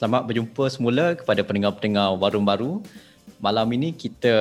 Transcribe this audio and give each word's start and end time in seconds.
selamat 0.00 0.32
berjumpa 0.32 0.64
semula 0.72 1.12
kepada 1.12 1.44
pendengar-pendengar 1.44 2.16
Warung 2.16 2.48
Baru. 2.48 2.80
Malam 3.36 3.68
ini 3.76 3.92
kita 3.92 4.32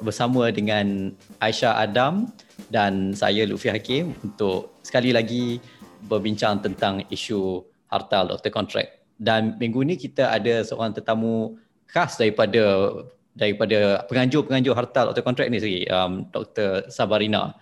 bersama 0.00 0.48
dengan 0.48 1.12
Aisyah 1.36 1.84
Adam 1.84 2.32
dan 2.72 3.12
saya 3.12 3.44
Lutfi 3.44 3.68
Hakim 3.68 4.16
untuk 4.24 4.72
sekali 4.80 5.12
lagi 5.12 5.60
berbincang 6.08 6.64
tentang 6.64 7.04
isu 7.12 7.60
hartal 7.92 8.32
doktor 8.32 8.48
kontrak. 8.48 9.04
Dan 9.20 9.60
minggu 9.60 9.84
ini 9.84 10.00
kita 10.00 10.32
ada 10.32 10.64
seorang 10.64 10.96
tetamu 10.96 11.60
khas 11.92 12.16
daripada 12.16 12.96
daripada 13.36 14.08
penganjur-penganjur 14.08 14.72
hartal 14.72 15.12
doktor 15.12 15.28
kontrak 15.28 15.52
ni 15.52 15.60
sendiri, 15.60 15.84
um, 15.92 16.24
Dr. 16.32 16.88
Sabarina. 16.88 17.52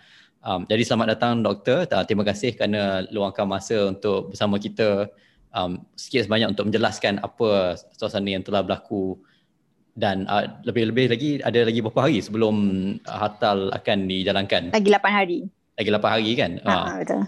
Um, 0.47 0.71
jadi 0.71 0.87
selamat 0.87 1.19
datang 1.19 1.43
doktor. 1.43 1.83
Terima 2.07 2.23
kasih 2.23 2.55
kerana 2.55 3.11
luangkan 3.11 3.43
masa 3.43 3.91
untuk 3.91 4.31
bersama 4.31 4.55
kita 4.63 5.11
um, 5.55 5.83
sikit 5.99 6.27
sebanyak 6.27 6.53
untuk 6.53 6.71
menjelaskan 6.71 7.23
apa 7.23 7.79
suasana 7.95 8.31
yang 8.31 8.45
telah 8.47 8.63
berlaku 8.63 9.19
dan 9.99 10.25
uh, 10.31 10.47
lebih-lebih 10.65 11.07
lagi 11.11 11.31
ada 11.43 11.67
lagi 11.67 11.83
beberapa 11.83 12.07
hari 12.07 12.23
sebelum 12.23 12.55
uh, 13.05 13.19
hartal 13.19 13.75
akan 13.75 14.07
dijalankan. 14.07 14.71
Lagi 14.71 14.89
8 14.89 15.03
hari. 15.11 15.39
Lagi 15.77 15.91
8 15.91 16.15
hari 16.15 16.31
kan? 16.39 16.51
Ha, 16.63 16.73
uh, 16.73 16.87
betul. 17.03 17.21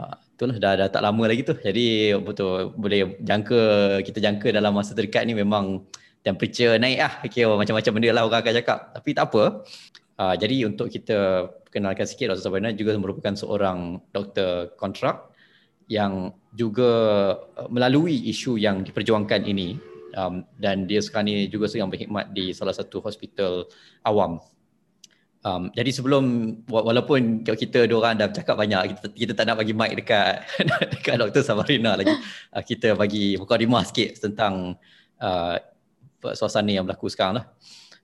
Uh, 0.00 0.14
itulah 0.34 0.56
dah, 0.58 0.72
dah 0.76 0.88
tak 0.90 1.02
lama 1.04 1.22
lagi 1.24 1.42
tu. 1.46 1.54
Jadi 1.54 2.16
betul 2.18 2.74
boleh 2.74 3.20
jangka 3.22 3.60
kita 4.02 4.18
jangka 4.18 4.48
dalam 4.50 4.74
masa 4.74 4.92
terdekat 4.92 5.24
ni 5.24 5.38
memang 5.38 5.86
temperature 6.20 6.76
naik 6.76 6.98
ah. 7.00 7.12
Okay, 7.24 7.46
macam-macam 7.46 7.92
benda 7.96 8.10
lah 8.12 8.22
orang 8.26 8.40
akan 8.42 8.54
cakap. 8.58 8.78
Tapi 8.92 9.10
tak 9.14 9.24
apa. 9.30 9.42
Uh, 10.20 10.34
jadi 10.36 10.68
untuk 10.68 10.92
kita 10.92 11.48
kenalkan 11.72 12.04
sikit 12.04 12.34
Dr. 12.34 12.42
Sabrina 12.44 12.74
juga 12.76 12.92
merupakan 12.98 13.32
seorang 13.32 14.02
doktor 14.12 14.74
kontrak 14.76 15.32
yang 15.88 16.34
juga 16.54 16.90
uh, 17.56 17.68
melalui 17.70 18.26
isu 18.30 18.58
yang 18.58 18.82
diperjuangkan 18.82 19.46
ini 19.46 19.78
um, 20.18 20.42
dan 20.58 20.86
dia 20.86 20.98
sekarang 20.98 21.30
ini 21.30 21.46
juga 21.46 21.70
sedang 21.70 21.90
berkhidmat 21.90 22.34
di 22.34 22.50
salah 22.50 22.74
satu 22.74 22.98
hospital 23.02 23.70
awam. 24.02 24.42
Um, 25.40 25.72
jadi 25.72 25.88
sebelum 25.88 26.24
walaupun 26.68 27.48
kita 27.48 27.88
dua 27.88 28.04
orang 28.04 28.20
dah 28.20 28.28
cakap 28.28 28.60
banyak 28.60 28.92
kita, 28.92 29.06
kita 29.08 29.32
tak 29.32 29.48
nak 29.48 29.56
bagi 29.56 29.72
mic 29.72 29.96
dekat 29.96 30.44
dekat 30.92 31.16
Dr. 31.16 31.40
Samarina 31.40 31.96
lagi 31.96 32.12
uh, 32.52 32.60
kita 32.60 32.92
bagi 32.92 33.40
mukadimah 33.40 33.88
sikit 33.88 34.20
tentang 34.20 34.76
uh, 35.16 35.56
suasana 36.36 36.68
yang 36.68 36.84
berlaku 36.84 37.08
sekarang 37.08 37.40
lah. 37.40 37.46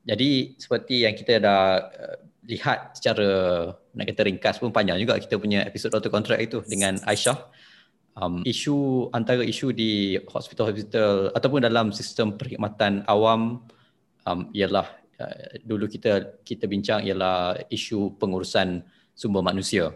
Jadi 0.07 0.57
seperti 0.57 1.05
yang 1.05 1.13
kita 1.13 1.37
dah 1.37 1.63
uh, 1.85 2.17
lihat 2.49 2.97
secara 2.97 3.29
nak 3.93 4.05
kata 4.09 4.23
ringkas 4.25 4.57
pun 4.57 4.73
panjang 4.73 4.97
juga 4.97 5.21
kita 5.21 5.37
punya 5.37 5.61
episod 5.69 5.93
Dr. 5.93 6.09
Contract 6.09 6.41
itu 6.41 6.65
dengan 6.65 6.97
Aisyah 7.05 7.37
um, 8.20 8.42
isu 8.42 9.09
antara 9.12 9.45
isu 9.45 9.72
di 9.77 10.17
hospital-hospital 10.27 11.36
ataupun 11.36 11.61
dalam 11.64 11.92
sistem 11.92 12.34
perkhidmatan 12.34 13.05
awam 13.06 13.62
um, 14.25 14.41
ialah 14.56 14.89
uh, 15.20 15.61
dulu 15.62 15.86
kita 15.86 16.41
kita 16.42 16.64
bincang 16.67 17.05
ialah 17.05 17.61
isu 17.69 18.17
pengurusan 18.17 18.83
sumber 19.12 19.44
manusia. 19.44 19.92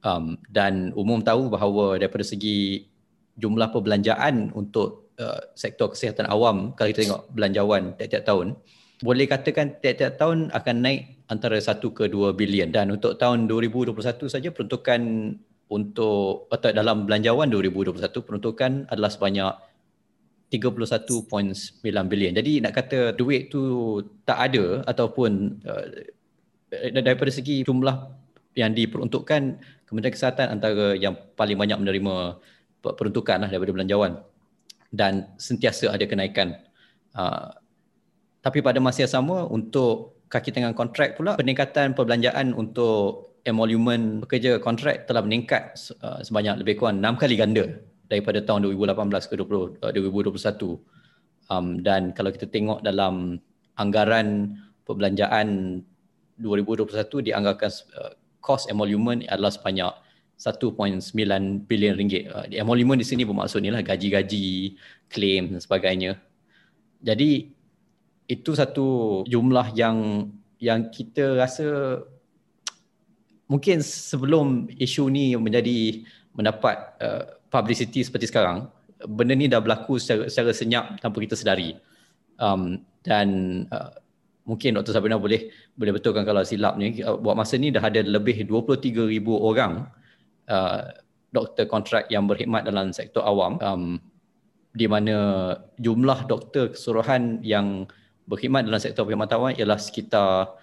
Um, 0.00 0.40
dan 0.48 0.96
umum 0.96 1.20
tahu 1.20 1.52
bahawa 1.52 2.00
daripada 2.00 2.24
segi 2.24 2.88
jumlah 3.36 3.68
perbelanjaan 3.68 4.48
untuk 4.56 5.12
uh, 5.20 5.52
sektor 5.52 5.92
kesihatan 5.92 6.24
awam 6.24 6.72
kalau 6.72 6.88
kita 6.88 7.04
tengok 7.04 7.28
belanjawan 7.36 7.92
tiap-tiap 8.00 8.24
tahun 8.24 8.56
boleh 9.00 9.28
katakan 9.28 9.76
tiap-tiap 9.80 10.16
tahun 10.16 10.52
akan 10.56 10.76
naik 10.80 11.24
antara 11.28 11.56
1 11.56 11.80
ke 11.80 12.04
2 12.08 12.36
bilion 12.36 12.68
dan 12.68 12.92
untuk 12.92 13.16
tahun 13.16 13.48
2021 13.48 13.96
saja 14.28 14.48
peruntukan 14.52 15.00
untuk 15.70 16.50
atau 16.50 16.74
dalam 16.74 17.06
belanjawan 17.06 17.46
2021 17.46 18.02
peruntukan 18.26 18.90
adalah 18.90 19.10
sebanyak 19.10 19.54
31.9 20.50 22.10
bilion. 22.10 22.34
Jadi 22.34 22.58
nak 22.58 22.74
kata 22.74 23.14
duit 23.14 23.54
tu 23.54 23.62
tak 24.26 24.50
ada 24.50 24.82
ataupun 24.82 25.62
uh, 25.62 25.86
daripada 26.98 27.30
segi 27.30 27.62
jumlah 27.62 27.94
yang 28.58 28.74
diperuntukkan 28.74 29.62
Kementerian 29.86 30.14
Kesihatan 30.14 30.46
antara 30.50 30.98
yang 30.98 31.14
paling 31.38 31.54
banyak 31.54 31.78
menerima 31.78 32.38
peruntukan 32.82 33.46
lah 33.46 33.48
daripada 33.50 33.74
belanjawan 33.74 34.22
dan 34.90 35.30
sentiasa 35.38 35.94
ada 35.94 36.02
kenaikan. 36.06 36.58
Uh, 37.14 37.54
tapi 38.42 38.58
pada 38.58 38.82
masa 38.82 39.06
yang 39.06 39.14
sama 39.14 39.46
untuk 39.46 40.18
kaki 40.30 40.50
tangan 40.54 40.74
kontrak 40.74 41.18
pula 41.18 41.34
peningkatan 41.38 41.94
perbelanjaan 41.94 42.54
untuk 42.54 43.29
emolument 43.44 44.24
pekerja 44.26 44.60
kontrak 44.60 45.08
telah 45.08 45.24
meningkat 45.24 45.76
uh, 46.04 46.20
sebanyak 46.20 46.60
lebih 46.60 46.80
kurang 46.80 47.00
6 47.00 47.20
kali 47.20 47.34
ganda 47.40 47.64
daripada 48.10 48.42
tahun 48.42 48.66
2018 48.68 49.30
ke 49.30 49.34
20, 49.38 49.80
uh, 49.86 49.92
2021 49.92 51.50
um, 51.50 51.66
dan 51.80 52.12
kalau 52.12 52.30
kita 52.34 52.46
tengok 52.50 52.84
dalam 52.84 53.38
anggaran 53.80 54.58
perbelanjaan 54.84 55.80
2021 56.40 57.30
dianggarkan 57.30 57.70
uh, 57.96 58.12
cost 58.40 58.68
emolument 58.72 59.24
adalah 59.28 59.52
sebanyak 59.52 59.92
1.9 60.40 61.68
bilion 61.68 61.94
ringgit. 62.00 62.32
Uh, 62.32 62.48
emolument 62.56 62.96
di 62.96 63.04
sini 63.04 63.28
bermaksud 63.28 63.60
inilah 63.60 63.84
gaji-gaji, 63.84 64.76
claim 65.12 65.52
dan 65.52 65.60
sebagainya. 65.60 66.16
Jadi 67.04 67.52
itu 68.30 68.50
satu 68.56 69.20
jumlah 69.28 69.76
yang 69.76 70.28
yang 70.60 70.88
kita 70.92 71.36
rasa 71.40 72.00
mungkin 73.50 73.82
sebelum 73.82 74.70
isu 74.78 75.10
ni 75.10 75.34
menjadi 75.34 76.06
mendapat 76.38 76.76
uh, 77.02 77.22
publicity 77.50 78.06
seperti 78.06 78.30
sekarang 78.30 78.70
benda 79.10 79.34
ni 79.34 79.50
dah 79.50 79.58
berlaku 79.58 79.98
secara, 79.98 80.30
secara 80.30 80.54
senyap 80.54 81.02
tanpa 81.02 81.18
kita 81.18 81.34
sedari 81.34 81.74
um, 82.38 82.78
dan 83.02 83.28
uh, 83.74 83.90
mungkin 84.46 84.78
Dr. 84.78 84.94
Sabrina 84.94 85.18
boleh 85.18 85.50
boleh 85.74 85.92
betulkan 85.98 86.22
kalau 86.22 86.46
silap 86.46 86.78
ni 86.78 87.02
uh, 87.02 87.18
buat 87.18 87.34
masa 87.34 87.58
ni 87.58 87.74
dah 87.74 87.82
ada 87.82 88.06
lebih 88.06 88.46
23,000 88.46 89.18
orang 89.34 89.90
uh, 90.46 90.80
doktor 91.34 91.66
kontrak 91.66 92.06
yang 92.06 92.30
berkhidmat 92.30 92.62
dalam 92.62 92.94
sektor 92.94 93.26
awam 93.26 93.58
um, 93.58 93.98
di 94.70 94.86
mana 94.86 95.58
jumlah 95.82 96.30
doktor 96.30 96.70
keseluruhan 96.70 97.42
yang 97.42 97.90
berkhidmat 98.30 98.62
dalam 98.62 98.78
sektor 98.78 99.02
perkhidmatan 99.02 99.36
awam 99.42 99.52
ialah 99.58 99.78
sekitar 99.82 100.54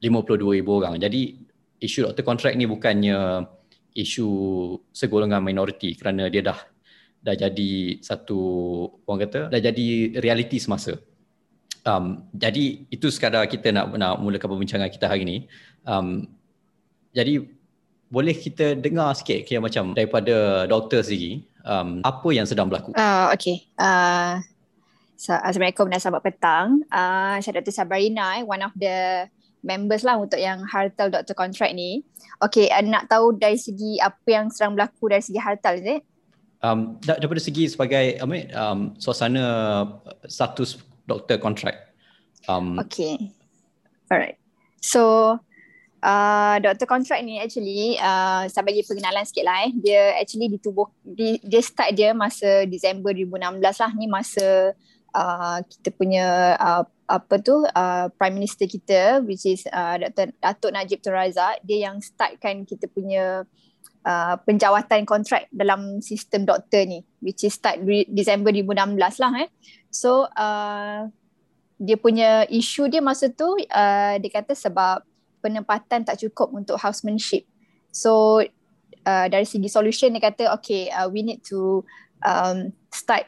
52,000 0.00 0.64
orang. 0.64 0.96
Jadi 0.96 1.49
isu 1.80 2.06
doktor 2.06 2.24
kontrak 2.24 2.52
ni 2.54 2.68
bukannya 2.68 3.48
isu 3.96 4.28
segolongan 4.92 5.42
minoriti 5.42 5.96
kerana 5.98 6.30
dia 6.30 6.44
dah 6.44 6.58
dah 7.20 7.34
jadi 7.36 8.00
satu 8.00 8.38
orang 9.04 9.20
kata 9.28 9.40
dah 9.52 9.60
jadi 9.60 10.16
realiti 10.20 10.56
semasa. 10.60 10.96
Um, 11.80 12.28
jadi 12.36 12.84
itu 12.92 13.08
sekadar 13.08 13.48
kita 13.48 13.72
nak 13.72 13.96
nak 13.96 14.20
mulakan 14.20 14.56
perbincangan 14.56 14.92
kita 14.92 15.08
hari 15.08 15.24
ini. 15.24 15.36
Um, 15.88 16.28
jadi 17.16 17.44
boleh 18.12 18.36
kita 18.36 18.76
dengar 18.76 19.16
sikit 19.16 19.48
kira 19.48 19.64
macam 19.64 19.96
daripada 19.96 20.68
doktor 20.68 21.00
sendiri 21.00 21.44
um, 21.64 22.04
apa 22.04 22.28
yang 22.32 22.44
sedang 22.44 22.68
berlaku? 22.68 22.92
Uh, 22.96 23.32
okay. 23.32 23.64
Uh, 23.80 24.40
Assalamualaikum 25.20 25.84
dan 25.92 26.00
selamat 26.00 26.22
petang. 26.24 26.66
Uh, 26.88 27.36
saya 27.44 27.60
Dr. 27.60 27.76
Sabarina, 27.76 28.40
one 28.40 28.64
of 28.64 28.72
the 28.72 29.28
members 29.60 30.02
lah 30.04 30.16
untuk 30.16 30.40
yang 30.40 30.64
hartal 30.64 31.12
Dr. 31.12 31.36
Contract 31.36 31.72
ni. 31.76 32.04
Okay, 32.40 32.68
uh, 32.72 32.84
nak 32.84 33.08
tahu 33.08 33.36
dari 33.36 33.60
segi 33.60 34.00
apa 34.00 34.28
yang 34.28 34.46
sedang 34.48 34.76
berlaku 34.76 35.12
dari 35.12 35.22
segi 35.24 35.40
hartal, 35.40 35.76
is 35.80 35.86
it? 35.86 36.02
Um, 36.60 37.00
daripada 37.00 37.40
segi 37.40 37.72
sebagai 37.72 38.20
Amit, 38.20 38.52
um, 38.52 38.92
suasana 39.00 39.44
status 40.28 40.76
Dr. 41.08 41.40
Contract. 41.40 41.96
Um, 42.48 42.76
okay, 42.80 43.32
alright. 44.12 44.36
So, 44.80 45.36
uh, 46.04 46.56
Dr. 46.60 46.88
Contract 46.88 47.24
ni 47.24 47.40
actually, 47.40 47.96
uh, 48.00 48.48
saya 48.48 48.64
bagi 48.64 48.84
pengenalan 48.84 49.24
sikit 49.24 49.44
lah 49.44 49.68
eh. 49.68 49.72
Dia 49.76 50.20
actually 50.20 50.48
ditubuh, 50.52 50.88
di, 51.04 51.40
dia 51.44 51.60
start 51.60 51.92
dia 51.96 52.16
masa 52.16 52.64
Disember 52.64 53.12
2016 53.12 53.60
lah. 53.60 53.90
Ni 53.96 54.06
masa 54.08 54.76
uh, 55.14 55.58
kita 55.66 55.88
punya 55.94 56.56
uh, 56.58 56.84
apa 57.10 57.42
tu 57.42 57.66
uh, 57.66 58.06
prime 58.14 58.38
minister 58.38 58.70
kita 58.70 59.18
which 59.26 59.42
is 59.42 59.66
uh, 59.74 59.98
Dr. 59.98 60.30
Datuk 60.38 60.70
Najib 60.70 61.02
Tun 61.02 61.14
Razak 61.14 61.58
dia 61.66 61.90
yang 61.90 61.98
startkan 61.98 62.62
kita 62.62 62.86
punya 62.86 63.42
uh, 64.06 64.34
penjawatan 64.46 65.02
kontrak 65.02 65.50
dalam 65.50 65.98
sistem 65.98 66.46
doktor 66.46 66.86
ni 66.86 67.02
which 67.18 67.42
is 67.42 67.58
start 67.58 67.82
Disember 68.06 68.54
2016 68.54 69.22
lah 69.22 69.32
eh 69.42 69.50
so 69.90 70.30
uh, 70.38 71.10
dia 71.80 71.96
punya 71.98 72.46
isu 72.46 72.86
dia 72.86 73.02
masa 73.02 73.26
tu 73.32 73.58
uh, 73.58 74.14
dia 74.14 74.30
kata 74.30 74.54
sebab 74.54 75.02
penempatan 75.42 76.06
tak 76.06 76.20
cukup 76.20 76.54
untuk 76.54 76.78
housemanship 76.78 77.42
so 77.90 78.38
uh, 79.02 79.26
dari 79.26 79.48
segi 79.48 79.66
solution 79.66 80.14
dia 80.14 80.30
kata 80.30 80.54
okay 80.54 80.92
uh, 80.94 81.10
we 81.10 81.26
need 81.26 81.42
to 81.42 81.82
um, 82.22 82.70
start 82.92 83.26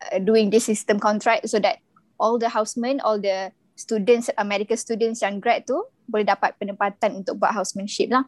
uh, 0.00 0.18
doing 0.22 0.50
this 0.50 0.66
system 0.66 0.98
contract 0.98 1.46
so 1.46 1.58
that 1.60 1.78
all 2.18 2.38
the 2.38 2.48
housemen, 2.48 3.02
all 3.02 3.18
the 3.18 3.50
students, 3.74 4.30
American 4.38 4.78
students 4.78 5.22
yang 5.22 5.42
grad 5.42 5.66
tu 5.66 5.78
boleh 6.06 6.26
dapat 6.26 6.54
penempatan 6.60 7.24
untuk 7.24 7.42
buat 7.42 7.54
housemanship 7.54 8.10
lah. 8.10 8.24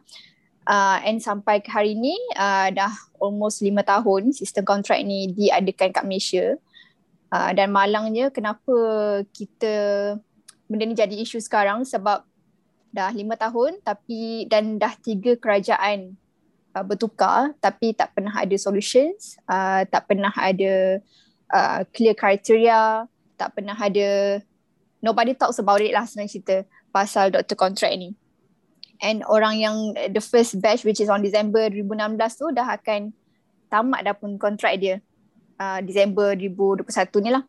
Uh, 0.67 0.99
and 1.07 1.23
sampai 1.23 1.63
hari 1.63 1.95
ni 1.95 2.11
uh, 2.35 2.67
dah 2.75 2.91
almost 3.23 3.63
lima 3.63 3.87
tahun 3.87 4.35
sistem 4.35 4.67
kontrak 4.67 4.99
ni 4.99 5.31
diadakan 5.31 5.95
kat 5.95 6.03
Malaysia. 6.03 6.45
Uh, 7.31 7.51
dan 7.55 7.71
malangnya 7.71 8.31
kenapa 8.31 8.75
kita 9.31 9.75
benda 10.67 10.83
ni 10.83 10.95
jadi 10.95 11.15
isu 11.23 11.39
sekarang 11.39 11.87
sebab 11.87 12.23
dah 12.91 13.11
lima 13.11 13.35
tahun 13.35 13.79
tapi 13.83 14.47
dan 14.47 14.79
dah 14.79 14.95
tiga 14.99 15.35
kerajaan 15.39 16.15
uh, 16.75 16.83
bertukar 16.83 17.55
tapi 17.63 17.95
tak 17.95 18.11
pernah 18.15 18.35
ada 18.35 18.55
solutions, 18.59 19.39
uh, 19.47 19.87
tak 19.87 20.07
pernah 20.07 20.31
ada 20.35 20.99
uh, 20.99 21.26
clear 21.95 22.15
criteria, 22.17 23.07
tak 23.37 23.53
pernah 23.55 23.77
ada 23.77 24.41
nobody 25.01 25.37
talks 25.37 25.61
about 25.61 25.79
it 25.79 25.93
lah 25.93 26.03
senang 26.03 26.27
cerita 26.27 26.65
pasal 26.89 27.29
doktor 27.29 27.55
contract 27.55 27.93
ni. 27.95 28.17
And 28.97 29.21
orang 29.29 29.61
yang 29.61 29.77
the 30.09 30.23
first 30.23 30.57
batch 30.57 30.81
which 30.81 30.97
is 30.97 31.09
on 31.09 31.21
December 31.21 31.69
2016 31.69 32.41
tu 32.41 32.47
dah 32.49 32.65
akan 32.81 33.13
tamat 33.69 34.01
dah 34.01 34.15
pun 34.17 34.41
kontrak 34.41 34.81
dia 34.81 34.97
uh, 35.61 35.79
Disember 35.85 36.33
2021 36.33 36.89
ni 37.21 37.29
lah. 37.29 37.43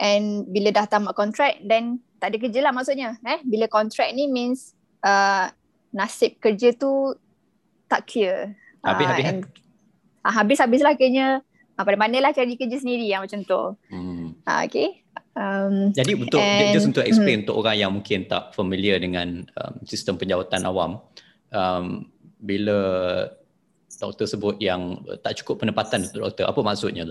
And 0.00 0.48
bila 0.48 0.72
dah 0.72 0.88
tamat 0.88 1.12
kontrak 1.12 1.60
then 1.60 2.00
tak 2.16 2.32
ada 2.32 2.36
kerja 2.40 2.60
lah 2.64 2.72
maksudnya. 2.72 3.20
Eh? 3.20 3.44
Bila 3.44 3.68
kontrak 3.68 4.08
ni 4.16 4.32
means 4.32 4.72
uh, 5.04 5.52
nasib 5.92 6.40
kerja 6.40 6.72
tu 6.72 7.12
tak 7.84 8.08
clear. 8.08 8.56
Habis-habis. 8.80 9.24
Uh, 9.28 9.40
uh, 10.24 10.32
habis-habis 10.32 10.80
lah 10.80 10.96
kayaknya 10.96 11.44
uh, 11.80 11.84
pada 11.88 11.96
mana 11.96 12.20
lah 12.20 12.36
cari 12.36 12.60
kerja 12.60 12.76
sendiri 12.76 13.08
yang 13.08 13.24
macam 13.24 13.40
tu. 13.40 13.62
Hmm. 13.88 14.36
Uh, 14.44 14.60
okay. 14.68 15.00
Um, 15.32 15.96
Jadi 15.96 16.12
untuk 16.20 16.42
and, 16.42 16.76
just 16.76 16.84
untuk 16.84 17.04
explain 17.08 17.40
hmm. 17.40 17.42
untuk 17.48 17.56
orang 17.64 17.76
yang 17.80 17.90
mungkin 17.96 18.28
tak 18.28 18.52
familiar 18.52 19.00
dengan 19.00 19.48
um, 19.56 19.74
sistem 19.88 20.20
penjawatan 20.20 20.60
awam, 20.68 21.00
um, 21.56 22.04
bila 22.36 22.78
doktor 23.96 24.28
sebut 24.28 24.56
yang 24.60 25.00
tak 25.24 25.40
cukup 25.40 25.64
penempatan 25.64 26.04
untuk 26.04 26.28
doktor, 26.28 26.44
apa 26.48 26.60
maksudnya? 26.60 27.08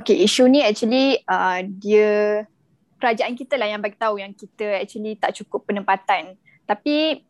Okay, 0.00 0.24
isu 0.24 0.50
ni 0.50 0.60
actually 0.60 1.20
uh, 1.28 1.62
dia 1.64 2.44
kerajaan 2.98 3.36
kita 3.36 3.60
lah 3.60 3.68
yang 3.68 3.84
bagi 3.84 4.00
tahu 4.00 4.18
yang 4.18 4.32
kita 4.32 4.80
actually 4.80 5.14
tak 5.20 5.36
cukup 5.36 5.68
penempatan. 5.68 6.34
Tapi 6.64 7.20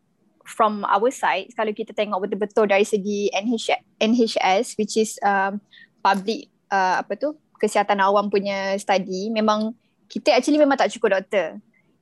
from 0.47 0.87
our 0.87 1.11
side, 1.11 1.51
kalau 1.53 1.75
kita 1.75 1.91
tengok 1.91 2.23
betul-betul 2.25 2.65
dari 2.71 2.87
segi 2.87 3.27
NH, 3.35 3.99
NHS 3.99 4.79
which 4.79 4.95
is 4.95 5.19
um, 5.21 5.59
public 5.99 6.54
uh, 6.69 7.01
apa 7.01 7.13
tu 7.17 7.35
kesihatan 7.59 7.99
awam 8.03 8.27
punya 8.27 8.75
study, 8.75 9.31
memang 9.31 9.73
kita 10.11 10.35
actually 10.35 10.61
memang 10.61 10.77
tak 10.77 10.91
cukup 10.93 11.19
doktor. 11.21 11.57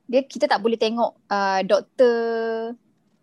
Dia 0.10 0.22
kita 0.26 0.50
tak 0.50 0.60
boleh 0.60 0.76
tengok 0.76 1.16
uh, 1.32 1.62
doktor 1.64 2.14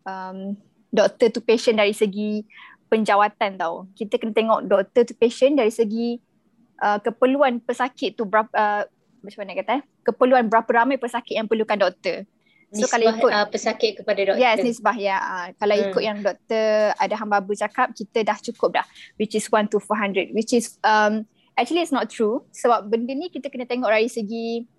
um, 0.09 0.57
doktor 0.89 1.29
to 1.31 1.41
patient 1.45 1.79
dari 1.79 1.93
segi 1.93 2.47
penjawatan 2.89 3.61
tau. 3.61 3.87
Kita 3.95 4.17
kena 4.17 4.33
tengok 4.35 4.61
doktor 4.67 5.03
to 5.07 5.15
patient 5.15 5.61
dari 5.61 5.71
segi 5.71 6.19
uh, 6.81 6.99
keperluan 6.99 7.61
pesakit 7.63 8.17
tu 8.17 8.25
berapa 8.25 8.51
uh, 8.51 8.83
macam 9.21 9.39
mana 9.45 9.53
kata 9.61 9.73
eh? 9.79 9.83
keperluan 10.01 10.49
berapa 10.49 10.71
ramai 10.73 10.97
pesakit 10.97 11.37
yang 11.37 11.47
perlukan 11.47 11.77
doktor. 11.77 12.25
So 12.71 12.87
nisbah, 12.87 12.91
kalau 12.95 13.07
ikut 13.19 13.33
uh, 13.35 13.49
pesakit 13.51 13.93
kepada 13.99 14.21
doktor. 14.31 14.39
Yes, 14.39 14.63
nisbah 14.63 14.95
ya. 14.95 15.19
Uh, 15.19 15.47
kalau 15.59 15.75
hmm. 15.75 15.87
ikut 15.91 16.03
yang 16.07 16.19
doktor 16.23 16.95
ada 16.95 17.15
hamba 17.19 17.43
bercakap 17.43 17.91
kita 17.99 18.23
dah 18.23 18.39
cukup 18.39 18.79
dah 18.79 18.87
which 19.19 19.35
is 19.35 19.51
1 19.51 19.75
to 19.75 19.83
400 19.83 20.31
which 20.31 20.55
is 20.55 20.79
um 20.87 21.27
actually 21.59 21.83
it's 21.83 21.91
not 21.91 22.07
true 22.07 22.47
sebab 22.55 22.87
benda 22.87 23.11
ni 23.11 23.27
kita 23.27 23.51
kena 23.51 23.67
tengok 23.67 23.91
dari 23.91 24.07
segi 24.07 24.71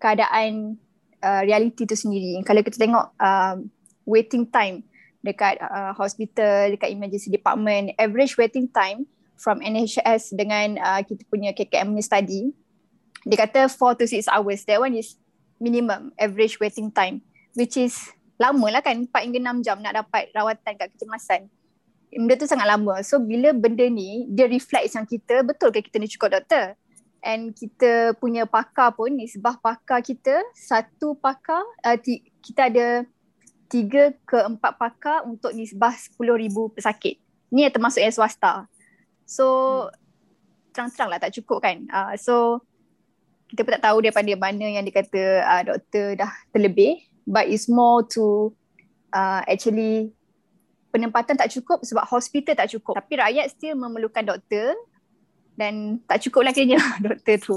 keadaan 0.00 0.80
uh, 1.20 1.42
reality 1.44 1.84
tu 1.84 1.92
sendiri. 1.92 2.40
Kalau 2.40 2.64
kita 2.64 2.80
tengok 2.80 3.12
uh, 3.20 3.60
waiting 4.08 4.48
time 4.48 4.80
dekat 5.20 5.60
uh, 5.60 5.92
hospital, 5.92 6.72
dekat 6.72 6.88
emergency 6.88 7.28
department, 7.28 7.92
average 8.00 8.40
waiting 8.40 8.64
time 8.72 9.04
from 9.36 9.60
NHS 9.60 10.32
dengan 10.32 10.80
uh, 10.80 11.04
kita 11.04 11.28
punya 11.28 11.52
KKM 11.52 11.92
ni 11.92 12.00
study 12.00 12.48
dia 13.28 13.36
kata 13.36 13.68
4 13.68 14.00
to 14.00 14.04
6 14.08 14.32
hours 14.32 14.64
that 14.64 14.80
one 14.80 14.96
is 14.96 15.19
minimum 15.60 16.10
average 16.16 16.58
waiting 16.58 16.88
time 16.90 17.20
which 17.54 17.76
is 17.76 17.94
lama 18.40 18.66
lah 18.72 18.80
kan 18.80 19.04
4 19.04 19.12
hingga 19.28 19.40
6 19.60 19.66
jam 19.66 19.78
nak 19.78 20.00
dapat 20.00 20.32
rawatan 20.32 20.72
kat 20.74 20.88
kecemasan 20.96 21.46
benda 22.10 22.34
tu 22.34 22.48
sangat 22.48 22.66
lama 22.66 22.98
so 23.04 23.22
bila 23.22 23.54
benda 23.54 23.86
ni 23.86 24.26
dia 24.32 24.50
reflect 24.50 24.90
yang 24.90 25.06
kita 25.06 25.46
betul 25.46 25.70
ke 25.70 25.84
kita 25.84 26.00
ni 26.00 26.10
cukup 26.10 26.40
doktor 26.40 26.74
and 27.20 27.52
kita 27.54 28.16
punya 28.16 28.48
pakar 28.48 28.96
pun 28.96 29.12
nisbah 29.12 29.60
pakar 29.60 30.00
kita 30.00 30.40
satu 30.56 31.14
pakar 31.20 31.60
uh, 31.84 31.94
t- 32.00 32.24
kita 32.40 32.72
ada 32.72 33.04
tiga 33.70 34.10
ke 34.26 34.38
empat 34.40 34.74
pakar 34.74 35.22
untuk 35.28 35.54
nisbah 35.54 35.94
10,000 35.94 36.18
pesakit 36.74 37.20
ni 37.52 37.62
yang 37.62 37.70
termasuk 37.70 38.02
yang 38.02 38.10
swasta 38.10 38.66
So 39.30 39.46
hmm. 39.86 39.94
terang-terang 40.74 41.08
lah 41.14 41.18
tak 41.22 41.30
cukup 41.38 41.62
kan. 41.62 41.86
Uh, 41.86 42.18
so 42.18 42.66
kita 43.50 43.66
pun 43.66 43.72
tak 43.74 43.84
tahu 43.84 43.98
daripada 43.98 44.32
mana 44.38 44.66
yang 44.78 44.86
dia 44.86 44.94
kata 44.94 45.22
uh, 45.42 45.62
doktor 45.74 46.06
dah 46.14 46.30
terlebih. 46.54 47.02
But 47.26 47.50
it's 47.50 47.66
more 47.66 48.06
to 48.14 48.54
uh, 49.10 49.42
actually 49.46 50.14
penempatan 50.94 51.38
tak 51.38 51.50
cukup 51.50 51.82
sebab 51.82 52.06
hospital 52.06 52.54
tak 52.54 52.70
cukup. 52.70 53.02
Tapi 53.02 53.18
rakyat 53.18 53.46
still 53.50 53.74
memerlukan 53.74 54.22
doktor 54.26 54.74
dan 55.58 55.98
tak 56.06 56.22
cukup 56.22 56.46
lah 56.46 56.52
kayaknya 56.54 56.78
doktor 57.06 57.36
tu. 57.42 57.56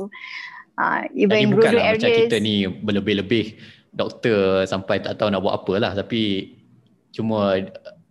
Uh, 0.73 1.05
even 1.13 1.29
Jadi 1.29 1.53
bukanlah 1.53 1.83
macam 1.93 2.09
kita 2.09 2.37
ni 2.41 2.65
berlebih-lebih 2.65 3.45
doktor 3.93 4.65
sampai 4.65 5.05
tak 5.05 5.21
tahu 5.21 5.29
nak 5.29 5.45
buat 5.45 5.61
apa 5.61 5.73
lah. 5.77 5.91
Tapi 5.93 6.53
cuma 7.13 7.61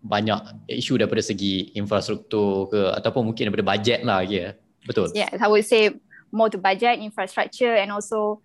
banyak 0.02 0.66
isu 0.70 0.98
daripada 0.98 1.22
segi 1.22 1.74
infrastruktur 1.74 2.70
ke 2.70 2.80
ataupun 2.98 3.26
mungkin 3.26 3.50
daripada 3.50 3.66
bajet 3.66 4.06
lah 4.06 4.22
ya. 4.22 4.54
Betul. 4.86 5.14
Yeah, 5.14 5.30
I 5.38 5.46
would 5.46 5.66
say 5.66 5.94
more 6.32 6.48
to 6.48 6.58
budget, 6.58 6.98
infrastructure 6.98 7.76
and 7.76 7.92
also 7.92 8.40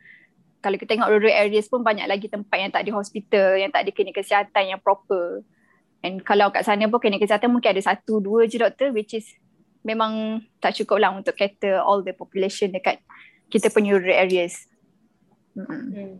kalau 0.59 0.75
kita 0.75 0.99
tengok 0.99 1.07
rural 1.07 1.31
areas 1.31 1.71
pun 1.71 1.79
banyak 1.79 2.03
lagi 2.05 2.27
tempat 2.27 2.57
yang 2.59 2.71
tak 2.73 2.83
ada 2.83 2.91
hospital, 2.91 3.55
yang 3.55 3.71
tak 3.71 3.87
ada 3.87 3.91
klinik 3.95 4.19
kesihatan 4.19 4.75
yang 4.75 4.81
proper. 4.83 5.41
And 6.03 6.19
kalau 6.21 6.51
kat 6.51 6.67
sana 6.67 6.91
pun 6.91 6.99
klinik 6.99 7.23
kesihatan 7.23 7.49
mungkin 7.49 7.71
ada 7.71 7.81
satu, 7.81 8.19
dua 8.19 8.45
je 8.45 8.59
doktor 8.59 8.91
which 8.91 9.15
is 9.15 9.25
memang 9.87 10.43
tak 10.59 10.75
cukup 10.75 10.99
lah 10.99 11.15
untuk 11.15 11.39
cater 11.39 11.79
all 11.79 12.03
the 12.03 12.11
population 12.11 12.75
dekat 12.75 12.99
kita 13.47 13.71
punya 13.71 13.95
rural 13.95 14.11
areas. 14.11 14.67
Mm-hmm. 15.55 15.81
Hmm. 15.95 16.15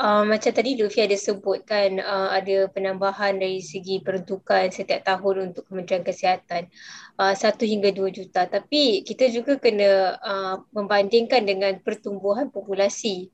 Uh, 0.00 0.24
macam 0.24 0.50
tadi 0.56 0.72
Luffy 0.80 1.04
ada 1.04 1.14
sebutkan 1.14 2.00
uh, 2.00 2.32
ada 2.32 2.64
penambahan 2.72 3.36
dari 3.36 3.60
segi 3.60 4.00
peruntukan 4.00 4.72
setiap 4.72 5.04
tahun 5.04 5.52
untuk 5.52 5.68
Kementerian 5.68 6.00
Kesihatan. 6.00 6.72
Uh, 7.20 7.36
1 7.36 7.60
hingga 7.60 7.92
2 7.92 8.08
juta. 8.08 8.48
Tapi 8.48 9.04
kita 9.04 9.28
juga 9.28 9.60
kena 9.60 10.16
uh, 10.16 10.56
membandingkan 10.72 11.44
dengan 11.44 11.76
pertumbuhan 11.84 12.48
populasi. 12.48 13.28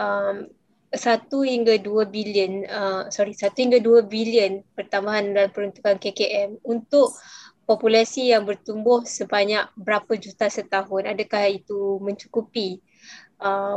Um, 0.00 0.48
1 0.96 1.28
hingga 1.28 1.76
2 1.76 2.08
bilion 2.08 2.64
uh, 2.66 3.02
sorry 3.12 3.36
1 3.36 3.52
hingga 3.52 3.78
2 3.82 4.08
bilion 4.08 4.64
pertambahan 4.72 5.34
dalam 5.34 5.50
peruntukan 5.52 6.00
KKM 6.00 6.62
untuk 6.64 7.12
populasi 7.66 8.30
yang 8.32 8.46
bertumbuh 8.46 9.02
sebanyak 9.04 9.66
berapa 9.76 10.14
juta 10.16 10.46
setahun. 10.46 11.04
Adakah 11.04 11.50
itu 11.50 11.98
mencukupi 12.00 12.80
uh, 13.40 13.76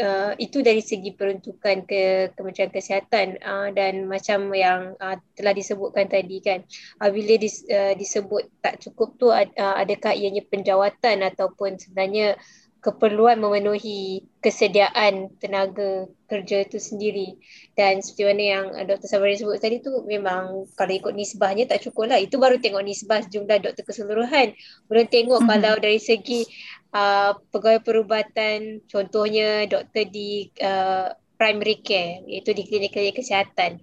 uh, 0.00 0.32
itu 0.38 0.62
dari 0.62 0.82
segi 0.82 1.14
peruntukan 1.14 1.86
ke 1.86 2.32
Kementerian 2.34 2.72
Kesihatan 2.72 3.38
uh, 3.40 3.68
dan 3.72 4.06
macam 4.06 4.50
yang 4.52 4.94
uh, 4.98 5.16
telah 5.38 5.54
disebutkan 5.54 6.10
tadi 6.10 6.42
kan 6.42 6.62
uh, 7.02 7.10
bila 7.10 7.38
dis, 7.38 7.62
uh, 7.68 7.94
disebut 7.94 8.50
tak 8.62 8.82
cukup 8.82 9.14
tu 9.18 9.28
uh, 9.30 9.46
adakah 9.56 10.12
ianya 10.14 10.42
penjawatan 10.46 11.22
ataupun 11.22 11.78
sebenarnya 11.78 12.38
keperluan 12.86 13.42
memenuhi 13.42 14.22
kesediaan 14.38 15.34
tenaga 15.42 16.06
kerja 16.30 16.62
itu 16.62 16.78
sendiri 16.78 17.34
dan 17.74 17.98
seperti 17.98 18.22
mana 18.30 18.44
yang 18.46 18.66
Dr. 18.86 19.10
Sabari 19.10 19.34
sebut 19.34 19.58
tadi 19.58 19.82
tu 19.82 20.06
memang 20.06 20.70
kalau 20.78 20.94
ikut 20.94 21.10
nisbahnya 21.10 21.66
tak 21.66 21.82
cukup 21.82 22.14
lah 22.14 22.22
itu 22.22 22.38
baru 22.38 22.62
tengok 22.62 22.86
nisbah 22.86 23.26
jumlah 23.26 23.58
doktor 23.58 23.82
keseluruhan 23.82 24.54
belum 24.86 25.06
tengok 25.10 25.42
mm-hmm. 25.42 25.50
kalau 25.50 25.74
dari 25.82 25.98
segi 25.98 26.46
uh, 26.94 27.34
pegawai 27.50 27.82
perubatan 27.82 28.86
contohnya 28.86 29.66
doktor 29.66 30.06
di 30.06 30.46
uh, 30.62 31.10
primary 31.34 31.82
care 31.82 32.22
iaitu 32.30 32.54
di 32.54 32.62
klinik-klinik 32.70 33.18
kesihatan 33.18 33.82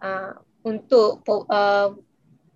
uh, 0.00 0.32
untuk 0.64 1.20
uh, 1.28 1.92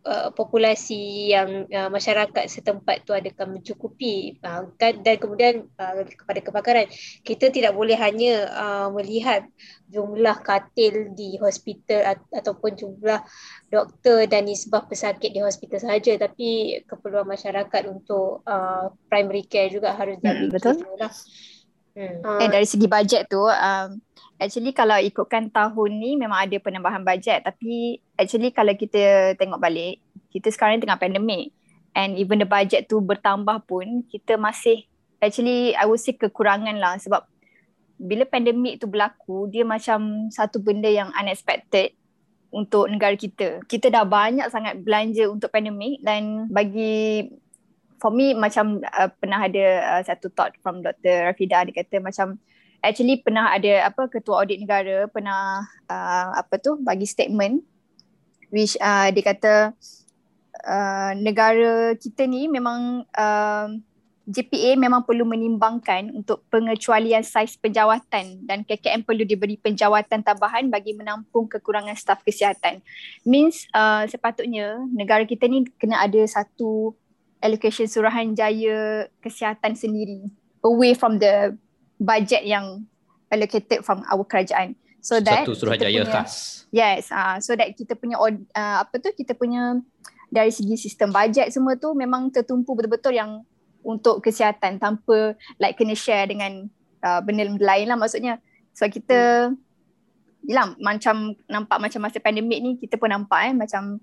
uh, 0.04 0.30
populasi 0.30 1.32
yang 1.32 1.66
uh, 1.68 1.90
masyarakat 1.90 2.44
setempat 2.46 3.08
tu 3.08 3.16
adakah 3.16 3.49
mencukupi 3.49 4.38
uh, 4.44 4.68
dan 4.78 5.16
kemudian 5.16 5.66
uh, 5.80 6.04
kepada 6.04 6.40
kebakaran 6.44 6.87
kita 7.25 7.50
tidak 7.50 7.73
boleh 7.73 7.96
hanya 7.96 8.49
uh, 8.52 8.88
melihat 8.92 9.49
jumlah 9.88 10.40
katil 10.44 11.12
di 11.16 11.40
hospital 11.40 12.16
at- 12.16 12.30
ataupun 12.32 12.76
jumlah 12.76 13.20
doktor 13.73 14.28
dan 14.28 14.46
nisbah 14.46 14.84
pesakit 14.87 15.32
di 15.32 15.40
hospital 15.40 15.80
saja 15.80 16.14
tapi 16.20 16.80
keperluan 16.84 17.26
masyarakat 17.26 17.82
untuk 17.88 18.44
uh, 18.46 18.92
primary 19.08 19.49
care 19.49 19.73
juga 19.73 19.96
harus 19.96 20.20
hmm, 20.20 20.52
betul 20.52 20.78
lah. 21.00 21.12
Hmm. 21.95 22.19
Uh, 22.27 22.51
dari 22.51 22.67
segi 22.67 22.91
bajet 22.91 23.31
tu 23.31 23.39
um, 23.39 23.89
actually 24.43 24.75
kalau 24.75 24.99
ikutkan 24.99 25.47
tahun 25.55 25.91
ni 25.95 26.19
memang 26.19 26.43
ada 26.43 26.59
penambahan 26.59 27.07
bajet 27.07 27.47
tapi 27.47 28.03
actually 28.19 28.51
kalau 28.51 28.75
kita 28.75 29.39
tengok 29.39 29.63
balik 29.63 30.03
kita 30.35 30.51
sekarang 30.51 30.83
tengah 30.83 30.99
pandemik 30.99 31.55
and 31.95 32.19
even 32.19 32.43
the 32.43 32.49
budget 32.51 32.91
tu 32.91 32.99
bertambah 32.99 33.63
pun 33.71 34.03
kita 34.11 34.35
masih 34.35 34.91
actually 35.23 35.79
I 35.79 35.87
would 35.87 36.03
say 36.03 36.19
kekurangan 36.19 36.75
lah 36.83 36.99
sebab 36.99 37.31
bila 37.95 38.27
pandemik 38.27 38.83
tu 38.83 38.91
berlaku 38.91 39.47
dia 39.47 39.63
macam 39.63 40.27
satu 40.35 40.59
benda 40.59 40.91
yang 40.91 41.15
unexpected 41.15 41.95
untuk 42.55 42.87
negara 42.87 43.19
kita. 43.19 43.63
Kita 43.67 43.91
dah 43.91 44.07
banyak 44.07 44.47
sangat 44.47 44.79
belanja 44.79 45.27
untuk 45.27 45.51
pandemik 45.51 45.99
dan 46.07 46.47
bagi 46.47 47.27
for 47.99 48.11
me 48.11 48.33
macam 48.35 48.83
uh, 48.83 49.11
pernah 49.19 49.45
ada 49.47 49.65
uh, 49.99 50.03
satu 50.03 50.31
thought 50.33 50.55
from 50.61 50.81
Dr. 50.81 51.31
Rafida 51.31 51.65
dia 51.67 51.75
kata 51.85 52.01
macam 52.03 52.39
actually 52.85 53.25
pernah 53.25 53.53
ada 53.53 53.89
apa 53.89 54.07
ketua 54.13 54.45
audit 54.45 54.61
negara 54.61 55.09
pernah 55.09 55.65
uh, 55.89 56.29
apa 56.37 56.61
tu 56.61 56.77
bagi 56.81 57.09
statement 57.09 57.65
which 58.53 58.77
uh, 58.79 59.09
dia 59.09 59.25
kata 59.25 59.55
uh, 60.69 61.13
negara 61.17 61.97
kita 61.97 62.29
ni 62.29 62.47
memang 62.47 63.09
uh, 63.17 63.69
JPA 64.25 64.81
memang 64.81 65.05
perlu 65.05 65.29
menimbangkan 65.29 66.09
untuk 66.17 66.49
pengecualian 66.49 67.21
saiz 67.21 67.61
penjawatan 67.61 68.49
dan 68.49 68.65
KKM 68.65 69.05
perlu 69.05 69.21
diberi 69.29 69.61
penjawatan 69.61 70.25
tambahan 70.25 70.73
bagi 70.73 70.97
menampung 70.97 71.45
kekurangan 71.45 71.93
staf 71.93 72.25
kesihatan. 72.25 72.81
Means 73.29 73.69
uh, 73.77 74.09
sepatutnya 74.09 74.81
negara 74.97 75.29
kita 75.29 75.45
ni 75.45 75.69
kena 75.77 76.01
ada 76.01 76.25
satu 76.25 76.97
allocation 77.45 77.85
Suruhanjaya 77.85 79.13
kesihatan 79.21 79.77
sendiri 79.77 80.33
away 80.65 80.97
from 80.97 81.21
the 81.21 81.53
budget 82.01 82.49
yang 82.49 82.89
allocated 83.29 83.85
from 83.85 84.01
our 84.09 84.25
kerajaan. 84.25 84.81
So 85.05 85.21
that 85.21 85.45
satu 85.45 85.53
Suruhanjaya 85.53 86.01
punya, 86.01 86.09
khas. 86.09 86.65
Yes, 86.73 87.13
uh, 87.13 87.37
so 87.45 87.53
that 87.53 87.77
kita 87.77 87.93
punya 87.93 88.17
uh, 88.17 88.33
apa 88.57 88.97
tu 88.97 89.13
kita 89.13 89.37
punya 89.37 89.77
dari 90.33 90.49
segi 90.49 90.81
sistem 90.81 91.13
bajet 91.13 91.53
semua 91.53 91.77
tu 91.77 91.93
memang 91.93 92.33
tertumpu 92.33 92.73
betul-betul 92.73 93.13
yang 93.13 93.45
untuk 93.85 94.25
kesihatan 94.25 94.81
tanpa 94.81 95.37
like 95.61 95.77
kena 95.77 95.93
share 95.93 96.27
dengan 96.27 96.67
uh, 97.05 97.21
benda 97.21 97.45
lain 97.47 97.87
lah 97.87 98.01
maksudnya 98.01 98.41
so 98.73 98.89
kita 98.89 99.53
hmm. 99.53 100.49
yelah 100.49 100.73
macam 100.81 101.37
nampak 101.47 101.79
macam 101.79 102.01
masa 102.03 102.19
pandemik 102.19 102.59
ni 102.65 102.71
kita 102.81 102.97
pun 102.97 103.13
nampak 103.13 103.53
eh 103.53 103.55
macam 103.55 104.01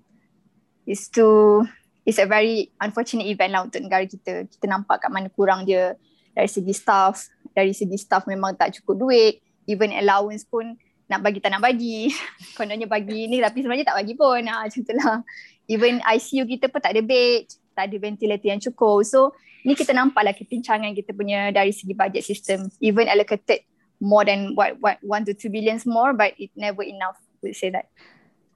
it's 0.86 1.10
too 1.10 1.66
it's 2.06 2.18
a 2.18 2.26
very 2.26 2.74
unfortunate 2.82 3.28
event 3.30 3.54
lah 3.54 3.62
untuk 3.66 3.82
negara 3.84 4.06
kita. 4.06 4.48
Kita 4.50 4.66
nampak 4.66 5.06
kat 5.06 5.12
mana 5.14 5.30
kurang 5.30 5.66
dia 5.68 5.96
dari 6.34 6.50
segi 6.50 6.74
staff. 6.74 7.30
Dari 7.54 7.76
segi 7.76 7.98
staff 7.98 8.26
memang 8.26 8.58
tak 8.58 8.74
cukup 8.82 9.08
duit. 9.08 9.34
Even 9.70 9.94
allowance 9.94 10.44
pun 10.48 10.76
nak 11.06 11.22
bagi 11.22 11.44
tak 11.44 11.54
nak 11.54 11.62
bagi. 11.62 12.10
Kononnya 12.58 12.88
bagi 12.90 13.30
ni 13.30 13.38
tapi 13.44 13.62
sebenarnya 13.62 13.94
tak 13.94 13.98
bagi 14.02 14.14
pun. 14.18 14.42
Ha, 14.48 14.66
macam 14.68 14.82
tu 14.82 14.94
lah. 14.98 15.18
Even 15.70 16.02
ICU 16.02 16.44
kita 16.50 16.66
pun 16.68 16.82
tak 16.82 16.98
ada 16.98 17.02
bed 17.06 17.48
tak 17.72 17.88
ada 17.88 17.96
ventilator 17.98 18.48
yang 18.52 18.62
cukup. 18.62 19.06
So 19.08 19.32
ni 19.64 19.78
kita 19.78 19.94
nampak 19.96 20.26
lah 20.26 20.34
kepincangan 20.36 20.92
kita 20.98 21.14
punya 21.14 21.54
dari 21.54 21.72
segi 21.72 21.94
budget 21.94 22.26
system. 22.26 22.68
Even 22.82 23.08
allocated 23.08 23.64
more 24.02 24.26
than 24.26 24.58
what 24.58 24.76
what 24.82 24.98
1 25.06 25.30
to 25.30 25.34
2 25.38 25.54
billions 25.54 25.86
more 25.86 26.12
but 26.18 26.34
it 26.42 26.50
never 26.58 26.82
enough 26.82 27.22
would 27.46 27.54
say 27.54 27.70
that 27.70 27.86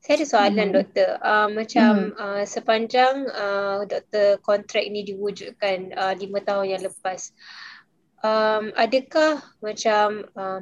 saya 0.05 0.21
ada 0.21 0.27
soalan 0.29 0.69
hmm. 0.69 0.75
doktor 0.77 1.09
uh, 1.17 1.50
macam 1.50 2.13
hmm. 2.13 2.21
uh, 2.21 2.43
sepanjang 2.45 3.25
uh, 3.25 3.89
doktor 3.89 4.38
kontrak 4.45 4.85
ni 4.93 5.01
diwujudkan 5.01 5.97
uh, 5.97 6.13
5 6.13 6.29
tahun 6.45 6.65
yang 6.77 6.81
lepas 6.85 7.33
um, 8.21 8.69
adakah 8.77 9.41
macam 9.65 10.29
uh, 10.38 10.62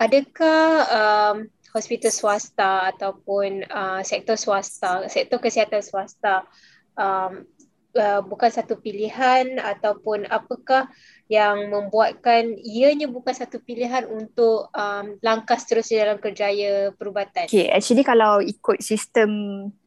adakah 0.00 0.64
um, 0.88 1.36
hospital 1.76 2.08
swasta 2.08 2.88
ataupun 2.96 3.68
uh, 3.68 4.00
sektor 4.00 4.40
swasta 4.40 5.04
sektor 5.12 5.36
kesihatan 5.36 5.84
swasta 5.84 6.48
um, 6.96 7.44
uh, 7.92 8.20
bukan 8.24 8.48
satu 8.48 8.80
pilihan 8.80 9.60
ataupun 9.60 10.24
apakah 10.32 10.88
yang 11.30 11.70
membuatkan 11.70 12.58
ianya 12.60 13.08
bukan 13.08 13.32
satu 13.32 13.62
pilihan 13.62 14.04
untuk 14.10 14.68
um, 14.74 15.16
langkah 15.24 15.56
seterusnya 15.56 16.08
dalam 16.08 16.18
kerjaya 16.18 16.92
perubatan? 16.94 17.48
Okay, 17.48 17.70
actually 17.72 18.04
kalau 18.04 18.42
ikut 18.42 18.82
sistem 18.82 19.30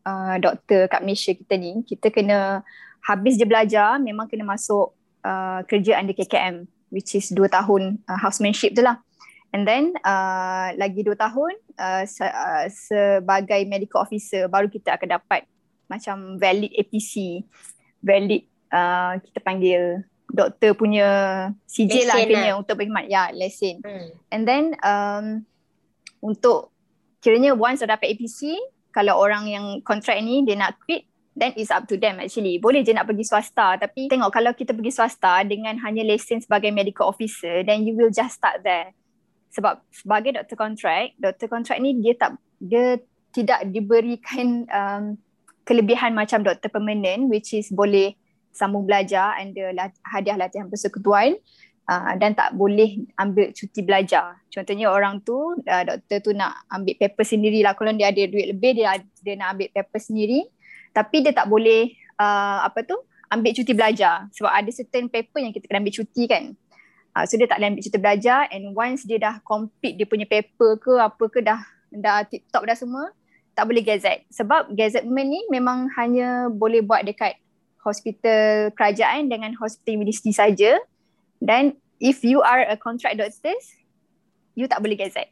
uh, 0.08 0.36
doktor 0.42 0.88
kat 0.89 1.01
Malaysia 1.04 1.36
kita 1.36 1.54
ni, 1.60 1.84
kita 1.86 2.10
kena 2.10 2.65
habis 3.06 3.38
je 3.38 3.46
belajar 3.46 4.01
memang 4.01 4.25
kena 4.25 4.48
masuk 4.48 4.96
uh, 5.22 5.62
kerja 5.70 6.01
under 6.01 6.18
KKM 6.18 6.65
which 6.89 7.13
is 7.13 7.30
dua 7.30 7.51
tahun 7.51 8.01
uh, 8.08 8.18
housemanship 8.18 8.74
tu 8.74 8.82
lah. 8.82 8.98
And 9.56 9.63
then 9.63 9.96
uh, 10.04 10.75
lagi 10.75 11.06
dua 11.06 11.15
tahun 11.15 11.56
uh, 11.80 12.04
se- 12.04 12.27
uh, 12.27 12.68
sebagai 12.68 13.63
medical 13.70 14.04
officer 14.04 14.51
baru 14.51 14.68
kita 14.68 15.00
akan 15.00 15.22
dapat 15.22 15.48
macam 15.88 16.42
valid 16.42 16.74
APC 16.75 17.46
valid 18.01 18.44
uh, 18.74 19.15
kita 19.22 19.39
panggil 19.39 20.04
doktor 20.29 20.74
punya 20.74 21.08
CJ 21.70 22.10
lah 22.10 22.15
akhirnya 22.17 22.53
lah. 22.55 22.62
untuk 22.62 22.75
berkhidmat 22.82 23.05
ya 23.08 23.29
lesen 23.32 23.79
hmm. 23.82 24.10
and 24.34 24.44
then 24.44 24.74
um, 24.82 25.46
untuk 26.22 26.74
kiranya 27.22 27.53
once 27.53 27.86
dah 27.86 27.98
dapat 27.98 28.17
APC 28.17 28.58
kalau 28.89 29.20
orang 29.20 29.50
yang 29.50 29.65
kontrak 29.84 30.17
ni 30.24 30.41
dia 30.48 30.58
nak 30.58 30.77
quit 30.84 31.05
then 31.36 31.51
it's 31.60 31.70
up 31.70 31.84
to 31.86 32.00
them 32.00 32.17
actually 32.17 32.58
boleh 32.58 32.82
je 32.82 32.96
nak 32.96 33.05
pergi 33.05 33.27
swasta 33.27 33.75
tapi 33.75 34.08
tengok 34.08 34.32
kalau 34.32 34.55
kita 34.55 34.72
pergi 34.72 34.91
swasta 34.96 35.44
dengan 35.44 35.75
hanya 35.84 36.01
lesen 36.08 36.39
sebagai 36.39 36.72
medical 36.72 37.12
officer 37.12 37.62
then 37.67 37.84
you 37.84 37.94
will 37.94 38.12
just 38.12 38.39
start 38.39 38.63
there 38.63 38.96
sebab 39.51 39.84
sebagai 39.91 40.36
doktor 40.39 40.55
kontrak 40.55 41.13
doktor 41.20 41.48
kontrak 41.51 41.77
ni 41.84 42.00
dia 42.00 42.15
tak 42.15 42.39
dia 42.58 42.98
tidak 43.36 43.67
diberikan 43.67 44.63
um, 44.72 45.03
kelebihan 45.67 46.15
macam 46.15 46.39
doktor 46.39 46.72
permanent 46.72 47.27
which 47.27 47.51
is 47.51 47.67
boleh 47.67 48.15
sambung 48.56 48.88
belajar 48.88 49.36
and 49.36 49.52
the 49.52 49.76
hadiah 50.08 50.40
latihan 50.40 50.72
persekutuan 50.72 51.36
uh, 51.92 52.14
dan 52.18 52.34
tak 52.34 52.56
boleh 52.56 53.06
ambil 53.20 53.52
cuti 53.52 53.84
belajar. 53.84 54.40
Contohnya 54.50 54.90
orang 54.90 55.22
tu, 55.22 55.36
uh, 55.60 55.84
doktor 55.84 56.18
tu 56.24 56.32
nak 56.32 56.66
ambil 56.72 56.96
paper 56.98 57.26
sendiri 57.26 57.62
lah. 57.62 57.76
Kalau 57.76 57.92
dia 57.94 58.10
ada 58.10 58.24
duit 58.26 58.48
lebih, 58.56 58.80
dia, 58.80 58.98
dia 59.22 59.34
nak 59.36 59.58
ambil 59.58 59.68
paper 59.76 60.00
sendiri. 60.00 60.48
Tapi 60.96 61.28
dia 61.28 61.36
tak 61.36 61.52
boleh 61.52 61.92
uh, 62.18 62.64
apa 62.64 62.88
tu 62.88 62.96
ambil 63.30 63.52
cuti 63.52 63.74
belajar. 63.76 64.32
Sebab 64.32 64.52
ada 64.52 64.70
certain 64.72 65.12
paper 65.12 65.40
yang 65.44 65.52
kita 65.52 65.68
kena 65.68 65.84
ambil 65.84 65.96
cuti 65.96 66.24
kan. 66.26 66.56
Uh, 67.16 67.24
so 67.24 67.40
dia 67.40 67.48
tak 67.48 67.60
boleh 67.60 67.70
ambil 67.76 67.84
cuti 67.84 68.00
belajar 68.00 68.40
and 68.52 68.76
once 68.76 69.08
dia 69.08 69.16
dah 69.16 69.40
complete 69.44 69.96
dia 69.96 70.04
punya 70.04 70.28
paper 70.28 70.76
ke 70.76 70.94
apa 71.00 71.24
ke 71.32 71.40
dah 71.40 71.64
dah 71.88 72.28
tip 72.28 72.44
top 72.52 72.68
dah 72.68 72.76
semua, 72.76 73.08
tak 73.56 73.72
boleh 73.72 73.80
gazette 73.80 74.28
sebab 74.28 74.68
gazettement 74.76 75.24
ni 75.24 75.40
memang 75.48 75.88
hanya 75.96 76.52
boleh 76.52 76.84
buat 76.84 77.08
dekat 77.08 77.40
hospital 77.86 78.74
kerajaan 78.74 79.30
dengan 79.30 79.54
hospital 79.62 80.01
universiti 80.01 80.34
saja 80.34 80.82
dan 81.38 81.77
if 82.01 82.25
you 82.25 82.42
are 82.42 82.65
a 82.65 82.74
contract 82.74 83.22
doctor 83.22 83.54
you 84.58 84.65
tak 84.65 84.82
boleh 84.82 84.98
gazette 84.98 85.30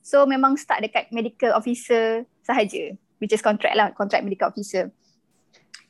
so 0.00 0.22
memang 0.24 0.54
start 0.54 0.86
dekat 0.86 1.10
medical 1.10 1.50
officer 1.50 2.22
sahaja 2.46 2.94
which 3.18 3.34
is 3.34 3.42
contract 3.42 3.74
lah 3.74 3.90
contract 3.92 4.24
medical 4.24 4.48
officer. 4.48 4.90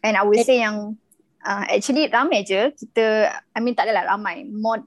And 0.02 0.16
I 0.16 0.24
would 0.24 0.42
say 0.42 0.60
yang 0.64 0.96
uh, 1.44 1.64
actually 1.68 2.08
ramai 2.08 2.44
je 2.44 2.72
kita 2.74 3.32
I 3.54 3.58
mean 3.60 3.76
tak 3.76 3.88
adalah 3.88 4.16
ramai 4.16 4.48
More, 4.48 4.84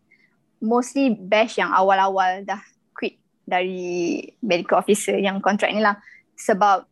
mostly 0.61 1.13
batch 1.15 1.57
yang 1.61 1.71
awal-awal 1.73 2.45
dah 2.45 2.61
quit 2.93 3.17
dari 3.45 4.21
medical 4.41 4.81
officer 4.81 5.15
yang 5.17 5.39
contract 5.39 5.73
ni 5.73 5.81
lah. 5.81 5.97
Sebab 6.37 6.85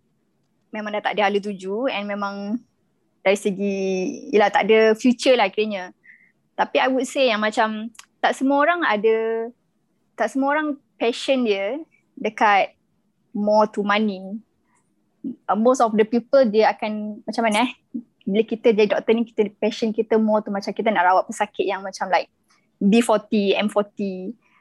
memang 0.69 0.93
dah 0.93 1.01
tak 1.01 1.17
ada 1.17 1.29
hala 1.29 1.41
tuju 1.41 1.89
and 1.89 2.05
memang 2.05 2.61
dari 3.23 3.37
segi 3.37 3.77
yalah 4.31 4.49
tak 4.51 4.67
ada 4.69 4.93
future 4.95 5.35
lah 5.35 5.51
kiranya. 5.51 5.91
Tapi 6.55 6.77
I 6.79 6.87
would 6.91 7.07
say 7.07 7.31
yang 7.31 7.43
macam 7.43 7.91
tak 8.19 8.35
semua 8.35 8.63
orang 8.67 8.83
ada 8.83 9.47
tak 10.19 10.27
semua 10.31 10.55
orang 10.55 10.75
passion 10.99 11.47
dia 11.47 11.79
dekat 12.19 12.75
more 13.31 13.67
to 13.71 13.83
money. 13.83 14.39
Uh, 15.47 15.55
most 15.55 15.83
of 15.83 15.95
the 15.95 16.03
people 16.03 16.43
dia 16.47 16.71
akan 16.71 17.23
macam 17.23 17.43
mana 17.47 17.67
eh 17.67 17.71
bila 18.29 18.43
kita 18.45 18.71
jadi 18.71 18.93
doktor 18.93 19.11
ni 19.17 19.25
kita 19.25 19.49
passion 19.57 19.89
kita 19.89 20.21
more 20.21 20.45
tu 20.45 20.53
macam 20.53 20.69
kita 20.69 20.93
nak 20.93 21.07
rawat 21.07 21.23
pesakit 21.25 21.65
yang 21.65 21.81
macam 21.81 22.07
like 22.13 22.29
B40, 22.79 23.59
M40. 23.67 23.99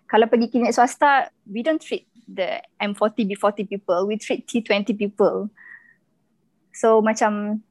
Kalau 0.09 0.27
pergi 0.27 0.51
klinik 0.51 0.75
swasta, 0.75 1.31
we 1.47 1.63
don't 1.63 1.79
treat 1.79 2.09
the 2.27 2.59
M40, 2.81 3.29
B40 3.35 3.69
people. 3.69 4.09
We 4.09 4.19
treat 4.19 4.49
T20 4.49 4.97
people. 4.99 5.53
So 6.75 6.99
macam 7.05 7.63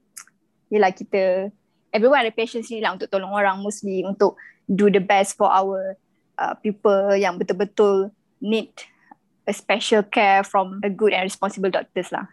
Yelah 0.69 0.91
kita 0.91 1.51
Everyone 1.91 2.21
ada 2.21 2.33
passion 2.33 2.61
sendiri 2.63 2.83
lah 2.87 2.93
Untuk 2.95 3.09
tolong 3.11 3.31
orang 3.31 3.59
mostly 3.63 4.03
Untuk 4.03 4.35
do 4.67 4.91
the 4.91 5.01
best 5.01 5.39
for 5.39 5.47
our 5.47 5.95
uh, 6.39 6.53
People 6.59 7.15
yang 7.15 7.39
betul-betul 7.39 8.11
Need 8.43 8.73
a 9.47 9.53
special 9.55 10.03
care 10.03 10.43
From 10.43 10.83
a 10.83 10.91
good 10.91 11.15
and 11.15 11.25
responsible 11.25 11.71
doctors 11.71 12.11
lah 12.11 12.27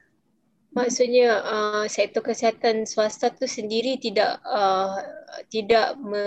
Maksudnya 0.74 1.38
uh, 1.46 1.84
sektor 1.86 2.18
kesihatan 2.18 2.82
swasta 2.82 3.30
tu 3.30 3.46
sendiri 3.46 3.94
tidak 3.94 4.42
uh, 4.42 4.98
tidak 5.46 5.94
me, 6.02 6.26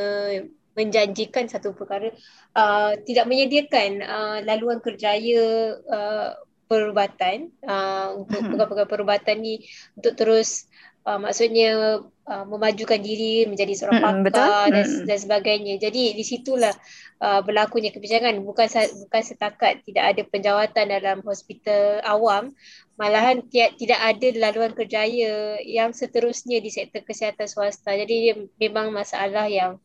menjanjikan 0.72 1.52
satu 1.52 1.76
perkara 1.76 2.16
uh, 2.56 2.96
tidak 3.04 3.28
menyediakan 3.28 4.00
uh, 4.08 4.38
laluan 4.48 4.80
kerjaya 4.80 5.76
uh, 5.92 6.32
perubatan 6.72 7.52
uh, 7.68 8.24
untuk 8.24 8.40
hmm. 8.40 8.50
pegawai-pegawai 8.56 8.92
perubatan 8.92 9.36
ni 9.40 9.68
untuk 10.00 10.14
terus 10.16 10.72
uh, 11.08 11.20
maksudnya 11.24 12.04
uh, 12.04 12.46
memajukan 12.46 13.00
diri 13.00 13.48
menjadi 13.48 13.74
seorang 13.74 14.04
pakar 14.04 14.24
betul? 14.28 14.44
dan, 14.44 14.86
mm 14.86 15.04
dan 15.08 15.18
sebagainya. 15.18 15.74
Jadi 15.80 16.12
di 16.12 16.24
situlah 16.28 16.76
uh, 17.24 17.40
berlakunya 17.40 17.96
kebijakan 17.96 18.44
bukan 18.44 18.68
bukan 19.08 19.24
setakat 19.24 19.88
tidak 19.88 20.04
ada 20.12 20.22
penjawatan 20.28 20.86
dalam 20.92 21.18
hospital 21.24 22.04
awam 22.04 22.52
malahan 23.00 23.40
tiada, 23.48 23.72
tidak 23.80 24.00
ada 24.04 24.28
laluan 24.36 24.76
kerjaya 24.76 25.64
yang 25.64 25.96
seterusnya 25.96 26.60
di 26.60 26.68
sektor 26.68 27.02
kesihatan 27.08 27.48
swasta. 27.48 27.96
Jadi 27.96 28.36
memang 28.60 28.92
masalah 28.92 29.48
yang 29.48 29.80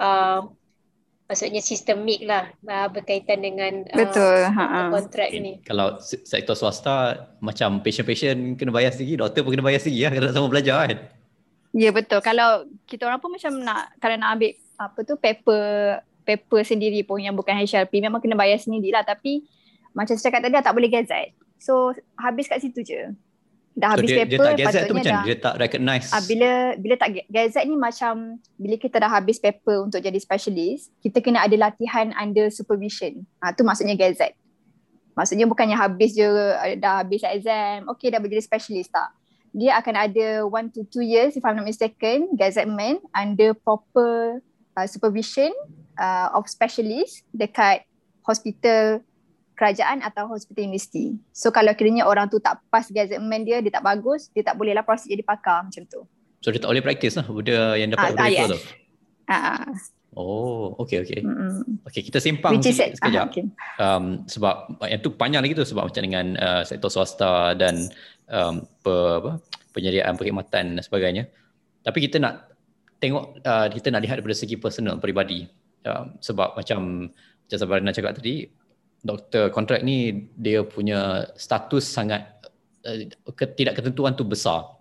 uh, 0.00 0.48
maksudnya 1.24 1.64
sistemik 1.64 2.20
lah 2.28 2.52
uh, 2.68 2.88
berkaitan 2.92 3.40
dengan 3.40 3.88
uh, 3.88 3.96
Betul. 3.96 4.38
kontrak 4.92 5.28
okay. 5.32 5.40
ni. 5.40 5.52
Kalau 5.64 5.96
sektor 6.00 6.52
swasta 6.52 7.28
macam 7.40 7.80
patient-patient 7.80 8.60
kena 8.60 8.70
bayar 8.72 8.92
sendiri, 8.92 9.24
doktor 9.24 9.40
pun 9.40 9.56
kena 9.56 9.64
bayar 9.64 9.80
sendiri 9.80 10.08
lah 10.08 10.12
kalau 10.12 10.28
sama 10.32 10.48
belajar 10.52 10.76
kan. 10.84 10.98
Ya 11.74 11.90
betul. 11.90 12.22
Kalau 12.22 12.68
kita 12.86 13.08
orang 13.08 13.18
pun 13.18 13.34
macam 13.34 13.50
nak 13.58 13.90
kalau 13.98 14.14
nak 14.14 14.38
ambil 14.38 14.52
apa 14.78 14.98
tu 15.02 15.14
paper 15.18 15.62
paper 16.22 16.60
sendiri 16.62 17.02
pun 17.02 17.18
yang 17.18 17.34
bukan 17.34 17.56
HRP 17.56 17.98
memang 17.98 18.22
kena 18.22 18.38
bayar 18.38 18.60
sendiri 18.60 18.94
lah 18.94 19.02
tapi 19.02 19.42
macam 19.90 20.14
saya 20.14 20.30
cakap 20.30 20.46
tadi 20.46 20.54
tak 20.60 20.76
boleh 20.76 20.92
gazette. 20.92 21.34
So 21.58 21.96
habis 22.20 22.46
kat 22.46 22.60
situ 22.60 22.84
je 22.84 23.00
dah 23.74 23.98
habis 23.98 24.06
so, 24.06 24.14
dia, 24.14 24.22
paper 24.22 24.30
dia 24.30 24.38
tak 24.38 24.54
gazette 24.54 24.86
tu 24.86 24.94
macam 24.94 25.14
dah, 25.14 25.24
dia 25.26 25.36
tak 25.36 25.54
recognize? 25.58 26.06
Uh, 26.14 26.24
bila 26.30 26.50
bila 26.78 26.94
tak 26.94 27.10
gazette 27.26 27.66
ni 27.66 27.76
macam 27.76 28.14
bila 28.54 28.74
kita 28.78 28.96
dah 29.02 29.10
habis 29.10 29.36
paper 29.42 29.90
untuk 29.90 29.98
jadi 29.98 30.18
specialist 30.22 30.94
kita 31.02 31.18
kena 31.18 31.42
ada 31.42 31.56
latihan 31.58 32.14
under 32.14 32.46
supervision. 32.54 33.26
Ah 33.42 33.50
uh, 33.50 33.52
tu 33.52 33.66
maksudnya 33.66 33.98
gazette 33.98 34.38
maksudnya 35.18 35.46
bukannya 35.50 35.74
habis 35.78 36.14
je 36.14 36.26
dah 36.78 37.02
habis 37.02 37.26
exam 37.26 37.90
okay 37.90 38.14
dah 38.14 38.22
menjadi 38.22 38.46
specialist 38.46 38.94
tak? 38.94 39.10
Dia 39.54 39.78
akan 39.78 39.94
ada 39.94 40.26
1 40.42 40.74
to 40.74 40.82
2 40.98 41.14
years 41.14 41.38
if 41.38 41.42
I'm 41.46 41.54
not 41.54 41.66
mistaken 41.66 42.34
gazettement 42.34 42.98
under 43.14 43.54
proper 43.54 44.42
uh, 44.74 44.86
supervision 44.86 45.50
uh, 45.98 46.34
of 46.34 46.50
specialist 46.50 47.22
dekat 47.30 47.86
hospital 48.26 49.02
kerajaan 49.54 50.02
atau 50.02 50.26
hospital 50.26 50.66
universiti. 50.66 51.14
So 51.30 51.54
kalau 51.54 51.72
kiranya 51.78 52.04
orang 52.06 52.26
tu 52.26 52.42
tak 52.42 52.58
pas 52.68 52.84
gazetment 52.90 53.46
dia, 53.46 53.62
dia 53.62 53.70
tak 53.70 53.86
bagus, 53.86 54.28
dia 54.34 54.42
tak 54.42 54.58
bolehlah 54.58 54.82
proses 54.82 55.06
jadi 55.06 55.22
pakar 55.22 55.66
macam 55.66 55.82
tu. 55.86 56.02
So 56.42 56.52
dia 56.52 56.60
tak 56.60 56.70
boleh 56.74 56.84
practice 56.84 57.14
lah 57.16 57.24
benda 57.24 57.78
yang 57.78 57.90
dapat 57.94 58.18
uh, 58.18 58.28
yes. 58.28 58.50
tu. 58.50 58.60
Uh, 59.24 59.64
oh, 60.12 60.76
okay, 60.76 61.00
okay. 61.00 61.24
Mm-hmm. 61.24 61.86
Okay, 61.88 62.02
kita 62.04 62.20
simpang 62.20 62.58
Which 62.58 62.68
sikit 62.68 63.00
sekejap. 63.00 63.26
Uh, 63.26 63.32
okay. 63.32 63.44
um, 63.80 64.04
sebab 64.28 64.76
yang 64.84 65.00
tu 65.00 65.14
panjang 65.16 65.40
lagi 65.40 65.56
tu 65.56 65.64
sebab 65.64 65.88
macam 65.88 66.02
dengan 66.04 66.36
uh, 66.36 66.62
sektor 66.66 66.92
swasta 66.92 67.56
dan 67.56 67.88
um, 68.28 68.66
pe, 68.84 68.92
apa, 68.92 69.40
penyediaan 69.72 70.18
perkhidmatan 70.18 70.76
dan 70.76 70.82
sebagainya. 70.84 71.30
Tapi 71.80 71.98
kita 72.04 72.20
nak 72.20 72.52
tengok, 73.00 73.40
uh, 73.40 73.66
kita 73.72 73.88
nak 73.88 74.04
lihat 74.04 74.20
daripada 74.20 74.36
segi 74.36 74.60
personal, 74.60 75.00
peribadi. 75.00 75.48
Um, 75.84 76.16
sebab 76.20 76.56
macam 76.56 77.12
macam 77.44 77.56
Sabarina 77.60 77.92
cakap 77.92 78.16
tadi, 78.16 78.48
doktor 79.04 79.52
kontrak 79.52 79.84
ni 79.84 80.32
dia 80.34 80.64
punya 80.64 81.28
status 81.36 81.84
sangat 81.84 82.24
uh, 82.88 83.04
tidak 83.54 83.78
ketentuan 83.78 84.16
tu 84.16 84.24
besar. 84.24 84.72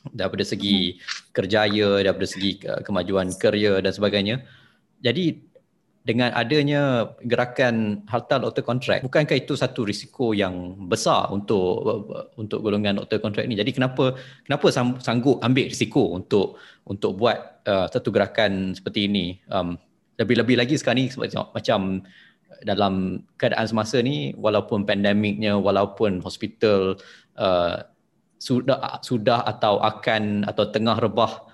Daripada 0.00 0.40
segi 0.48 0.96
hmm. 0.96 1.32
kerjaya 1.36 1.88
daripada 2.00 2.28
segi 2.28 2.60
uh, 2.64 2.80
kemajuan 2.84 3.32
kerja 3.36 3.80
dan 3.84 3.92
sebagainya. 3.92 4.44
Jadi 5.00 5.50
dengan 6.00 6.32
adanya 6.32 7.12
gerakan 7.20 8.08
harta 8.08 8.40
doktor 8.40 8.64
kontrak 8.64 9.04
bukankah 9.04 9.36
itu 9.36 9.52
satu 9.52 9.84
risiko 9.84 10.32
yang 10.32 10.88
besar 10.88 11.28
untuk 11.28 11.84
untuk 12.40 12.64
golongan 12.64 13.04
doktor 13.04 13.20
kontrak 13.20 13.44
ni? 13.44 13.56
Jadi 13.56 13.76
kenapa 13.76 14.16
kenapa 14.48 14.72
sanggup 15.04 15.44
ambil 15.44 15.68
risiko 15.68 16.16
untuk 16.16 16.56
untuk 16.88 17.20
buat 17.20 17.64
uh, 17.68 17.86
satu 17.92 18.08
gerakan 18.08 18.72
seperti 18.72 19.12
ini? 19.12 19.36
Um, 19.52 19.76
lebih-lebih 20.20 20.56
lagi 20.60 20.76
sekarang 20.76 21.04
ni 21.04 21.06
macam 21.16 22.04
dalam 22.64 23.24
keadaan 23.40 23.66
semasa 23.68 24.00
ni 24.04 24.36
walaupun 24.36 24.84
pandemiknya 24.84 25.56
walaupun 25.56 26.20
hospital 26.20 27.00
uh, 27.40 27.84
sudah 28.40 29.00
sudah 29.04 29.44
atau 29.44 29.80
akan 29.80 30.48
atau 30.48 30.64
tengah 30.72 30.96
rebah 30.96 31.44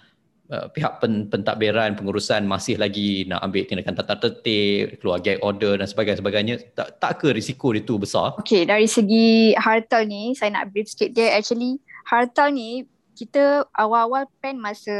uh, 0.50 0.66
pihak 0.70 1.02
pen, 1.02 1.26
pentadbiran 1.26 1.98
pengurusan 1.98 2.46
masih 2.46 2.78
lagi 2.78 3.26
nak 3.26 3.42
ambil 3.42 3.66
tindakan 3.66 3.98
tata 3.98 4.14
tertib 4.18 5.02
keluar 5.02 5.18
gag 5.18 5.42
order 5.42 5.78
dan 5.78 5.86
sebagainya 5.90 6.18
sebagainya 6.22 6.54
tak 6.78 7.02
tak 7.02 7.12
ke 7.22 7.34
risiko 7.34 7.74
itu 7.74 7.98
besar? 7.98 8.38
Okey 8.38 8.66
dari 8.66 8.86
segi 8.86 9.54
hartal 9.58 10.06
ni 10.06 10.34
saya 10.38 10.54
nak 10.54 10.70
brief 10.70 10.90
sikit 10.90 11.10
dia. 11.14 11.34
Actually 11.34 11.82
hartal 12.06 12.54
ni 12.54 12.86
kita 13.16 13.64
awal-awal 13.74 14.28
plan 14.38 14.60
masa 14.60 14.94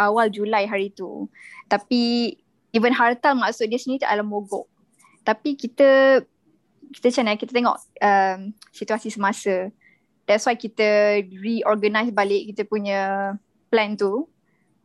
awal 0.00 0.32
Julai 0.32 0.64
hari 0.64 0.88
tu. 0.96 1.28
Tapi 1.68 2.32
even 2.72 2.96
hartal 2.96 3.36
maksud 3.36 3.68
dia 3.68 3.76
sendiri 3.76 4.08
adalah 4.08 4.24
mogok 4.24 4.64
tapi 5.24 5.56
kita 5.56 6.22
kita 6.90 7.06
macam 7.10 7.22
mana 7.26 7.38
kita 7.38 7.52
tengok 7.54 7.76
um, 8.02 8.40
situasi 8.74 9.08
semasa. 9.14 9.70
That's 10.26 10.46
why 10.46 10.58
kita 10.58 11.22
reorganize 11.26 12.10
balik 12.14 12.54
kita 12.54 12.66
punya 12.66 13.34
plan 13.70 13.94
tu 13.94 14.26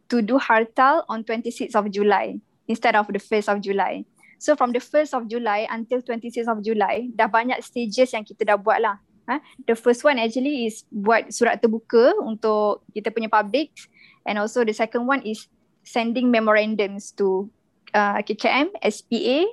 to 0.09 0.21
do 0.21 0.37
hartal 0.37 1.05
on 1.09 1.25
26th 1.25 1.73
of 1.73 1.89
July 1.89 2.37
instead 2.69 2.93
of 2.93 3.09
the 3.09 3.21
1st 3.21 3.49
of 3.49 3.57
July. 3.61 4.05
So 4.37 4.53
from 4.53 4.73
the 4.73 4.81
1st 4.81 5.17
of 5.17 5.25
July 5.29 5.65
until 5.69 6.01
26th 6.01 6.49
of 6.49 6.61
July 6.61 7.09
dah 7.13 7.25
banyak 7.25 7.57
stages 7.65 8.13
yang 8.13 8.25
kita 8.25 8.53
dah 8.53 8.57
buat 8.57 8.81
lah. 8.81 8.97
Ha? 9.25 9.41
the 9.65 9.73
first 9.73 10.05
one 10.05 10.21
actually 10.21 10.69
is 10.69 10.85
buat 10.93 11.33
surat 11.33 11.57
terbuka 11.57 12.13
untuk 12.21 12.85
kita 12.93 13.09
punya 13.09 13.25
public 13.25 13.73
and 14.21 14.37
also 14.37 14.61
the 14.61 14.69
second 14.69 15.09
one 15.09 15.17
is 15.25 15.49
sending 15.81 16.29
memorandums 16.29 17.09
to 17.09 17.49
uh, 17.97 18.21
KKM, 18.21 18.69
SPA 18.85 19.49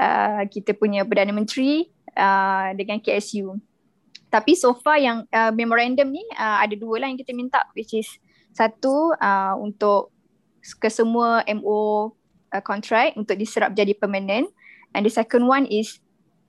uh, 0.00 0.42
kita 0.48 0.76
punya 0.76 1.02
Perdana 1.04 1.32
Menteri 1.32 1.88
uh, 2.16 2.72
dengan 2.76 3.00
KSU. 3.00 3.56
Tapi 4.30 4.52
so 4.58 4.74
far 4.76 4.98
yang 5.00 5.24
uh, 5.30 5.52
memorandum 5.54 6.10
ni 6.10 6.24
uh, 6.34 6.60
ada 6.60 6.74
dua 6.74 7.00
lah 7.00 7.08
yang 7.08 7.18
kita 7.20 7.32
minta 7.32 7.62
which 7.72 7.94
is 7.94 8.08
satu 8.52 9.14
uh, 9.16 9.54
untuk 9.60 10.10
ke 10.80 10.90
semua 10.90 11.46
MO 11.46 12.12
uh, 12.50 12.62
contract 12.64 13.14
untuk 13.14 13.38
diserap 13.38 13.72
jadi 13.72 13.94
permanent. 13.94 14.50
And 14.96 15.04
the 15.04 15.12
second 15.12 15.46
one 15.46 15.68
is 15.68 16.00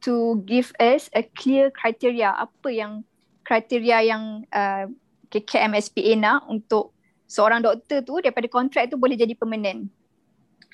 to 0.08 0.42
give 0.48 0.72
us 0.80 1.12
a 1.14 1.28
clear 1.36 1.70
criteria. 1.70 2.34
Apa 2.34 2.72
yang 2.72 3.04
kriteria 3.44 3.98
yang 4.08 4.48
uh, 4.52 4.88
KKM 5.30 5.76
SPA 5.84 6.14
nak 6.16 6.48
untuk 6.48 6.96
seorang 7.28 7.60
doktor 7.60 8.02
tu 8.02 8.24
daripada 8.24 8.48
kontrak 8.48 8.88
tu 8.88 8.96
boleh 8.96 9.20
jadi 9.20 9.36
permanent. 9.36 9.92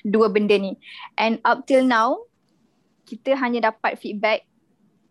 Dua 0.06 0.30
benda 0.30 0.54
ni. 0.54 0.78
And 1.18 1.42
up 1.42 1.66
till 1.66 1.82
now 1.82 2.30
kita 3.04 3.36
hanya 3.38 3.72
dapat 3.72 4.00
feedback 4.00 4.48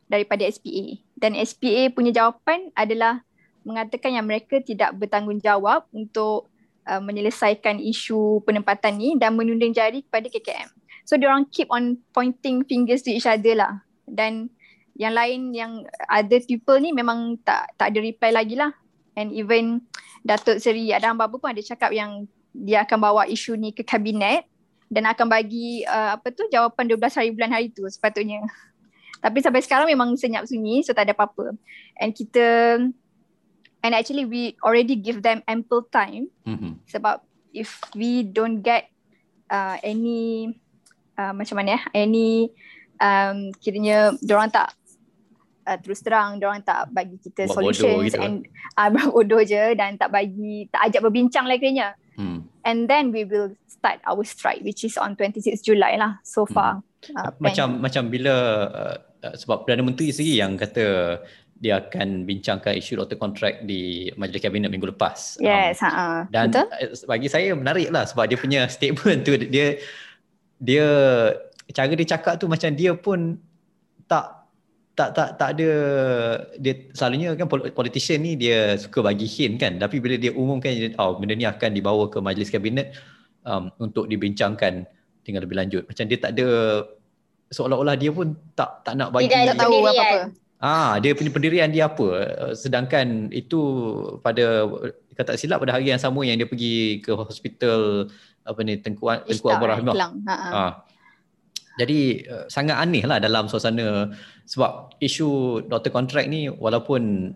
daripada 0.10 0.45
SPA 0.49 0.99
dan 1.17 1.39
SPA 1.39 1.88
punya 1.95 2.12
jawapan 2.12 2.67
adalah 2.75 3.23
mengatakan 3.63 4.12
yang 4.12 4.27
mereka 4.27 4.60
tidak 4.60 4.91
bertanggungjawab 4.99 5.88
untuk 5.95 6.51
uh, 6.84 6.99
menyelesaikan 6.99 7.79
isu 7.79 8.43
penempatan 8.43 8.99
ni 8.99 9.15
dan 9.15 9.39
menunding 9.39 9.71
jari 9.71 10.03
kepada 10.03 10.27
KKM. 10.27 10.69
So 11.08 11.15
orang 11.19 11.47
keep 11.51 11.71
on 11.71 11.99
pointing 12.12 12.63
fingers 12.67 13.03
to 13.08 13.12
each 13.12 13.27
other 13.27 13.56
lah. 13.56 13.84
Dan 14.03 14.51
yang 14.99 15.15
lain 15.15 15.56
yang 15.56 15.88
other 16.12 16.39
people 16.43 16.77
ni 16.79 16.91
memang 16.91 17.39
tak 17.43 17.71
tak 17.79 17.95
ada 17.95 17.99
reply 18.03 18.32
lagi 18.36 18.56
lah. 18.60 18.71
And 19.15 19.32
even 19.32 19.88
Datuk 20.23 20.60
Seri 20.60 20.91
Adam 20.91 21.19
Babu 21.19 21.39
pun 21.39 21.51
ada 21.51 21.63
cakap 21.63 21.91
yang 21.91 22.27
dia 22.53 22.86
akan 22.86 22.99
bawa 22.99 23.23
isu 23.27 23.58
ni 23.58 23.73
ke 23.73 23.82
kabinet 23.84 24.45
dan 24.93 25.10
akan 25.10 25.25
bagi 25.25 25.82
uh, 25.89 26.15
apa 26.15 26.29
tu 26.29 26.45
jawapan 26.53 26.86
12 26.86 27.17
hari 27.17 27.29
bulan 27.34 27.51
hari 27.51 27.67
tu 27.73 27.82
sepatutnya. 27.89 28.45
Tapi 29.23 29.39
sampai 29.41 29.65
sekarang 29.65 29.89
memang 29.89 30.13
senyap 30.13 30.45
sunyi 30.45 30.86
so 30.86 30.93
tak 30.93 31.10
ada 31.10 31.17
apa-apa. 31.17 31.58
And 31.97 32.13
kita 32.13 32.77
and 33.84 33.91
actually 33.91 34.29
we 34.29 34.53
already 34.62 34.95
give 34.95 35.25
them 35.25 35.41
ample 35.49 35.84
time 35.89 36.29
mm-hmm. 36.45 36.79
sebab 36.88 37.19
if 37.51 37.82
we 37.97 38.23
don't 38.23 38.62
get 38.62 38.88
uh, 39.51 39.75
any 39.84 40.53
uh, 41.19 41.36
macam 41.36 41.60
mana 41.60 41.77
ya 41.77 41.82
any 41.91 42.53
um, 42.97 43.51
kiranya 43.60 44.15
orang 44.32 44.49
tak 44.49 44.71
uh, 45.67 45.77
terus 45.84 45.99
terang 45.99 46.39
orang 46.39 46.63
tak 46.63 46.88
bagi 46.95 47.19
kita 47.19 47.51
Buat 47.51 47.75
solutions 47.75 47.99
gitu 48.08 48.19
and 48.23 48.47
uh, 48.79 48.89
bodoh 49.12 49.43
je 49.43 49.75
dan 49.75 49.99
tak 49.99 50.12
bagi 50.15 50.67
tak 50.71 50.91
ajak 50.91 51.03
berbincang 51.03 51.45
lah 51.45 51.60
kiranya. 51.60 51.95
Hmm. 52.15 52.45
And 52.63 52.86
then 52.86 53.10
we 53.10 53.26
will 53.26 53.58
start 53.65 53.99
our 54.06 54.23
strike 54.23 54.62
which 54.62 54.86
is 54.86 54.95
on 54.95 55.17
26 55.17 55.62
July 55.65 55.97
lah 55.97 56.21
so 56.21 56.45
hmm. 56.45 56.54
far. 56.54 56.71
Hmm. 57.10 57.17
Uh, 57.17 57.32
macam 57.39 57.67
macam 57.84 58.08
bila 58.08 58.34
uh, 58.69 58.95
uh, 59.26 59.36
sebab 59.36 59.65
Perdana 59.65 59.84
Menteri 59.84 60.13
sendiri 60.13 60.39
yang 60.39 60.56
kata 60.56 61.19
dia 61.63 61.80
akan 61.80 62.28
bincangkan 62.28 62.76
isu 62.76 62.99
doktor 62.99 63.15
kontrak 63.15 63.63
di 63.63 64.12
Majlis 64.19 64.43
Kabinet 64.43 64.67
minggu 64.67 64.91
lepas. 64.91 65.39
Yes, 65.39 65.80
um, 65.80 65.95
uh, 65.95 66.21
dan 66.28 66.52
betul? 66.52 66.67
bagi 67.08 67.28
saya 67.32 67.56
menarik 67.56 67.88
lah 67.88 68.04
sebab 68.04 68.28
dia 68.28 68.36
punya 68.36 68.67
statement 68.76 69.23
tu 69.23 69.39
dia 69.39 69.80
dia 70.60 70.88
cara 71.71 71.91
dia 71.95 72.08
cakap 72.08 72.36
tu 72.36 72.52
macam 72.52 72.69
dia 72.76 72.91
pun 72.95 73.39
tak 74.12 74.42
tak 74.93 75.10
tak 75.17 75.29
tak 75.41 75.49
ada 75.58 75.69
dia 76.62 76.73
selalunya 76.93 77.34
kan 77.34 77.49
politician 77.49 78.21
ni 78.21 78.38
dia 78.38 78.77
suka 78.77 79.01
bagi 79.01 79.25
hint 79.25 79.58
kan. 79.58 79.82
Tapi 79.82 79.97
bila 79.97 80.15
dia 80.21 80.29
umumkan 80.34 80.69
oh 81.01 81.17
benda 81.17 81.34
ni 81.34 81.49
akan 81.49 81.73
dibawa 81.73 82.06
ke 82.13 82.21
majlis 82.21 82.53
kabinet 82.53 82.93
um, 83.41 83.73
untuk 83.82 84.06
dibincangkan 84.06 84.86
dengan 85.25 85.41
lebih 85.41 85.58
lanjut. 85.58 85.84
Macam 85.89 86.06
dia 86.06 86.17
tak 86.21 86.38
ada 86.38 86.47
seolah-olah 87.49 87.97
dia 87.97 88.13
pun 88.13 88.38
tak 88.53 88.86
tak 88.86 88.93
nak 88.93 89.10
bagi 89.10 89.34
tidak 89.34 89.58
tahu 89.58 89.82
apa-apa. 89.82 90.29
ah 90.62 90.93
dia 91.01 91.17
punya 91.17 91.34
pendirian 91.34 91.73
dia 91.73 91.89
apa. 91.89 92.08
Sedangkan 92.53 93.34
itu 93.34 93.60
pada 94.21 94.69
kata 95.17 95.38
silap 95.41 95.62
pada 95.62 95.73
hari 95.73 95.89
yang 95.89 96.01
sama 96.01 96.21
yang 96.21 96.38
dia 96.38 96.45
pergi 96.45 97.01
ke 97.01 97.17
hospital 97.17 98.13
apa 98.45 98.60
ni 98.62 98.77
Tengku 98.77 99.10
Tengku 99.10 99.47
Abdul 99.49 99.69
Rahimah 99.73 99.93
ha, 100.27 100.36
ha. 100.36 100.65
Jadi 101.74 102.26
uh, 102.30 102.46
sangat 102.46 102.78
aneh 102.78 103.02
lah 103.06 103.18
dalam 103.18 103.50
suasana 103.50 104.14
sebab 104.46 104.94
isu 105.02 105.62
doktor 105.66 105.90
kontrak 105.90 106.30
ni 106.30 106.46
walaupun 106.46 107.34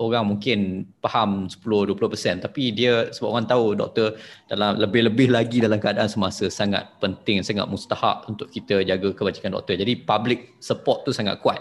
orang 0.00 0.24
mungkin 0.36 0.88
faham 1.04 1.46
10-20% 1.48 2.44
tapi 2.48 2.72
dia 2.72 3.12
sebab 3.12 3.28
orang 3.36 3.46
tahu 3.48 3.76
doktor 3.76 4.16
dalam 4.48 4.80
lebih-lebih 4.80 5.28
lagi 5.28 5.60
dalam 5.60 5.76
keadaan 5.76 6.08
semasa 6.08 6.48
sangat 6.48 6.88
penting, 6.98 7.44
sangat 7.44 7.68
mustahak 7.68 8.24
untuk 8.28 8.48
kita 8.48 8.80
jaga 8.84 9.12
kebajikan 9.12 9.52
doktor. 9.52 9.76
Jadi 9.76 10.00
public 10.02 10.56
support 10.58 11.04
tu 11.04 11.12
sangat 11.12 11.38
kuat. 11.44 11.60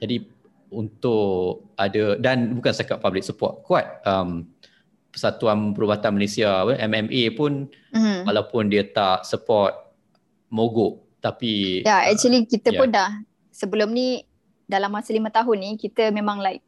Jadi 0.00 0.24
untuk 0.68 1.72
ada 1.80 2.20
dan 2.20 2.52
bukan 2.52 2.72
setakat 2.72 3.00
public 3.00 3.24
support 3.24 3.64
kuat 3.64 4.04
um, 4.04 4.44
Persatuan 5.08 5.72
Perubatan 5.72 6.20
Malaysia 6.20 6.68
MMA 6.68 7.32
pun 7.32 7.66
mm-hmm. 7.96 8.28
walaupun 8.28 8.68
dia 8.68 8.84
tak 8.84 9.24
support 9.24 9.87
mogok 10.48 11.04
tapi 11.18 11.84
ya 11.84 11.88
yeah, 11.88 12.00
actually 12.12 12.44
kita 12.44 12.72
yeah. 12.72 12.78
pun 12.80 12.88
dah 12.90 13.10
sebelum 13.52 13.90
ni 13.90 14.24
dalam 14.68 14.92
masa 14.92 15.10
lima 15.16 15.32
tahun 15.32 15.56
ni 15.58 15.70
kita 15.80 16.12
memang 16.12 16.38
like 16.44 16.60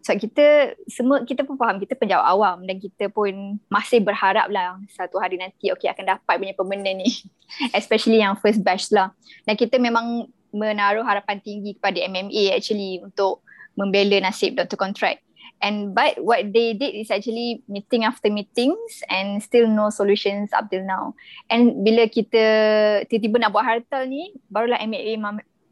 so 0.00 0.16
kita 0.16 0.74
semua 0.88 1.22
kita 1.22 1.44
pun 1.44 1.60
faham 1.60 1.76
kita 1.78 1.94
penjawat 1.94 2.24
awam 2.24 2.64
dan 2.64 2.80
kita 2.80 3.12
pun 3.12 3.60
masih 3.68 4.00
berharap 4.00 4.48
lah 4.48 4.80
satu 4.90 5.20
hari 5.20 5.36
nanti 5.36 5.68
okay 5.70 5.92
akan 5.92 6.16
dapat 6.16 6.34
punya 6.40 6.56
permanent 6.56 7.04
ni 7.04 7.08
especially 7.78 8.20
yang 8.20 8.36
first 8.40 8.64
batch 8.64 8.88
lah 8.90 9.12
dan 9.44 9.54
kita 9.54 9.76
memang 9.76 10.28
menaruh 10.50 11.06
harapan 11.06 11.38
tinggi 11.38 11.78
kepada 11.78 12.02
MMA 12.10 12.56
actually 12.56 12.98
untuk 13.04 13.44
membela 13.78 14.18
nasib 14.18 14.58
Dr. 14.58 14.74
Contract 14.74 15.22
And 15.60 15.92
but 15.92 16.16
what 16.24 16.56
they 16.56 16.72
did 16.72 16.96
is 16.96 17.12
actually 17.12 17.60
meeting 17.68 18.08
after 18.08 18.32
meetings 18.32 19.04
and 19.12 19.44
still 19.44 19.68
no 19.68 19.92
solutions 19.92 20.56
up 20.56 20.72
till 20.72 20.88
now. 20.88 21.12
And 21.52 21.84
bila 21.84 22.08
kita 22.08 22.44
tiba-tiba 23.12 23.44
nak 23.44 23.52
buat 23.52 23.68
hartal 23.68 24.08
ni, 24.08 24.32
barulah 24.48 24.80
MMA 24.80 25.20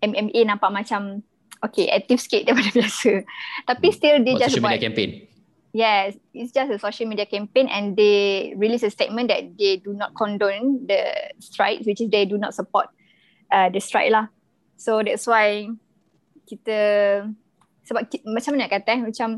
MMA 0.05 0.40
nampak 0.44 0.68
macam 0.68 1.24
okay, 1.64 1.88
aktif 1.88 2.20
sikit 2.20 2.44
daripada 2.46 2.68
biasa. 2.68 3.24
Tapi 3.64 3.87
hmm. 3.88 3.96
still 3.96 4.16
they 4.20 4.37
just 4.37 4.53
social 4.53 4.68
media 4.68 4.85
campaign. 4.85 5.11
Yes, 5.72 6.16
it's 6.33 6.53
just 6.53 6.72
a 6.72 6.81
social 6.81 7.07
media 7.09 7.29
campaign 7.29 7.68
and 7.68 7.92
they 7.96 8.53
release 8.57 8.85
a 8.85 8.92
statement 8.92 9.29
that 9.29 9.57
they 9.57 9.77
do 9.81 9.92
not 9.92 10.16
condone 10.16 10.85
the 10.88 11.33
strike, 11.40 11.85
which 11.85 12.01
is 12.01 12.09
they 12.09 12.24
do 12.24 12.40
not 12.40 12.57
support 12.57 12.88
uh, 13.53 13.68
the 13.68 13.81
strike 13.81 14.09
lah. 14.12 14.33
So 14.81 15.05
that's 15.05 15.29
why 15.29 15.68
kita 16.48 16.77
sebab 17.85 18.01
macam 18.29 18.51
mana 18.57 18.61
nak 18.64 18.72
kata 18.81 18.90
eh, 18.96 19.01
macam 19.12 19.29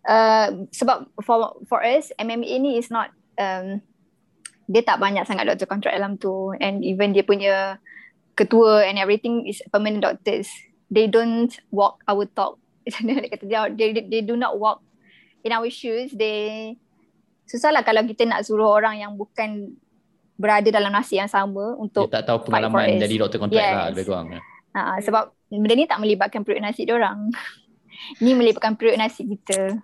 Uh, 0.00 0.64
sebab 0.72 1.12
for 1.20 1.60
for 1.68 1.84
us 1.84 2.08
MMA 2.16 2.56
ni 2.60 2.80
is 2.80 2.88
not 2.88 3.12
um, 3.36 3.84
dia 4.70 4.82
tak 4.86 5.02
banyak 5.02 5.26
sangat 5.26 5.44
doktor 5.50 5.66
kontrak 5.66 5.92
dalam 5.92 6.16
tu. 6.16 6.54
And 6.56 6.80
even 6.86 7.12
dia 7.12 7.26
punya 7.26 7.76
ketua 8.38 8.86
and 8.86 8.96
everything 8.96 9.44
is 9.50 9.60
permanent 9.68 10.06
doctors. 10.06 10.48
They 10.90 11.10
don't 11.10 11.50
walk 11.74 12.02
our 12.06 12.26
talk. 12.26 12.58
Dia 12.90 13.30
kata 13.30 13.44
dia 13.46 13.70
they, 13.70 13.94
they 13.94 14.22
do 14.26 14.34
not 14.34 14.58
walk 14.58 14.82
in 15.46 15.54
our 15.54 15.70
shoes. 15.70 16.10
They 16.10 16.74
susahlah 17.46 17.86
kalau 17.86 18.02
kita 18.02 18.26
nak 18.26 18.42
suruh 18.42 18.66
orang 18.66 18.98
yang 18.98 19.14
bukan 19.14 19.78
berada 20.34 20.66
dalam 20.72 20.90
nasi 20.90 21.20
yang 21.20 21.30
sama 21.30 21.76
untuk 21.76 22.08
dia 22.08 22.24
tak 22.24 22.32
tahu 22.32 22.48
pengalaman 22.48 22.96
jadi 22.96 23.14
doktor 23.20 23.38
kontrak 23.44 23.60
yes. 23.60 23.74
lah 23.76 23.86
lebih 23.92 24.04
kurang 24.08 24.26
uh, 24.74 24.96
sebab 25.02 25.34
benda 25.50 25.74
ni 25.74 25.86
tak 25.86 26.00
melibatkan 26.00 26.46
perut 26.46 26.62
nasi 26.62 26.86
dia 26.86 26.94
orang. 26.94 27.30
Ni 28.24 28.32
melibatkan 28.32 28.80
perut 28.80 28.96
nasi 28.96 29.28
kita 29.28 29.76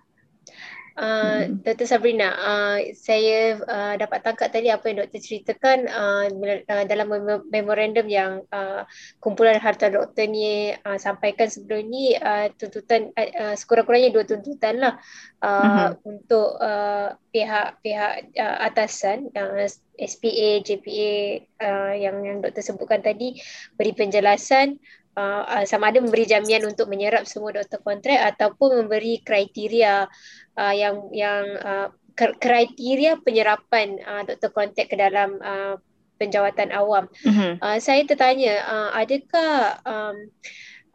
Uh, 0.97 1.45
hmm. 1.45 1.61
Dr. 1.61 1.85
Sabrina, 1.85 2.33
uh, 2.33 2.81
saya 2.97 3.61
uh, 3.61 3.93
dapat 4.01 4.25
tangkap 4.25 4.49
tadi 4.49 4.73
apa 4.73 4.89
yang 4.89 5.05
doktor 5.05 5.21
ceritakan 5.21 5.85
uh, 5.85 6.25
uh, 6.25 6.85
dalam 6.89 7.13
memorandum 7.53 8.09
yang 8.09 8.41
uh, 8.49 8.81
kumpulan 9.21 9.61
harta 9.61 9.93
doktor 9.93 10.25
ni 10.25 10.73
uh, 10.73 10.97
sampaikan 10.97 11.53
sebelum 11.53 11.85
ni 11.85 12.17
uh, 12.17 12.49
tuntutan 12.57 13.13
uh, 13.13 13.29
uh, 13.29 13.53
sekurang-kurangnya 13.53 14.09
dua 14.09 14.25
tuntutan 14.25 14.81
lah 14.81 14.97
uh, 15.45 15.93
hmm. 15.93 16.01
untuk 16.01 16.57
uh, 16.57 17.13
pihak-pihak 17.29 18.33
uh, 18.33 18.57
atasan 18.65 19.29
uh, 19.37 19.69
SPA, 20.01 20.65
JPA 20.65 21.45
uh, 21.61 21.93
yang 21.93 22.25
yang 22.25 22.37
doktor 22.41 22.65
sebutkan 22.65 23.05
tadi 23.05 23.37
beri 23.77 23.93
penjelasan 23.93 24.81
uh, 25.17 25.65
sama 25.65 25.89
ada 25.89 25.97
memberi 25.97 26.29
jaminan 26.29 26.69
untuk 26.69 26.85
menyerap 26.87 27.25
semua 27.25 27.57
doktor 27.57 27.81
kontrak 27.81 28.37
ataupun 28.37 28.85
memberi 28.85 29.19
kriteria 29.25 30.05
uh, 30.53 30.73
yang 30.77 31.09
yang 31.09 31.43
uh, 31.65 31.87
kriteria 32.17 33.21
penyerapan 33.25 33.97
uh, 34.05 34.21
doktor 34.25 34.49
kontak 34.53 34.89
ke 34.89 34.95
dalam 34.97 35.41
uh, 35.41 35.81
penjawatan 36.17 36.73
awam. 36.73 37.05
Mm-hmm. 37.21 37.61
Uh, 37.61 37.77
saya 37.77 38.01
tertanya, 38.05 38.65
uh, 38.65 38.89
adakah 38.97 39.53
um, 39.85 40.17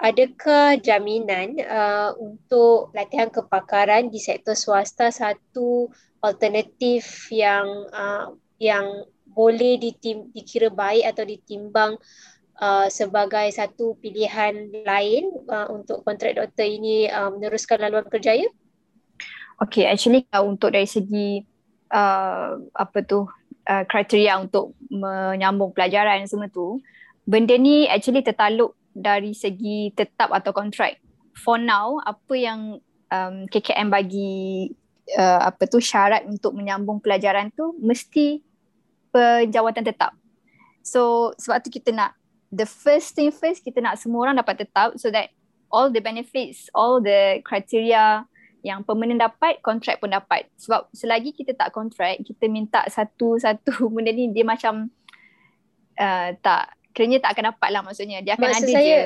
adakah 0.02 0.78
jaminan 0.82 1.62
uh, 1.62 2.10
untuk 2.18 2.90
latihan 2.90 3.30
kepakaran 3.30 4.10
di 4.10 4.18
sektor 4.18 4.58
swasta 4.58 5.14
satu 5.14 5.86
alternatif 6.22 7.30
yang 7.30 7.66
uh, 7.94 8.34
yang 8.58 9.06
boleh 9.32 9.80
ditim, 9.80 10.28
dikira 10.34 10.68
baik 10.68 11.08
atau 11.08 11.24
ditimbang 11.24 11.96
uh, 11.96 12.02
sebagai 12.86 13.50
satu 13.50 13.98
pilihan 13.98 14.70
lain 14.86 15.24
uh, 15.50 15.66
untuk 15.74 16.06
kontrak 16.06 16.38
doktor 16.38 16.62
ini 16.62 17.10
uh, 17.10 17.34
meneruskan 17.34 17.82
laluan 17.82 18.06
kerjaya? 18.06 18.46
Okay, 19.58 19.90
actually 19.90 20.26
uh, 20.30 20.46
untuk 20.46 20.70
dari 20.70 20.86
segi 20.86 21.42
uh, 21.90 22.58
apa 22.74 22.98
tu 23.02 23.26
uh, 23.66 23.84
kriteria 23.86 24.38
untuk 24.38 24.78
menyambung 24.90 25.74
pelajaran 25.74 26.22
semua 26.30 26.46
tu, 26.50 26.78
benda 27.26 27.54
ni 27.58 27.86
actually 27.90 28.22
tertaluk 28.22 28.78
dari 28.94 29.34
segi 29.34 29.90
tetap 29.94 30.30
atau 30.30 30.54
kontrak. 30.54 31.02
For 31.32 31.56
now, 31.56 31.98
apa 32.04 32.34
yang 32.36 32.78
um, 33.08 33.34
KKM 33.48 33.88
bagi 33.88 34.68
uh, 35.18 35.50
apa 35.50 35.66
tu 35.66 35.80
syarat 35.80 36.28
untuk 36.28 36.54
menyambung 36.54 37.00
pelajaran 37.00 37.50
tu 37.50 37.74
mesti 37.80 38.38
penjawatan 39.10 39.84
tetap. 39.84 40.14
So 40.82 41.32
sebab 41.38 41.62
tu 41.62 41.70
kita 41.70 41.94
nak 41.94 42.21
the 42.52 42.68
first 42.68 43.16
thing 43.16 43.32
first 43.32 43.64
kita 43.64 43.80
nak 43.80 43.96
semua 43.96 44.28
orang 44.28 44.36
dapat 44.36 44.68
tetap 44.68 44.94
so 45.00 45.08
that 45.08 45.32
all 45.72 45.88
the 45.88 46.04
benefits, 46.04 46.68
all 46.76 47.00
the 47.00 47.40
criteria 47.42 48.28
yang 48.62 48.86
permanent 48.86 49.18
dapat, 49.18 49.58
kontrak 49.64 49.98
pun 49.98 50.12
dapat. 50.12 50.46
Sebab 50.60 50.92
selagi 50.94 51.34
kita 51.34 51.56
tak 51.56 51.74
kontrak, 51.74 52.20
kita 52.22 52.46
minta 52.46 52.84
satu-satu 52.86 53.88
benda 53.96 54.12
ni 54.14 54.30
dia 54.30 54.46
macam 54.46 54.92
uh, 55.98 56.28
tak, 56.38 56.76
kiranya 56.94 57.24
tak 57.24 57.34
akan 57.34 57.56
dapat 57.56 57.68
lah 57.74 57.82
maksudnya. 57.82 58.22
Dia 58.22 58.38
akan 58.38 58.52
Maksud 58.52 58.68
ada 58.68 58.76
saya, 58.76 58.86
je. 58.86 59.02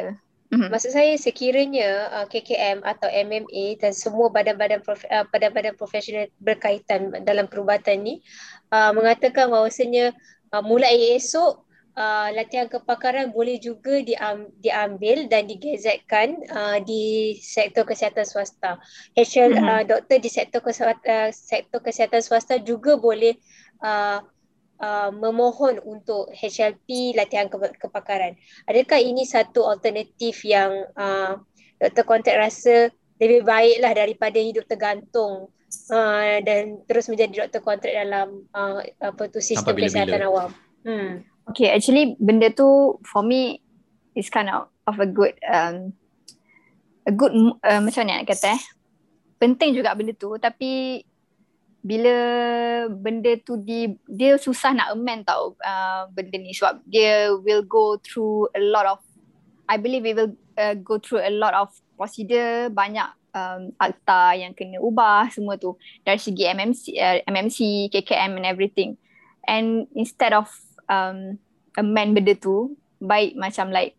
Mm-hmm. 0.46 0.70
Maksud 0.70 0.90
saya 0.94 1.12
sekiranya 1.18 1.88
uh, 2.12 2.26
KKM 2.28 2.84
atau 2.86 3.08
MMA 3.10 3.82
dan 3.82 3.90
semua 3.90 4.30
badan-badan 4.30 4.78
prof- 4.84 5.08
uh, 5.08 5.26
badan-badan 5.34 5.74
profesional 5.74 6.30
berkaitan 6.38 7.10
dalam 7.26 7.50
perubatan 7.50 7.98
ni 7.98 8.22
uh, 8.70 8.94
mengatakan 8.94 9.50
bahawasanya 9.50 10.14
uh, 10.54 10.62
mulai 10.62 11.18
esok 11.18 11.65
uh, 11.96 12.28
latihan 12.36 12.68
kepakaran 12.68 13.32
boleh 13.32 13.56
juga 13.58 14.04
diam, 14.04 14.52
diambil 14.60 15.26
dan 15.26 15.48
digezetkan 15.48 16.36
uh, 16.52 16.78
di 16.84 17.34
sektor 17.40 17.82
kesihatan 17.88 18.28
swasta. 18.28 18.78
HL 19.16 19.56
mm-hmm. 19.56 19.66
uh, 19.66 19.82
doktor 19.88 20.20
di 20.20 20.30
sektor 20.30 20.60
kesihatan, 20.60 21.02
uh, 21.02 21.30
sektor 21.32 21.80
kesihatan 21.80 22.20
swasta 22.20 22.60
juga 22.60 23.00
boleh 23.00 23.34
uh, 23.80 24.20
uh, 24.78 25.10
memohon 25.10 25.80
untuk 25.82 26.28
HLP 26.36 27.16
latihan 27.16 27.48
ke- 27.48 27.76
kepakaran. 27.80 28.36
Adakah 28.68 29.00
ini 29.00 29.24
satu 29.24 29.64
alternatif 29.64 30.44
yang 30.44 30.84
uh, 30.94 31.40
doktor 31.80 32.04
kontrak 32.04 32.36
rasa 32.36 32.92
lebih 33.16 33.48
baiklah 33.48 33.96
daripada 33.96 34.36
hidup 34.36 34.68
tergantung 34.68 35.48
uh, 35.88 36.36
dan 36.44 36.84
terus 36.84 37.08
menjadi 37.08 37.48
doktor 37.48 37.64
kontrak 37.64 37.92
dalam 37.96 38.44
uh, 38.52 38.84
apa 39.00 39.22
tu 39.32 39.40
sistem 39.40 39.72
kesihatan 39.72 40.28
awam? 40.28 40.52
Hmm. 40.84 41.24
Okay, 41.46 41.70
actually 41.70 42.18
benda 42.18 42.50
tu 42.50 42.98
for 43.06 43.22
me 43.22 43.62
is 44.18 44.26
kind 44.26 44.50
of 44.50 44.66
of 44.86 44.98
a 44.98 45.06
good 45.06 45.34
um 45.46 45.94
a 47.06 47.12
good 47.14 47.30
uh, 47.62 47.80
macam 47.80 48.02
mana 48.06 48.22
nak 48.22 48.34
kata 48.34 48.58
eh. 48.58 48.62
Penting 49.38 49.78
juga 49.78 49.94
benda 49.94 50.12
tu 50.16 50.34
tapi 50.42 51.04
bila 51.86 52.16
benda 52.90 53.38
tu 53.46 53.62
di 53.62 53.94
dia 54.10 54.34
susah 54.34 54.74
nak 54.74 54.98
amend 54.98 55.22
tau 55.22 55.54
uh, 55.62 56.10
benda 56.10 56.34
ni 56.34 56.50
sebab 56.50 56.82
dia 56.82 57.30
will 57.30 57.62
go 57.62 57.94
through 58.02 58.50
a 58.58 58.62
lot 58.62 58.90
of 58.90 58.98
I 59.70 59.78
believe 59.78 60.02
it 60.06 60.18
will 60.18 60.34
uh, 60.58 60.74
go 60.74 60.98
through 60.98 61.22
a 61.22 61.30
lot 61.30 61.54
of 61.54 61.70
procedure, 61.98 62.70
banyak 62.70 63.06
um, 63.34 63.74
akta 63.78 64.38
yang 64.38 64.54
kena 64.54 64.78
ubah 64.78 65.28
semua 65.30 65.58
tu 65.58 65.74
dari 66.06 66.18
segi 66.18 66.46
MMC, 66.46 66.84
uh, 66.96 67.18
MMC, 67.26 67.90
KKM 67.90 68.38
and 68.38 68.46
everything. 68.46 68.94
And 69.46 69.86
instead 69.94 70.34
of 70.34 70.50
um, 70.88 71.38
amend 71.76 72.16
benda 72.16 72.34
tu, 72.36 72.74
baik 73.02 73.36
macam 73.36 73.70
like 73.70 73.94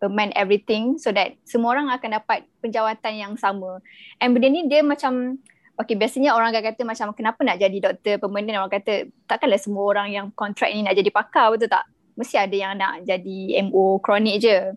amend 0.00 0.32
everything 0.32 0.96
so 0.96 1.12
that 1.12 1.36
semua 1.44 1.76
orang 1.76 1.92
akan 1.92 2.20
dapat 2.20 2.48
penjawatan 2.64 3.14
yang 3.16 3.32
sama. 3.36 3.84
And 4.18 4.32
benda 4.32 4.48
ni 4.48 4.66
dia 4.66 4.80
macam 4.80 5.38
Okay, 5.80 5.96
biasanya 5.96 6.36
orang 6.36 6.52
akan 6.52 6.76
kata 6.76 6.82
macam 6.84 7.08
kenapa 7.16 7.40
nak 7.40 7.56
jadi 7.56 7.78
doktor 7.80 8.20
permanent 8.20 8.60
orang 8.60 8.68
kata 8.68 9.08
takkanlah 9.24 9.56
semua 9.56 9.88
orang 9.88 10.12
yang 10.12 10.26
kontrak 10.36 10.68
ni 10.76 10.84
nak 10.84 10.92
jadi 10.92 11.08
pakar 11.08 11.56
betul 11.56 11.72
tak? 11.72 11.88
Mesti 12.20 12.36
ada 12.36 12.52
yang 12.52 12.76
nak 12.76 13.08
jadi 13.08 13.64
MO 13.64 13.96
kronik 14.04 14.44
je. 14.44 14.76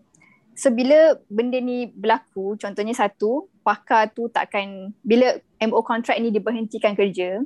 So 0.56 0.72
bila 0.72 1.20
benda 1.28 1.60
ni 1.60 1.92
berlaku, 1.92 2.56
contohnya 2.56 2.96
satu, 2.96 3.52
pakar 3.60 4.16
tu 4.16 4.32
takkan, 4.32 4.96
bila 5.04 5.36
MO 5.60 5.84
kontrak 5.84 6.16
ni 6.24 6.32
diberhentikan 6.32 6.96
kerja, 6.96 7.44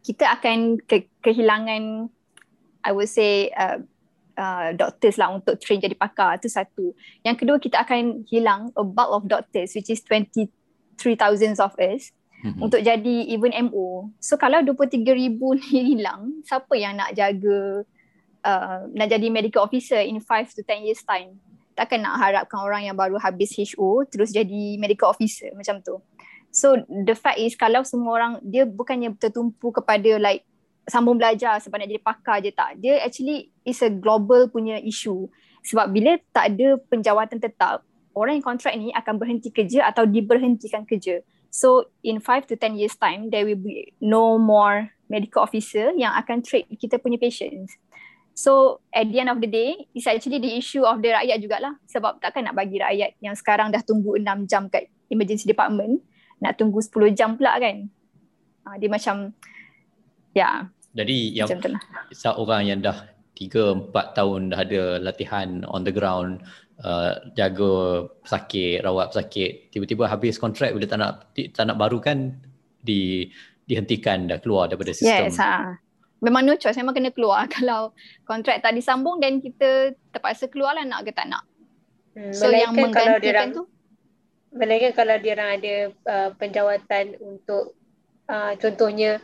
kita 0.00 0.40
akan 0.40 0.80
ke- 0.80 1.12
kehilangan, 1.20 2.08
I 2.88 2.96
would 2.96 3.12
say, 3.12 3.52
uh, 3.52 3.84
uh, 4.38 4.72
doctors 4.72 5.18
lah 5.20 5.34
untuk 5.34 5.58
train 5.60 5.82
jadi 5.82 5.98
pakar. 5.98 6.38
Itu 6.40 6.48
satu. 6.48 6.94
Yang 7.26 7.44
kedua, 7.44 7.56
kita 7.60 7.84
akan 7.84 8.24
hilang 8.30 8.72
a 8.78 8.86
bulk 8.86 9.10
of 9.12 9.22
doctors 9.28 9.74
which 9.76 9.92
is 9.92 10.00
23,000 10.06 11.58
of 11.60 11.74
us 11.76 12.14
mm-hmm. 12.40 12.62
untuk 12.62 12.80
jadi 12.80 13.16
even 13.28 13.52
MO. 13.68 14.14
So 14.22 14.38
kalau 14.38 14.62
23,000 14.62 15.04
ni 15.68 15.78
hilang, 15.94 16.40
siapa 16.46 16.72
yang 16.78 16.96
nak 16.96 17.12
jaga, 17.18 17.84
uh, 18.46 18.78
nak 18.94 19.08
jadi 19.10 19.26
medical 19.28 19.66
officer 19.66 19.98
in 19.98 20.22
5 20.22 20.56
to 20.56 20.62
10 20.62 20.86
years 20.86 21.02
time? 21.02 21.36
Takkan 21.74 22.02
nak 22.02 22.18
harapkan 22.18 22.58
orang 22.58 22.90
yang 22.90 22.96
baru 22.98 23.22
habis 23.22 23.54
HO 23.54 24.02
terus 24.10 24.34
jadi 24.34 24.78
medical 24.82 25.10
officer 25.10 25.50
macam 25.54 25.78
tu. 25.82 25.98
So 26.48 26.80
the 26.88 27.14
fact 27.14 27.38
is 27.38 27.54
kalau 27.54 27.84
semua 27.84 28.18
orang, 28.18 28.32
dia 28.42 28.64
bukannya 28.64 29.14
tertumpu 29.20 29.68
kepada 29.70 30.16
like 30.16 30.47
sambung 30.88 31.20
belajar 31.20 31.60
sebab 31.60 31.78
nak 31.78 31.88
jadi 31.88 32.02
pakar 32.02 32.36
je 32.40 32.50
tak. 32.50 32.80
Dia 32.80 33.00
actually 33.04 33.52
is 33.62 33.80
a 33.84 33.92
global 33.92 34.48
punya 34.48 34.80
issue. 34.80 35.28
Sebab 35.68 35.92
bila 35.92 36.16
tak 36.32 36.56
ada 36.56 36.80
penjawatan 36.88 37.38
tetap, 37.38 37.84
orang 38.16 38.40
yang 38.40 38.46
kontrak 38.46 38.74
ni 38.74 38.90
akan 38.90 39.14
berhenti 39.20 39.52
kerja 39.52 39.86
atau 39.86 40.08
diberhentikan 40.08 40.82
kerja. 40.88 41.22
So 41.48 41.88
in 42.04 42.20
5 42.20 42.50
to 42.50 42.54
10 42.56 42.76
years 42.76 42.96
time, 42.96 43.30
there 43.30 43.44
will 43.44 43.60
be 43.60 43.92
no 44.02 44.36
more 44.36 44.92
medical 45.08 45.44
officer 45.44 45.92
yang 45.96 46.12
akan 46.12 46.44
treat 46.44 46.68
kita 46.76 47.00
punya 47.00 47.16
patients. 47.16 47.76
So 48.38 48.84
at 48.94 49.10
the 49.10 49.18
end 49.18 49.32
of 49.32 49.42
the 49.42 49.50
day, 49.50 49.88
it's 49.96 50.06
actually 50.06 50.38
the 50.38 50.54
issue 50.54 50.86
of 50.86 51.02
the 51.02 51.10
rakyat 51.10 51.42
jugalah. 51.42 51.74
Sebab 51.90 52.22
takkan 52.22 52.46
nak 52.46 52.54
bagi 52.54 52.78
rakyat 52.78 53.18
yang 53.18 53.34
sekarang 53.34 53.74
dah 53.74 53.82
tunggu 53.82 54.14
6 54.20 54.46
jam 54.46 54.70
kat 54.70 54.86
emergency 55.10 55.48
department, 55.48 55.98
nak 56.38 56.54
tunggu 56.54 56.78
10 56.78 57.18
jam 57.18 57.34
pula 57.34 57.58
kan. 57.58 57.90
Uh, 58.62 58.76
dia 58.76 58.86
macam, 58.92 59.32
ya, 60.36 60.38
yeah, 60.38 60.56
jadi 60.96 61.44
yang 61.44 61.48
seorang 62.12 62.68
yang 62.68 62.80
dah 62.80 63.08
3 63.36 63.92
4 63.92 64.18
tahun 64.18 64.40
dah 64.50 64.60
ada 64.64 64.82
latihan 64.98 65.62
on 65.68 65.86
the 65.86 65.94
ground 65.94 66.42
uh, 66.82 67.18
jaga 67.34 68.06
pesakit, 68.22 68.82
rawat 68.82 69.14
pesakit, 69.14 69.70
tiba-tiba 69.70 70.10
habis 70.10 70.38
kontrak 70.38 70.74
bila 70.74 70.86
tak 70.86 70.98
nak 70.98 71.12
tak 71.34 71.64
nak 71.66 71.78
barukan 71.78 72.34
di 72.82 73.30
dihentikan 73.68 74.26
dah 74.26 74.38
keluar 74.40 74.66
daripada 74.70 74.96
sistem. 74.96 75.28
Yes, 75.28 75.38
ha. 75.42 75.76
Memang 76.18 76.42
no 76.42 76.58
choice, 76.58 76.78
memang 76.80 76.96
kena 76.96 77.14
keluar. 77.14 77.46
Kalau 77.54 77.94
kontrak 78.26 78.58
tak 78.64 78.74
disambung 78.74 79.22
dan 79.22 79.38
kita 79.38 79.94
terpaksa 80.10 80.50
keluar 80.50 80.74
lah 80.74 80.82
nak 80.82 81.06
ke 81.06 81.12
tak 81.14 81.30
nak. 81.30 81.44
Hmm, 82.16 82.34
so 82.34 82.50
yang 82.50 82.74
menggantikan 82.74 83.54
tu? 83.54 83.68
Melainkan 84.48 84.96
kalau 84.96 85.12
dia 85.20 85.36
orang 85.36 85.60
ada 85.60 85.74
uh, 86.08 86.30
penjawatan 86.40 87.20
untuk 87.20 87.76
uh, 88.32 88.56
contohnya 88.56 89.20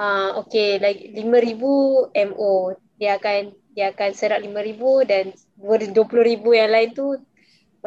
uh, 0.00 0.40
okay 0.40 0.78
like 0.80 1.12
5000 1.12 2.12
MO 2.32 2.52
dia 2.96 3.20
akan 3.20 3.52
dia 3.76 3.92
akan 3.92 4.10
serap 4.16 4.40
5000 4.40 5.10
dan 5.10 5.24
20000 5.60 6.40
yang 6.40 6.70
lain 6.72 6.90
tu 6.96 7.20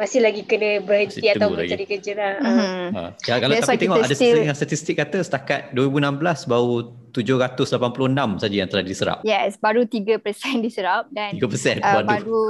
masih 0.00 0.24
lagi 0.24 0.48
kena 0.48 0.80
berhenti 0.80 1.20
masih 1.20 1.36
atau 1.36 1.52
mencari 1.52 1.84
kerja 1.84 2.12
lah. 2.16 2.34
Mm-hmm. 2.40 2.88
Ha. 2.96 3.02
Ya, 3.20 3.34
kalau 3.36 3.52
That's 3.52 3.68
tapi 3.68 3.80
tengok 3.84 4.00
ada 4.00 4.16
still... 4.16 4.40
statistik 4.56 4.96
kata 4.96 5.20
setakat 5.20 5.76
2016 5.76 6.48
baru 6.48 6.96
786 7.12 8.40
saja 8.40 8.56
yang 8.64 8.70
telah 8.72 8.80
diserap. 8.80 9.18
Yes, 9.28 9.60
baru 9.60 9.84
3% 9.84 10.24
diserap 10.64 11.04
dan 11.12 11.36
3% 11.36 11.84
uh, 11.84 12.00
baru 12.08 12.44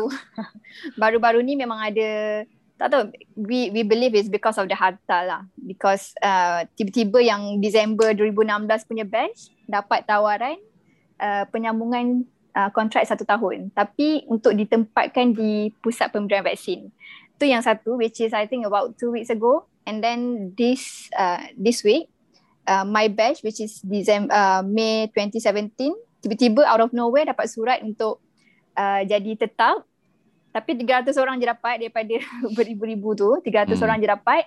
baru-baru 1.02 1.42
ni 1.42 1.58
memang 1.58 1.82
ada 1.90 2.44
tak 2.80 2.88
tahu 2.96 3.12
we 3.36 3.68
we 3.68 3.84
believe 3.84 4.16
is 4.16 4.32
because 4.32 4.56
of 4.56 4.64
the 4.64 4.72
harta 4.72 5.28
lah. 5.28 5.42
Because 5.60 6.16
uh, 6.24 6.64
tiba-tiba 6.80 7.20
yang 7.20 7.60
Disember 7.60 8.16
2016 8.16 8.88
punya 8.88 9.04
batch 9.04 9.52
dapat 9.68 10.08
tawaran 10.08 10.56
uh, 11.20 11.44
penyambungan 11.52 12.24
uh, 12.56 12.72
kontrak 12.72 13.04
satu 13.04 13.28
tahun. 13.28 13.68
Tapi 13.76 14.24
untuk 14.32 14.56
ditempatkan 14.56 15.36
di 15.36 15.68
pusat 15.84 16.08
pemberian 16.08 16.40
vaksin. 16.40 16.88
Tu 17.36 17.52
yang 17.52 17.60
satu 17.60 18.00
which 18.00 18.16
is 18.24 18.32
I 18.32 18.48
think 18.48 18.64
about 18.64 18.96
two 18.96 19.12
weeks 19.12 19.28
ago. 19.28 19.68
And 19.84 20.00
then 20.00 20.52
this 20.56 21.12
uh, 21.12 21.52
this 21.60 21.84
week 21.84 22.08
uh, 22.64 22.88
my 22.88 23.12
batch 23.12 23.44
which 23.44 23.60
is 23.60 23.84
December 23.84 24.32
uh, 24.32 24.64
May 24.64 25.12
2017 25.12 25.92
tiba-tiba 26.24 26.64
out 26.64 26.80
of 26.80 26.96
nowhere 26.96 27.28
dapat 27.28 27.48
surat 27.48 27.80
untuk 27.84 28.24
uh, 28.76 29.04
jadi 29.04 29.36
tetap 29.36 29.84
tapi 30.50 30.74
300 30.74 31.14
orang 31.22 31.38
je 31.38 31.46
dapat 31.46 31.74
daripada 31.78 32.14
beribu-ribu 32.58 33.14
tu 33.14 33.30
300 33.42 33.70
hmm. 33.70 33.84
orang 33.86 33.96
je 34.02 34.08
dapat 34.10 34.42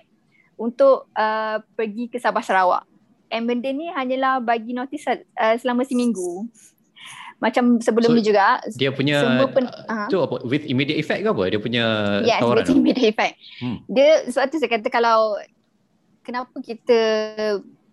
untuk 0.54 1.10
uh, 1.16 1.58
pergi 1.74 2.12
ke 2.12 2.20
Sabah 2.20 2.44
Sarawak. 2.44 2.84
And 3.32 3.50
benda 3.50 3.66
ni 3.74 3.90
hanyalah 3.90 4.38
bagi 4.44 4.76
notis 4.76 5.02
uh, 5.10 5.56
selama 5.58 5.82
seminggu. 5.82 6.46
Macam 7.42 7.82
sebelum 7.82 8.14
so, 8.14 8.16
ni 8.16 8.22
juga 8.22 8.62
dia 8.78 8.94
punya 8.94 9.20
pen, 9.50 9.66
uh, 9.66 10.06
tu 10.06 10.22
apa? 10.22 10.46
With 10.46 10.64
immediate 10.70 11.02
effect 11.02 11.26
ke 11.26 11.28
apa? 11.28 11.44
Dia 11.50 11.60
punya 11.60 11.84
yes, 12.22 12.38
tawaran? 12.38 12.62
with 12.62 12.78
immediate 12.78 13.10
effect. 13.10 13.34
Hmm. 13.58 13.82
dia 13.90 14.22
sebab 14.30 14.44
tu 14.54 14.56
saya 14.62 14.70
kata 14.70 14.88
kalau 14.88 15.34
kenapa 16.22 16.54
kita 16.62 16.98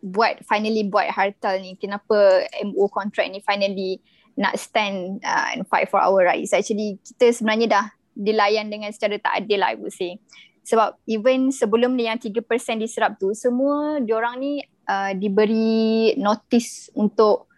buat 0.06 0.46
finally 0.46 0.86
buat 0.86 1.10
hartal 1.10 1.58
ni? 1.58 1.74
Kenapa 1.82 2.46
MO 2.62 2.86
contract 2.94 3.34
ni 3.34 3.42
finally 3.42 3.98
nak 4.38 4.56
stand 4.62 5.20
uh, 5.26 5.58
and 5.58 5.66
fight 5.66 5.90
for 5.90 5.98
our 5.98 6.22
rights? 6.22 6.54
Actually 6.54 7.02
kita 7.02 7.34
sebenarnya 7.34 7.68
dah 7.82 7.86
dilayan 8.16 8.68
dengan 8.68 8.92
secara 8.92 9.18
tak 9.18 9.46
adil 9.46 9.60
lah 9.64 9.74
I 9.74 9.78
would 9.80 9.96
say. 9.96 10.20
Sebab 10.62 11.02
even 11.10 11.50
sebelum 11.50 11.98
ni 11.98 12.06
yang 12.06 12.22
3% 12.22 12.46
diserap 12.78 13.18
tu, 13.18 13.34
semua 13.34 13.98
diorang 13.98 14.38
ni 14.38 14.62
uh, 14.86 15.12
diberi 15.18 16.14
notice 16.22 16.94
untuk 16.94 17.50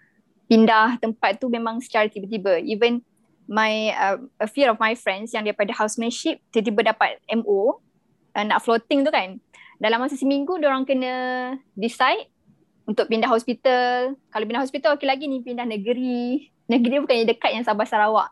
pindah 0.48 1.02
tempat 1.04 1.40
tu 1.40 1.52
memang 1.52 1.84
secara 1.84 2.08
tiba-tiba. 2.08 2.64
Even 2.64 3.04
my 3.52 3.92
uh, 3.92 4.18
a 4.40 4.48
few 4.48 4.64
of 4.72 4.80
my 4.80 4.96
friends 4.96 5.36
yang 5.36 5.44
daripada 5.44 5.76
housemanship 5.76 6.40
tiba-tiba 6.56 6.96
dapat 6.96 7.20
MO 7.28 7.84
uh, 8.40 8.44
nak 8.48 8.64
floating 8.64 9.04
tu 9.04 9.12
kan. 9.12 9.36
Dalam 9.84 10.00
masa 10.00 10.16
seminggu 10.16 10.56
diorang 10.64 10.88
kena 10.88 11.14
decide 11.76 12.32
untuk 12.88 13.12
pindah 13.12 13.28
hospital. 13.28 14.16
Kalau 14.32 14.46
pindah 14.48 14.64
hospital 14.64 14.96
okey 14.96 15.08
lagi 15.08 15.28
ni 15.28 15.44
pindah 15.44 15.68
negeri. 15.68 16.48
Negeri 16.72 17.04
bukannya 17.04 17.28
dekat 17.28 17.52
yang 17.52 17.68
Sabah 17.68 17.84
Sarawak 17.84 18.32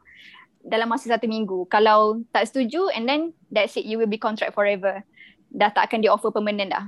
dalam 0.62 0.90
masa 0.90 1.10
satu 1.10 1.26
minggu. 1.26 1.66
Kalau 1.68 2.22
tak 2.30 2.50
setuju 2.50 2.94
and 2.94 3.10
then 3.10 3.22
that's 3.50 3.76
it, 3.78 3.86
you 3.86 3.98
will 3.98 4.10
be 4.10 4.22
contract 4.22 4.54
forever. 4.54 5.02
Dah 5.52 5.74
tak 5.74 5.92
akan 5.92 6.00
di 6.06 6.10
offer 6.10 6.32
permanent 6.32 6.72
dah. 6.72 6.86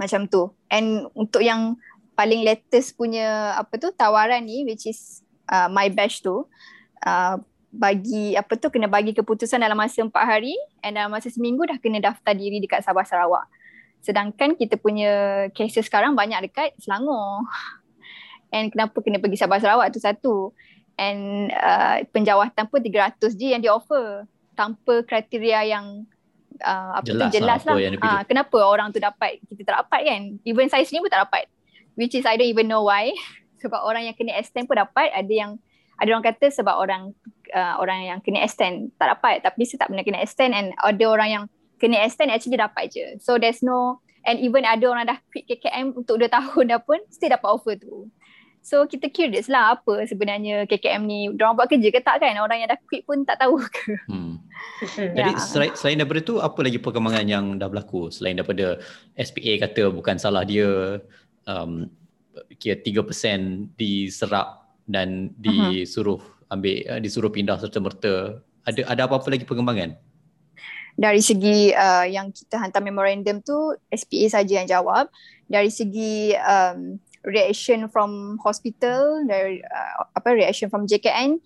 Macam 0.00 0.26
tu. 0.26 0.50
And 0.72 1.06
untuk 1.12 1.44
yang 1.44 1.76
paling 2.16 2.44
latest 2.44 3.00
punya 3.00 3.56
apa 3.56 3.80
tu 3.80 3.88
tawaran 3.96 4.44
ni 4.44 4.68
which 4.68 4.84
is 4.84 5.24
uh, 5.48 5.72
my 5.72 5.88
batch 5.88 6.20
tu 6.20 6.44
uh, 7.08 7.36
bagi 7.70 8.34
apa 8.34 8.58
tu 8.60 8.68
kena 8.68 8.90
bagi 8.90 9.14
keputusan 9.14 9.62
dalam 9.62 9.78
masa 9.78 10.02
empat 10.02 10.26
hari 10.26 10.52
and 10.82 10.98
dalam 10.98 11.08
masa 11.08 11.30
seminggu 11.30 11.64
dah 11.64 11.78
kena 11.78 12.02
daftar 12.02 12.34
diri 12.34 12.58
dekat 12.58 12.82
Sabah 12.82 13.06
Sarawak. 13.06 13.46
Sedangkan 14.02 14.58
kita 14.58 14.74
punya 14.76 15.46
cases 15.54 15.86
sekarang 15.86 16.18
banyak 16.18 16.50
dekat 16.50 16.74
Selangor. 16.82 17.46
And 18.54 18.74
kenapa 18.74 18.98
kena 18.98 19.22
pergi 19.22 19.38
Sabah 19.38 19.62
Sarawak 19.62 19.94
tu 19.94 20.02
satu 20.02 20.50
and 21.00 21.48
uh, 21.56 22.04
penjawatan 22.12 22.68
pun 22.68 22.80
300 22.84 23.16
je 23.32 23.46
yang 23.56 23.64
dia 23.64 23.72
offer. 23.72 24.28
Tanpa 24.52 25.00
kriteria 25.08 25.64
yang 25.64 26.04
uh, 26.60 27.00
apa 27.00 27.08
jelas 27.08 27.32
tu 27.32 27.40
jelas 27.40 27.60
lah, 27.64 27.76
lah. 27.80 27.96
Uh, 27.96 28.22
kenapa 28.28 28.60
orang 28.60 28.92
tu 28.92 29.00
dapat 29.00 29.40
kita 29.48 29.64
tak 29.64 29.88
dapat 29.88 30.00
kan? 30.04 30.22
Even 30.44 30.68
saya 30.68 30.84
sendiri 30.84 31.08
pun 31.08 31.12
tak 31.16 31.24
dapat. 31.24 31.48
Which 31.96 32.12
is 32.12 32.28
I 32.28 32.36
don't 32.36 32.52
even 32.52 32.68
know 32.68 32.84
why. 32.84 33.16
Sebab 33.64 33.80
orang 33.80 34.04
yang 34.04 34.16
kena 34.16 34.36
extend 34.36 34.68
pun 34.68 34.76
dapat. 34.76 35.08
Ada 35.16 35.32
yang 35.32 35.52
ada 36.00 36.16
orang 36.16 36.24
kata 36.24 36.48
sebab 36.48 36.80
orang 36.80 37.12
uh, 37.52 37.76
orang 37.76 38.08
yang 38.08 38.18
kena 38.24 38.40
extend 38.40 38.88
tak 38.96 39.12
dapat. 39.12 39.44
Tapi 39.44 39.68
saya 39.68 39.84
tak 39.84 39.92
pernah 39.92 40.04
kena 40.04 40.24
extend. 40.24 40.56
And 40.56 40.72
ada 40.80 41.04
orang 41.04 41.28
yang 41.28 41.44
kena 41.76 42.00
extend 42.00 42.32
actually 42.32 42.56
dapat 42.56 42.88
je. 42.88 43.20
So 43.20 43.36
there's 43.36 43.60
no 43.60 44.00
and 44.24 44.40
even 44.40 44.64
ada 44.64 44.84
orang 44.88 45.08
dah 45.08 45.20
quit 45.28 45.44
KKM 45.48 45.96
untuk 45.96 46.20
2 46.20 46.28
tahun 46.36 46.64
dah 46.72 46.80
pun 46.80 47.00
still 47.12 47.32
dapat 47.32 47.48
offer 47.48 47.76
tu 47.76 48.08
So 48.60 48.84
kita 48.84 49.08
curious 49.08 49.48
lah 49.48 49.74
apa 49.80 50.04
sebenarnya 50.04 50.68
KKM 50.68 51.02
ni. 51.08 51.32
Diorang 51.32 51.56
buat 51.56 51.66
kerja 51.66 51.88
ke 51.88 52.00
tak 52.04 52.20
kan? 52.20 52.36
Orang 52.44 52.60
yang 52.60 52.68
dah 52.68 52.76
quit 52.84 53.08
pun 53.08 53.24
tak 53.24 53.40
tahu 53.40 53.56
ke? 53.56 53.96
Hmm. 54.06 54.36
Jadi 55.16 55.32
ya. 55.32 55.40
selain, 55.40 55.72
selain 55.72 55.96
daripada 55.96 56.20
tu 56.20 56.36
apa 56.38 56.60
lagi 56.60 56.76
perkembangan 56.76 57.24
yang 57.24 57.44
dah 57.56 57.72
berlaku? 57.72 58.12
Selain 58.12 58.36
daripada 58.36 58.76
SPA 59.16 59.52
kata 59.64 59.88
bukan 59.88 60.20
salah 60.20 60.44
dia 60.44 61.00
um, 61.48 61.88
kira 62.60 62.76
3% 62.84 63.74
diserap 63.80 64.76
dan 64.84 65.32
disuruh 65.40 66.20
ambil 66.52 66.74
uh, 66.90 67.00
disuruh 67.00 67.32
pindah 67.32 67.56
serta 67.56 67.80
merta. 67.80 68.14
Ada 68.68 68.84
ada 68.92 69.00
apa-apa 69.08 69.32
lagi 69.32 69.48
perkembangan? 69.48 69.96
Dari 71.00 71.22
segi 71.24 71.72
uh, 71.72 72.04
yang 72.04 72.28
kita 72.28 72.60
hantar 72.60 72.84
memorandum 72.84 73.40
tu 73.40 73.72
SPA 73.88 74.26
saja 74.28 74.60
yang 74.60 74.68
jawab. 74.68 75.08
Dari 75.48 75.72
segi 75.72 76.36
um, 76.36 77.00
reaction 77.24 77.88
from 77.88 78.40
hospital 78.40 79.20
dari 79.28 79.60
uh, 79.60 80.08
apa 80.16 80.32
reaction 80.32 80.72
from 80.72 80.88
JKN 80.88 81.40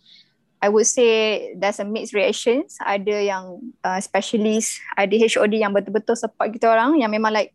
I 0.64 0.72
would 0.72 0.88
say 0.88 1.52
there's 1.52 1.76
a 1.76 1.84
mixed 1.84 2.16
reactions. 2.16 2.80
Ada 2.80 3.20
yang 3.20 3.60
uh, 3.84 4.00
specialist 4.00 4.80
ada 4.96 5.12
HOD 5.12 5.60
yang 5.60 5.76
betul-betul 5.76 6.16
support 6.16 6.48
kita 6.56 6.72
orang 6.72 6.96
yang 6.96 7.12
memang 7.12 7.37
like 7.37 7.52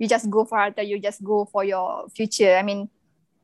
you 0.00 0.08
just 0.08 0.32
go 0.32 0.48
for 0.48 0.56
harta 0.56 0.80
you 0.80 0.96
just 0.96 1.20
go 1.20 1.44
for 1.44 1.68
your 1.68 2.08
future. 2.16 2.56
I 2.56 2.64
mean 2.64 2.88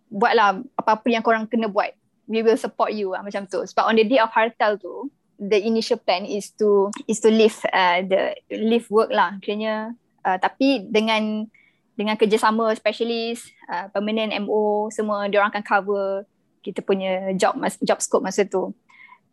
buatlah 0.09 0.65
apa-apa 0.81 1.13
yang 1.13 1.21
korang 1.21 1.45
kena 1.45 1.69
buat 1.69 1.93
we 2.25 2.41
will 2.41 2.57
support 2.57 2.97
you 2.97 3.13
uh, 3.13 3.21
macam 3.21 3.45
tu. 3.45 3.61
Sebab 3.61 3.85
on 3.85 4.01
the 4.01 4.09
day 4.09 4.17
of 4.17 4.33
hartal 4.33 4.81
tu 4.81 5.13
the 5.37 5.61
initial 5.61 6.01
plan 6.01 6.25
is 6.25 6.49
to 6.57 6.89
is 7.05 7.21
to 7.21 7.29
leave 7.29 7.61
uh, 7.69 8.01
the 8.01 8.33
leave 8.49 8.89
work 8.89 9.13
lah. 9.13 9.37
Kiranya 9.45 9.93
uh, 10.25 10.41
tapi 10.41 10.89
dengan 10.89 11.45
dengan 11.93 12.17
kerjasama 12.17 12.73
specialist, 12.73 13.53
uh, 13.69 13.89
permanent 13.93 14.33
MO 14.45 14.89
semua 14.89 15.29
dia 15.29 15.41
orang 15.41 15.53
akan 15.53 15.65
cover 15.65 16.25
kita 16.63 16.81
punya 16.81 17.35
job 17.35 17.59
job 17.83 17.99
scope 18.01 18.25
masa 18.25 18.47
tu. 18.47 18.73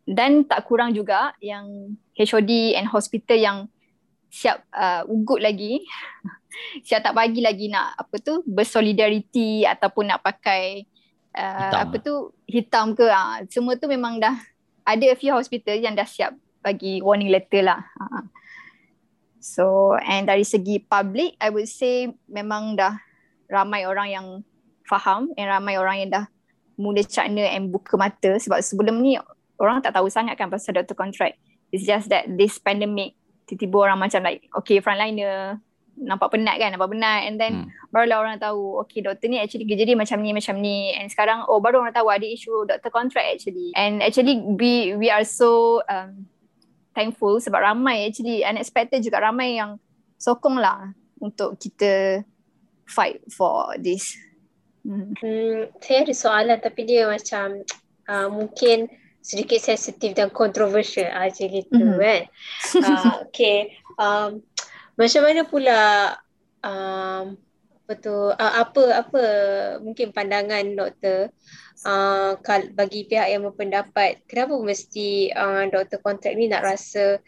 Dan 0.04 0.42
tak 0.42 0.66
kurang 0.66 0.90
juga 0.90 1.36
yang 1.38 1.94
HOD 2.18 2.74
and 2.74 2.90
hospital 2.90 3.38
yang 3.38 3.58
siap 4.30 4.62
uh, 4.70 5.02
ugut 5.10 5.42
lagi 5.42 5.82
siap 6.86 7.02
tak 7.02 7.18
bagi 7.18 7.42
lagi 7.42 7.66
nak 7.66 7.98
apa 7.98 8.14
tu 8.22 8.46
bersolidariti 8.46 9.66
ataupun 9.66 10.06
nak 10.06 10.22
pakai 10.22 10.86
uh, 11.34 11.74
apa 11.82 11.98
tu 11.98 12.30
hitam 12.46 12.94
ke 12.94 13.06
uh, 13.10 13.42
semua 13.50 13.74
tu 13.74 13.90
memang 13.90 14.22
dah 14.22 14.38
ada 14.86 15.04
a 15.10 15.18
few 15.18 15.34
hospital 15.34 15.74
yang 15.78 15.98
dah 15.98 16.06
siap 16.06 16.34
bagi 16.60 17.00
warning 17.00 17.30
letter 17.30 17.64
lah. 17.64 17.80
Uh. 17.96 18.24
So 19.40 19.96
and 19.96 20.28
dari 20.28 20.44
segi 20.44 20.84
public 20.84 21.40
I 21.40 21.48
would 21.48 21.66
say 21.66 22.12
memang 22.28 22.76
dah 22.76 23.00
ramai 23.48 23.88
orang 23.88 24.08
yang 24.12 24.26
faham 24.84 25.32
and 25.34 25.48
ramai 25.48 25.80
orang 25.80 25.96
yang 26.04 26.10
dah 26.12 26.24
mula 26.76 27.00
cakna 27.04 27.48
and 27.56 27.72
buka 27.72 27.96
mata 27.96 28.36
sebab 28.36 28.60
sebelum 28.60 29.00
ni 29.00 29.16
orang 29.60 29.84
tak 29.84 29.96
tahu 29.96 30.08
sangat 30.08 30.36
kan 30.36 30.48
pasal 30.48 30.76
doctor 30.76 30.96
contract. 30.96 31.36
It's 31.72 31.84
just 31.84 32.12
that 32.12 32.28
this 32.28 32.60
pandemic 32.60 33.16
tiba-tiba 33.48 33.90
orang 33.90 33.98
macam 33.98 34.22
like 34.22 34.46
okay 34.54 34.78
frontliner 34.78 35.58
nampak 36.00 36.32
penat 36.32 36.56
kan 36.56 36.72
nampak 36.72 36.88
penat 36.96 37.28
and 37.28 37.36
then 37.36 37.52
hmm. 37.66 37.68
barulah 37.92 38.24
orang 38.24 38.40
tahu 38.40 38.80
okay 38.80 39.04
doktor 39.04 39.28
ni 39.28 39.36
actually 39.36 39.68
kerja 39.68 39.84
dia 39.84 39.98
macam 39.98 40.22
ni 40.24 40.32
macam 40.32 40.56
ni 40.56 40.96
and 40.96 41.12
sekarang 41.12 41.44
oh 41.50 41.60
baru 41.60 41.84
orang 41.84 41.92
tahu 41.92 42.08
ada 42.08 42.24
isu 42.24 42.64
doktor 42.64 42.88
contract 42.88 43.28
actually 43.28 43.74
and 43.76 44.00
actually 44.00 44.40
we 44.56 44.96
we 44.96 45.12
are 45.12 45.26
so 45.26 45.82
um, 45.92 46.24
thankful 47.00 47.40
sebab 47.40 47.64
ramai 47.64 48.12
actually 48.12 48.44
unexpected 48.44 49.00
juga 49.00 49.24
ramai 49.24 49.56
yang 49.56 49.80
sokong 50.20 50.60
lah 50.60 50.92
untuk 51.16 51.56
kita 51.56 52.20
fight 52.84 53.24
for 53.32 53.72
this. 53.80 54.12
Hmm. 54.84 55.16
Hmm, 55.16 55.72
saya 55.80 56.04
ada 56.04 56.12
soalan 56.12 56.58
tapi 56.60 56.84
dia 56.84 57.08
macam 57.08 57.64
uh, 58.12 58.28
mungkin 58.28 58.92
sedikit 59.20 59.60
sensitif 59.60 60.16
dan 60.16 60.32
kontroversial 60.32 61.08
aja 61.12 61.44
gitu 61.48 61.72
mm-hmm. 61.72 62.00
kan. 62.00 62.22
Uh, 62.84 63.24
okay. 63.28 63.72
Um, 63.96 64.44
macam 65.00 65.20
mana 65.24 65.42
pula 65.48 65.80
um, 66.64 67.36
tu 67.98 68.30
uh, 68.30 68.54
apa 68.62 69.02
apa 69.06 69.24
mungkin 69.82 70.14
pandangan 70.14 70.64
doktor 70.76 71.34
uh, 71.86 72.36
bagi 72.76 73.08
pihak 73.08 73.28
yang 73.32 73.42
berpendapat 73.48 74.22
kenapa 74.30 74.54
mesti 74.60 75.32
uh, 75.32 75.66
doktor 75.72 75.98
kontrak 76.04 76.36
ni 76.36 76.46
nak 76.46 76.62
rasa 76.62 77.18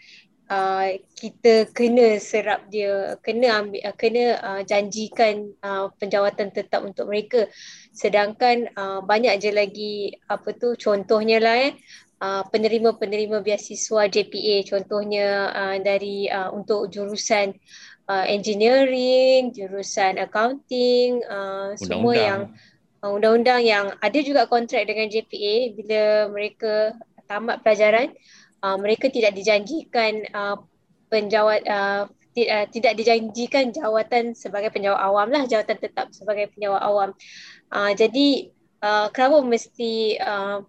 uh, 0.53 0.88
kita 1.16 1.72
kena 1.72 2.20
serap 2.20 2.68
dia 2.68 3.16
kena 3.25 3.64
ambil 3.64 3.81
uh, 3.87 3.94
kena 3.96 4.25
uh, 4.38 4.61
janjikan 4.62 5.57
uh, 5.64 5.88
penjawatan 5.96 6.53
tetap 6.53 6.85
untuk 6.85 7.09
mereka. 7.09 7.48
Sedangkan 7.96 8.68
uh, 8.77 9.01
banyak 9.01 9.40
je 9.40 9.51
lagi 9.53 9.94
apa 10.29 10.53
tu 10.57 10.77
contohnya 10.77 11.40
lah 11.40 11.57
eh 11.70 11.75
Uh, 12.22 12.46
penerima-penerima 12.55 13.42
biasiswa 13.42 14.07
JPA 14.07 14.62
contohnya 14.70 15.51
uh, 15.51 15.77
dari 15.83 16.31
uh, 16.31 16.55
untuk 16.55 16.87
jurusan 16.87 17.51
uh, 18.09 18.27
engineering, 18.27 19.53
jurusan 19.55 20.19
accounting, 20.19 21.23
uh, 21.27 21.75
semua 21.79 22.15
yang 22.15 22.41
uh, 23.03 23.11
undang-undang 23.12 23.62
yang 23.62 23.87
ada 23.99 24.19
juga 24.23 24.47
kontrak 24.47 24.87
dengan 24.87 25.11
JPA 25.11 25.55
bila 25.77 26.03
mereka 26.31 26.97
tamat 27.27 27.62
pelajaran 27.62 28.15
uh, 28.62 28.77
mereka 28.79 29.11
tidak 29.11 29.35
dijanjikan 29.35 30.23
uh, 30.33 30.57
penjawat 31.11 31.61
uh, 31.67 32.05
uh, 32.09 32.67
tidak 32.71 32.93
dijanjikan 32.97 33.75
jawatan 33.75 34.33
sebagai 34.33 34.73
penjawat 34.73 35.01
awam 35.03 35.29
lah 35.29 35.45
jawatan 35.45 35.77
tetap 35.77 36.15
sebagai 36.15 36.49
penjawat 36.57 36.81
awam. 36.81 37.11
Uh, 37.69 37.93
jadi 37.93 38.53
uh, 38.81 39.09
kenapa 39.12 39.45
mesti 39.45 40.17
uh, 40.21 40.65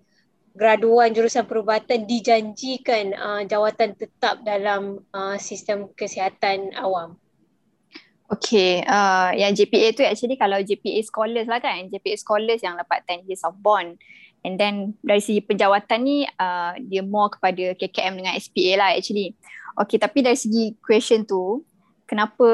graduan 0.53 1.09
jurusan 1.17 1.49
perubatan 1.49 2.05
dijanjikan 2.05 3.13
uh, 3.17 3.41
jawatan 3.45 3.97
tetap 3.97 4.45
dalam 4.45 5.01
uh, 5.09 5.37
sistem 5.41 5.89
kesihatan 5.97 6.73
awam 6.77 7.17
Okay, 8.33 8.81
uh, 8.89 9.29
yang 9.37 9.53
JPA 9.53 9.93
tu 9.93 10.01
actually 10.01 10.39
kalau 10.41 10.57
JPA 10.57 11.05
scholars 11.05 11.45
lah 11.45 11.61
kan, 11.61 11.85
JPA 11.85 12.17
scholars 12.17 12.65
yang 12.65 12.73
dapat 12.73 13.05
10 13.05 13.29
years 13.29 13.45
of 13.45 13.53
bond. 13.61 14.01
And 14.41 14.57
then 14.57 14.97
dari 15.05 15.21
segi 15.21 15.45
penjawatan 15.45 15.99
ni, 16.01 16.25
uh, 16.25 16.73
dia 16.81 17.05
more 17.05 17.29
kepada 17.29 17.77
KKM 17.77 18.17
dengan 18.17 18.33
SPA 18.41 18.71
lah 18.81 18.89
actually. 18.97 19.37
Okay, 19.77 20.01
tapi 20.01 20.25
dari 20.25 20.35
segi 20.35 20.73
question 20.81 21.29
tu, 21.29 21.61
kenapa 22.09 22.49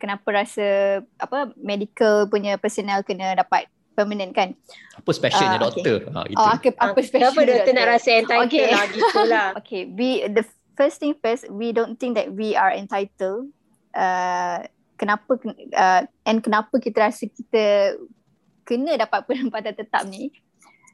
kenapa 0.00 0.42
rasa 0.42 1.00
apa 1.20 1.52
medical 1.60 2.26
punya 2.26 2.56
personnel 2.56 3.04
kena 3.04 3.36
dapat 3.36 3.68
permanent 3.92 4.32
kan? 4.32 4.56
Apa 4.96 5.10
specialnya 5.12 5.60
uh, 5.60 5.64
doktor? 5.68 6.08
Okay. 6.08 6.16
Ha, 6.16 6.20
Oh, 6.40 6.48
okay, 6.56 6.72
apa 6.74 6.96
ah, 6.96 7.04
special 7.04 7.30
Kenapa 7.30 7.40
doktor 7.44 7.72
nak 7.76 7.86
rasa 7.92 8.10
entitled 8.18 8.48
okay. 8.48 8.66
lah 8.72 8.84
gitu 8.88 9.20
lah. 9.28 9.46
okay, 9.60 9.82
we, 9.86 10.08
the 10.32 10.44
first 10.74 10.98
thing 10.98 11.12
first, 11.20 11.44
we 11.52 11.70
don't 11.70 12.00
think 12.00 12.16
that 12.16 12.32
we 12.32 12.56
are 12.56 12.72
entitled 12.72 13.52
uh, 13.96 14.58
kenapa 14.96 15.32
uh, 15.74 16.02
and 16.26 16.38
kenapa 16.44 16.74
kita 16.78 17.08
rasa 17.08 17.28
kita 17.28 17.96
kena 18.66 18.96
dapat 18.98 19.24
penempatan 19.28 19.74
tetap 19.76 20.04
ni? 20.08 20.32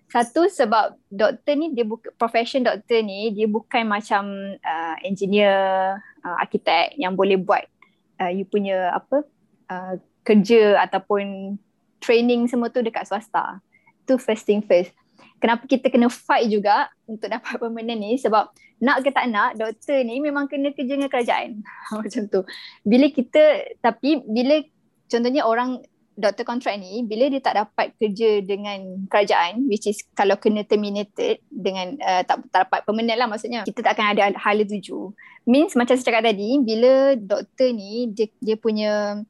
Satu 0.09 0.49
sebab 0.49 0.97
doktor 1.13 1.53
ni 1.53 1.77
dia 1.77 1.85
buka 1.85 2.09
profession 2.17 2.65
doktor 2.65 3.05
ni 3.05 3.29
dia 3.29 3.45
bukan 3.45 3.85
macam 3.85 4.25
uh, 4.57 4.97
engineer 5.05 6.01
uh, 6.25 6.37
arkitek 6.41 6.97
yang 6.97 7.13
boleh 7.13 7.37
buat 7.37 7.69
uh, 8.17 8.33
you 8.33 8.49
punya 8.49 8.97
apa 8.97 9.21
uh, 9.69 10.01
kerja 10.25 10.81
ataupun 10.89 11.57
training 12.01 12.49
semua 12.49 12.73
tu 12.73 12.81
dekat 12.81 13.05
swasta. 13.05 13.61
Tu 14.09 14.17
first 14.17 14.49
thing 14.49 14.65
first 14.65 14.97
kenapa 15.39 15.65
kita 15.65 15.89
kena 15.89 16.11
fight 16.11 16.51
juga 16.51 16.91
untuk 17.07 17.31
dapat 17.31 17.57
permanent 17.63 17.99
ni? 17.99 18.19
Sebab 18.19 18.51
nak 18.79 19.03
ke 19.03 19.11
tak 19.11 19.27
nak 19.31 19.59
doktor 19.59 19.99
ni 20.07 20.23
memang 20.23 20.47
kena 20.47 20.71
kerja 20.75 20.99
dengan 20.99 21.11
kerajaan. 21.11 21.63
Macam 21.99 22.23
tu. 22.31 22.41
Bila 22.87 23.07
kita 23.11 23.75
tapi 23.83 24.23
bila 24.27 24.63
contohnya 25.09 25.43
orang 25.47 25.83
doktor 26.19 26.43
kontrak 26.43 26.75
ni 26.83 27.07
bila 27.07 27.31
dia 27.31 27.39
tak 27.39 27.55
dapat 27.55 27.95
kerja 27.95 28.43
dengan 28.43 29.07
kerajaan 29.07 29.71
which 29.71 29.87
is 29.87 30.03
kalau 30.19 30.35
kena 30.35 30.67
terminated 30.67 31.39
dengan 31.47 31.95
uh, 32.03 32.27
tak, 32.27 32.43
tak 32.51 32.67
dapat 32.67 32.83
permanent 32.83 33.19
lah 33.23 33.31
maksudnya 33.31 33.63
kita 33.63 33.87
tak 33.87 33.95
akan 33.95 34.07
ada 34.19 34.35
hala 34.35 34.67
tuju. 34.67 35.15
Means 35.47 35.79
macam 35.79 35.95
saya 35.95 36.07
cakap 36.11 36.27
tadi 36.27 36.59
bila 36.61 37.15
doktor 37.15 37.71
ni 37.71 38.11
dia, 38.11 38.27
dia 38.43 38.59
punya 38.59 39.23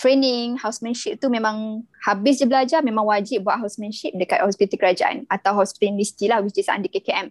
training 0.00 0.56
housemanship 0.56 1.20
tu 1.20 1.28
memang 1.28 1.84
habis 2.00 2.40
je 2.40 2.48
belajar 2.48 2.80
memang 2.80 3.04
wajib 3.04 3.44
buat 3.44 3.60
housemanship 3.60 4.16
dekat 4.16 4.40
hospital 4.40 4.80
kerajaan 4.80 5.28
atau 5.28 5.52
hospital 5.52 5.92
universiti 5.92 6.24
lah 6.24 6.40
which 6.40 6.56
is 6.56 6.72
under 6.72 6.88
KKM 6.88 7.28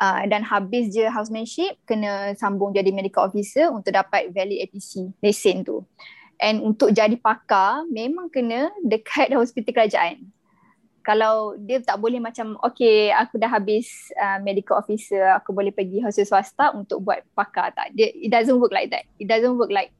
uh, 0.00 0.22
dan 0.26 0.42
habis 0.42 0.90
je 0.90 1.06
housemanship 1.06 1.78
kena 1.86 2.34
sambung 2.38 2.74
jadi 2.74 2.90
medical 2.90 3.26
officer 3.26 3.70
untuk 3.70 3.94
dapat 3.94 4.30
valid 4.34 4.66
APC 4.68 5.10
lesen 5.22 5.62
tu. 5.62 5.82
And 6.42 6.66
untuk 6.66 6.90
jadi 6.90 7.14
pakar 7.14 7.86
memang 7.86 8.28
kena 8.28 8.70
dekat 8.82 9.30
hospital 9.38 9.70
kerajaan. 9.70 10.28
Kalau 11.04 11.52
dia 11.60 11.84
tak 11.84 12.00
boleh 12.00 12.16
macam 12.16 12.56
okay 12.64 13.12
aku 13.12 13.36
dah 13.36 13.52
habis 13.52 14.08
uh, 14.16 14.40
medical 14.40 14.80
officer 14.80 15.36
aku 15.36 15.52
boleh 15.52 15.68
pergi 15.68 16.00
hospital 16.00 16.40
swasta 16.40 16.72
untuk 16.72 17.04
buat 17.04 17.20
pakar. 17.36 17.76
Tak 17.76 17.92
dia, 17.92 18.08
it 18.08 18.32
doesn't 18.32 18.56
work 18.56 18.72
like 18.72 18.88
that. 18.88 19.04
It 19.20 19.28
doesn't 19.28 19.60
work 19.60 19.68
like 19.68 19.92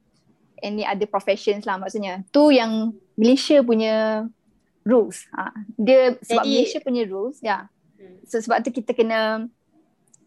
any 0.61 0.83
other 0.87 1.07
professions 1.07 1.63
lah 1.67 1.75
maksudnya. 1.79 2.23
Tu 2.31 2.55
yang 2.55 2.95
Malaysia 3.15 3.63
punya 3.63 4.27
rules. 4.85 5.25
Ha. 5.33 5.51
Dia 5.75 6.15
sebab 6.21 6.43
Jadi, 6.45 6.51
Malaysia 6.53 6.79
punya 6.79 7.03
rules, 7.09 7.37
ya. 7.41 7.67
Hmm. 7.97 8.21
So 8.29 8.39
sebab 8.39 8.61
tu 8.61 8.69
kita 8.71 8.93
kena 8.93 9.49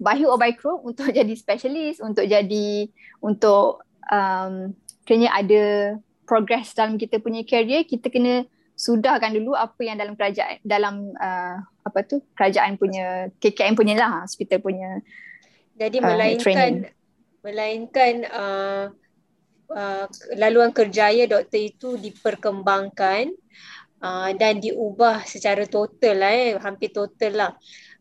by 0.03 0.19
hook 0.19 0.31
or 0.35 0.39
by 0.41 0.53
crook 0.53 0.83
untuk 0.83 1.13
jadi 1.19 1.33
specialist, 1.39 2.03
untuk 2.03 2.27
jadi 2.27 2.91
untuk 3.23 3.87
um, 4.11 4.75
kena 5.07 5.31
ada 5.33 5.97
progress 6.29 6.75
dalam 6.77 7.01
kita 7.01 7.23
punya 7.23 7.47
career, 7.47 7.87
kita 7.87 8.11
kena 8.13 8.45
sudahkan 8.79 9.35
dulu 9.35 9.59
apa 9.59 9.81
yang 9.83 9.99
dalam 9.99 10.15
kerajaan 10.15 10.63
dalam 10.63 11.11
uh, 11.19 11.59
apa 11.83 11.99
tu 12.07 12.23
kerajaan 12.39 12.79
punya 12.79 13.27
KKM 13.43 13.75
punya 13.75 13.99
lah 13.99 14.23
hospital 14.23 14.63
punya 14.63 15.03
jadi 15.75 15.99
uh, 15.99 16.07
melainkan 16.07 16.39
training. 16.39 16.95
melainkan 17.43 18.15
uh, 18.31 18.85
uh, 19.73 20.05
laluan 20.37 20.73
kerjaya 20.73 21.29
doktor 21.29 21.61
itu 21.61 21.89
diperkembangkan 22.01 23.33
uh, 24.03 24.31
dan 24.37 24.61
diubah 24.63 25.25
secara 25.25 25.65
total 25.69 26.17
lah 26.21 26.33
eh 26.33 26.53
hampir 26.59 26.93
total 26.93 27.33
lah. 27.35 27.53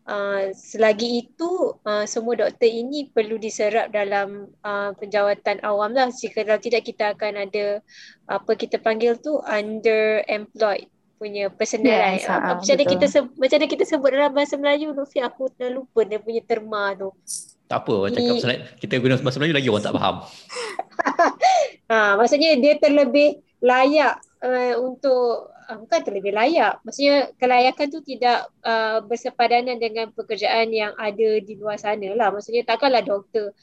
Uh, 0.07 0.55
selagi 0.55 1.27
itu 1.27 1.75
uh, 1.83 2.07
semua 2.07 2.39
doktor 2.39 2.71
ini 2.71 3.11
perlu 3.11 3.35
diserap 3.35 3.91
dalam 3.91 4.47
uh, 4.63 4.95
penjawatan 4.95 5.59
awam 5.67 5.91
lah. 5.91 6.07
Jika 6.07 6.47
kalau 6.47 6.63
tidak 6.63 6.87
kita 6.87 7.11
akan 7.11 7.43
ada 7.43 7.83
apa 8.31 8.51
kita 8.55 8.79
panggil 8.79 9.19
tu 9.19 9.35
underemployed 9.43 10.87
punya 11.17 11.49
personal 11.49 12.13
yes, 12.13 12.29
uh, 12.29 12.61
macam 12.61 12.61
mana 12.77 12.83
kita 12.85 13.05
macam 13.25 13.57
mana 13.57 13.67
kita 13.67 13.83
sebut 13.89 14.09
dalam 14.13 14.31
bahasa 14.31 14.53
Melayu 14.55 14.93
Lufi 14.93 15.17
aku 15.17 15.49
dah 15.57 15.73
lupa 15.73 16.05
dia 16.05 16.21
punya 16.21 16.45
terma 16.45 16.93
tu 16.93 17.09
tak 17.67 17.83
apa 17.83 17.93
orang 17.93 18.13
cakap 18.15 18.33
pasal 18.39 18.51
kita 18.79 18.93
guna 19.03 19.19
bahasa 19.19 19.37
Melayu 19.43 19.55
lagi 19.59 19.69
orang 19.69 19.85
tak 19.85 19.95
faham 19.95 20.15
ha, 21.91 21.97
maksudnya 22.19 22.55
dia 22.57 22.73
terlebih 22.79 23.43
layak 23.61 24.23
uh, 24.41 24.75
untuk 24.81 25.51
uh, 25.67 25.77
bukan 25.77 25.99
terlebih 26.01 26.33
layak. 26.33 26.79
Maksudnya 26.85 27.31
kelayakan 27.37 27.87
tu 27.91 27.99
tidak 28.01 28.47
uh, 28.63 29.03
bersepadanan 29.03 29.77
dengan 29.77 30.09
pekerjaan 30.15 30.71
yang 30.71 30.95
ada 30.95 31.41
di 31.43 31.53
luar 31.59 31.77
sana 31.77 32.13
lah. 32.15 32.31
Maksudnya 32.31 32.63
takkanlah 32.63 33.03
doktor 33.03 33.53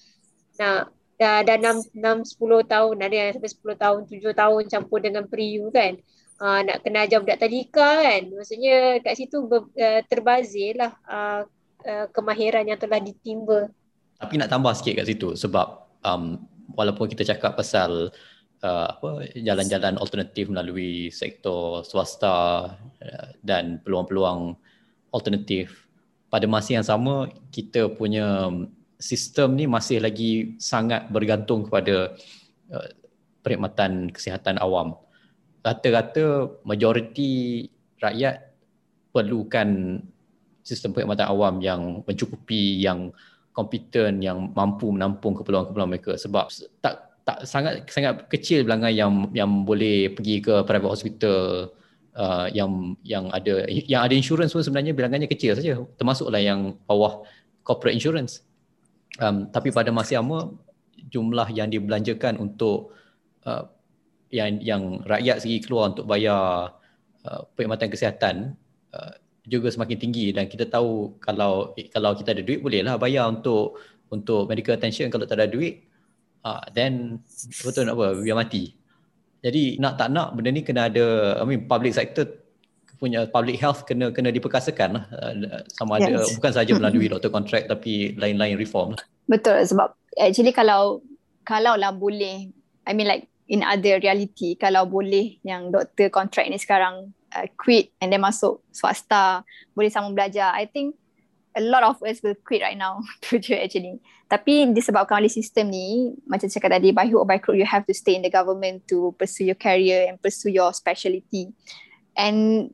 nak 0.61 0.94
dah 1.14 1.46
dah 1.46 1.57
6 1.59 1.94
6 1.94 2.38
10 2.38 2.66
tahun 2.66 2.96
ada 2.98 3.14
yang 3.14 3.28
sampai 3.38 3.50
10 3.50 3.82
tahun 3.82 4.00
7 4.11 4.34
tahun 4.34 4.62
campur 4.70 4.98
dengan 5.02 5.24
priu 5.26 5.70
kan. 5.72 5.98
Uh, 6.34 6.66
nak 6.66 6.82
kena 6.82 7.07
ajar 7.07 7.22
budak 7.22 7.38
tadika 7.40 8.02
kan. 8.02 8.22
Maksudnya 8.34 9.00
kat 9.00 9.14
situ 9.14 9.46
ber, 9.46 9.70
uh, 9.78 10.00
terbazir 10.11 10.74
lah 10.74 10.92
uh, 11.07 11.42
uh, 11.86 12.07
kemahiran 12.11 12.66
yang 12.66 12.78
telah 12.78 12.98
ditimba. 12.98 13.70
Tapi 14.19 14.41
nak 14.41 14.51
tambah 14.51 14.73
sikit 14.73 15.03
kat 15.03 15.07
situ 15.11 15.35
sebab 15.35 15.67
um, 16.07 16.41
walaupun 16.73 17.11
kita 17.11 17.27
cakap 17.27 17.59
pasal 17.59 18.15
uh, 18.65 18.87
apa 18.95 19.29
jalan-jalan 19.37 20.01
alternatif 20.01 20.49
melalui 20.49 21.12
sektor 21.12 21.85
swasta 21.85 22.71
uh, 22.79 23.29
dan 23.45 23.83
peluang-peluang 23.85 24.57
alternatif 25.12 25.85
pada 26.33 26.51
masa 26.51 26.81
yang 26.81 26.87
sama 26.87 27.31
kita 27.55 27.93
punya 27.95 28.51
sistem 28.99 29.55
ni 29.55 29.69
masih 29.69 30.01
lagi 30.03 30.57
sangat 30.59 31.07
bergantung 31.12 31.69
kepada 31.69 32.17
uh, 32.73 32.89
perkhidmatan 33.45 34.09
kesihatan 34.11 34.57
awam. 34.59 34.97
Rata-rata 35.61 36.61
majoriti 36.65 37.69
rakyat 38.01 38.53
perlukan 39.12 40.01
sistem 40.65 40.97
perkhidmatan 40.97 41.29
awam 41.29 41.61
yang 41.61 42.03
mencukupi 42.09 42.81
yang 42.81 43.12
kompeten 43.55 44.18
yang 44.18 44.50
mampu 44.52 44.90
menampung 44.90 45.38
keperluan-keperluan 45.38 45.88
mereka. 45.88 46.18
Sebab 46.18 46.50
tak 46.82 47.14
tak 47.24 47.48
sangat 47.48 47.88
sangat 47.88 48.28
kecil 48.28 48.68
bilangan 48.68 48.92
yang 48.92 49.12
yang 49.32 49.64
boleh 49.64 50.12
pergi 50.12 50.44
ke 50.44 50.61
private 50.66 50.92
hospital 50.92 51.72
uh, 52.18 52.46
yang 52.52 52.98
yang 53.07 53.32
ada 53.32 53.64
yang 53.70 54.05
ada 54.05 54.12
insurans 54.12 54.52
pun 54.52 54.61
sebenarnya 54.61 54.92
bilangannya 54.92 55.30
kecil 55.30 55.57
saja. 55.57 55.80
Termasuklah 55.96 56.42
yang 56.42 56.76
bawah 56.84 57.24
corporate 57.64 57.96
insurance. 57.96 58.44
Um, 59.22 59.48
tapi 59.48 59.70
pada 59.70 59.94
masa 59.94 60.18
yang 60.18 60.26
sama 60.26 60.50
jumlah 61.09 61.48
yang 61.55 61.70
dibelanjakan 61.70 62.36
untuk 62.42 62.92
uh, 63.46 63.70
yang 64.34 64.59
yang 64.59 64.82
rakyat 65.07 65.46
segi 65.46 65.62
keluar 65.62 65.94
untuk 65.94 66.11
bayar 66.11 66.74
uh, 67.22 67.40
perkhidmatan 67.55 67.88
kesihatan 67.88 68.36
uh, 68.90 69.14
juga 69.45 69.68
semakin 69.68 69.97
tinggi 70.01 70.32
dan 70.32 70.49
kita 70.49 70.64
tahu 70.68 71.20
kalau 71.20 71.76
kalau 71.92 72.16
kita 72.16 72.32
ada 72.32 72.42
duit 72.42 72.64
bolehlah 72.64 72.97
bayar 72.97 73.28
untuk 73.28 73.76
untuk 74.09 74.49
medical 74.49 74.72
attention 74.72 75.12
kalau 75.12 75.28
tak 75.28 75.36
ada 75.36 75.49
duit 75.49 75.84
uh, 76.49 76.64
then 76.72 77.20
betul 77.61 77.84
nak 77.84 77.97
apa 78.01 78.24
biar 78.24 78.36
mati 78.40 78.72
jadi 79.45 79.76
nak 79.76 80.01
tak 80.01 80.09
nak 80.09 80.32
benda 80.32 80.49
ni 80.49 80.64
kena 80.64 80.88
ada 80.88 81.36
I 81.36 81.45
mean 81.45 81.68
public 81.68 81.92
sector 81.92 82.24
punya 82.97 83.28
public 83.28 83.61
health 83.61 83.84
kena 83.84 84.09
kena 84.16 84.32
diperkasakan 84.32 84.97
lah 84.97 85.05
uh, 85.12 85.61
sama 85.76 86.01
ada 86.01 86.24
yes. 86.24 86.40
bukan 86.40 86.53
saja 86.57 86.72
melalui 86.72 87.09
doktor 87.12 87.28
contract 87.28 87.68
tapi 87.68 88.16
lain-lain 88.16 88.57
reform 88.57 88.97
lah. 88.97 89.05
betul 89.28 89.61
sebab 89.61 89.92
actually 90.16 90.57
kalau 90.57 91.05
kalau 91.45 91.76
lah 91.76 91.92
boleh 91.92 92.49
I 92.88 92.97
mean 92.97 93.09
like 93.12 93.28
in 93.45 93.61
other 93.61 94.01
reality 94.01 94.57
kalau 94.57 94.88
boleh 94.88 95.36
yang 95.45 95.68
doktor 95.68 96.09
contract 96.09 96.49
ni 96.49 96.57
sekarang 96.57 97.12
uh, 97.35 97.47
quit 97.59 97.91
and 97.99 98.14
then 98.14 98.22
masuk 98.22 98.62
swasta 98.70 99.43
boleh 99.74 99.91
sama 99.91 100.14
belajar 100.14 100.55
I 100.55 100.70
think 100.70 100.95
a 101.55 101.62
lot 101.62 101.82
of 101.87 102.03
us 102.03 102.22
will 102.22 102.35
quit 102.43 102.62
right 102.62 102.76
now 102.76 103.03
to 103.30 103.39
do 103.39 103.55
actually. 103.55 104.03
Tapi 104.26 104.74
disebabkan 104.74 105.22
oleh 105.22 105.30
sistem 105.30 105.70
ni, 105.70 106.11
macam 106.26 106.51
cakap 106.51 106.74
tadi, 106.74 106.91
by 106.91 107.07
hook 107.07 107.22
or 107.22 107.28
by 107.28 107.39
crook, 107.39 107.55
you 107.55 107.68
have 107.68 107.87
to 107.87 107.95
stay 107.95 108.18
in 108.18 108.24
the 108.26 108.32
government 108.32 108.82
to 108.91 109.14
pursue 109.14 109.47
your 109.47 109.59
career 109.59 110.11
and 110.11 110.18
pursue 110.18 110.51
your 110.51 110.74
speciality. 110.74 111.55
And 112.18 112.70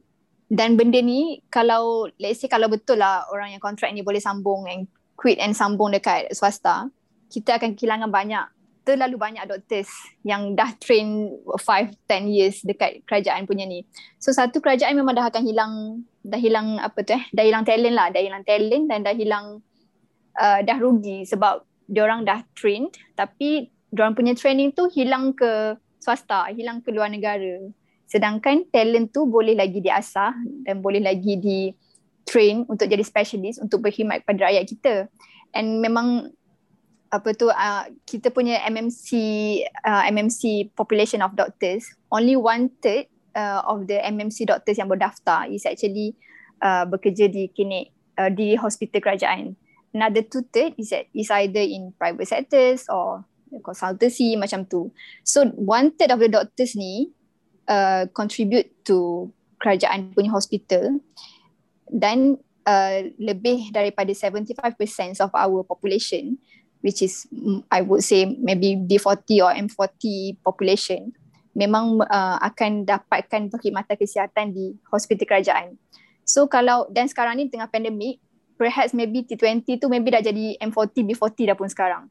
dan 0.48 0.80
benda 0.80 0.98
ni, 1.04 1.44
kalau 1.52 2.08
let's 2.16 2.40
say 2.40 2.48
kalau 2.48 2.72
betul 2.72 2.98
lah 2.98 3.28
orang 3.28 3.54
yang 3.54 3.62
kontrak 3.62 3.92
ni 3.92 4.00
boleh 4.00 4.22
sambung 4.22 4.66
and 4.66 4.88
quit 5.14 5.36
and 5.36 5.52
sambung 5.52 5.92
dekat 5.92 6.32
swasta, 6.32 6.88
kita 7.28 7.60
akan 7.60 7.76
kehilangan 7.76 8.08
banyak 8.08 8.46
terlalu 8.84 9.16
banyak 9.20 9.44
doktor 9.46 9.84
yang 10.24 10.56
dah 10.56 10.72
train 10.80 11.30
5 11.44 11.56
10 12.08 12.26
years 12.30 12.64
dekat 12.64 13.04
kerajaan 13.04 13.44
punya 13.44 13.68
ni. 13.68 13.84
So 14.16 14.32
satu 14.32 14.58
kerajaan 14.58 14.96
memang 14.96 15.16
dah 15.16 15.28
akan 15.28 15.42
hilang 15.44 15.74
dah 16.20 16.40
hilang 16.40 16.80
apa 16.80 17.00
tu 17.04 17.16
eh 17.16 17.24
dah 17.32 17.44
hilang 17.44 17.64
talent 17.64 17.96
lah, 17.96 18.08
dah 18.12 18.20
hilang 18.20 18.44
talent 18.44 18.84
dan 18.88 18.98
dah 19.04 19.14
hilang 19.14 19.46
uh, 20.36 20.60
dah 20.64 20.76
rugi 20.80 21.28
sebab 21.28 21.64
dia 21.90 22.06
orang 22.06 22.22
dah 22.24 22.40
trained 22.54 22.94
tapi 23.18 23.68
dia 23.90 24.00
orang 24.06 24.14
punya 24.14 24.32
training 24.38 24.70
tu 24.70 24.86
hilang 24.90 25.34
ke 25.34 25.74
swasta, 26.00 26.48
hilang 26.54 26.80
ke 26.80 26.94
luar 26.94 27.10
negara. 27.10 27.60
Sedangkan 28.06 28.66
talent 28.70 29.14
tu 29.14 29.26
boleh 29.26 29.54
lagi 29.54 29.78
diasah 29.78 30.34
dan 30.66 30.82
boleh 30.82 30.98
lagi 30.98 31.38
di 31.38 31.70
train 32.26 32.62
untuk 32.66 32.86
jadi 32.86 33.02
specialist 33.02 33.58
untuk 33.58 33.82
berkhidmat 33.82 34.22
kepada 34.22 34.50
rakyat 34.50 34.64
kita. 34.66 34.94
And 35.50 35.82
memang 35.82 36.30
apa 37.10 37.34
tu 37.34 37.50
uh, 37.50 37.84
kita 38.06 38.30
punya 38.30 38.62
MMC 38.70 39.08
uh, 39.82 40.02
MMC 40.06 40.70
population 40.78 41.20
of 41.26 41.34
doctors 41.34 41.90
only 42.14 42.38
one 42.38 42.70
third 42.78 43.10
uh, 43.34 43.62
of 43.66 43.86
the 43.90 43.98
MMC 43.98 44.46
doctors 44.46 44.78
yang 44.78 44.86
berdaftar 44.86 45.50
is 45.50 45.66
actually 45.66 46.14
uh, 46.62 46.86
bekerja 46.86 47.30
di 47.30 47.50
klinik 47.50 47.90
uh, 48.18 48.30
di 48.30 48.54
hospital 48.54 49.02
kerajaan. 49.02 49.54
Another 49.90 50.22
two 50.22 50.46
third 50.54 50.78
is 50.78 50.94
is 50.94 51.30
either 51.34 51.62
in 51.62 51.90
private 51.98 52.30
sectors 52.30 52.86
or 52.86 53.26
consultancy 53.66 54.38
macam 54.38 54.62
tu. 54.70 54.94
So 55.26 55.50
one 55.58 55.90
third 55.98 56.14
of 56.14 56.22
the 56.22 56.30
doctors 56.30 56.78
ni 56.78 57.10
uh, 57.66 58.06
contribute 58.14 58.70
to 58.86 59.28
kerajaan 59.58 60.14
punya 60.14 60.30
hospital. 60.30 61.02
Dan 61.90 62.38
uh, 62.70 62.98
lebih 63.18 63.74
daripada 63.74 64.14
75% 64.14 65.18
of 65.18 65.34
our 65.34 65.66
population 65.66 66.38
which 66.80 67.04
is 67.04 67.28
mm, 67.32 67.64
I 67.68 67.80
would 67.84 68.04
say 68.04 68.24
maybe 68.26 68.76
D40 68.76 69.44
or 69.44 69.52
M40 69.52 70.36
population 70.44 71.12
memang 71.56 71.98
uh, 72.06 72.38
akan 72.40 72.86
dapatkan 72.86 73.50
perkhidmatan 73.50 73.96
kesihatan 73.98 74.54
di 74.54 74.78
hospital 74.86 75.26
kerajaan. 75.26 75.76
So 76.22 76.46
kalau 76.46 76.86
dan 76.94 77.10
sekarang 77.10 77.42
ni 77.42 77.50
tengah 77.50 77.66
pandemik, 77.66 78.22
perhaps 78.54 78.94
maybe 78.94 79.26
T20 79.26 79.66
tu 79.82 79.90
maybe 79.90 80.14
dah 80.14 80.22
jadi 80.22 80.54
M40, 80.62 81.10
B40 81.10 81.38
dah 81.50 81.56
pun 81.58 81.66
sekarang. 81.66 82.06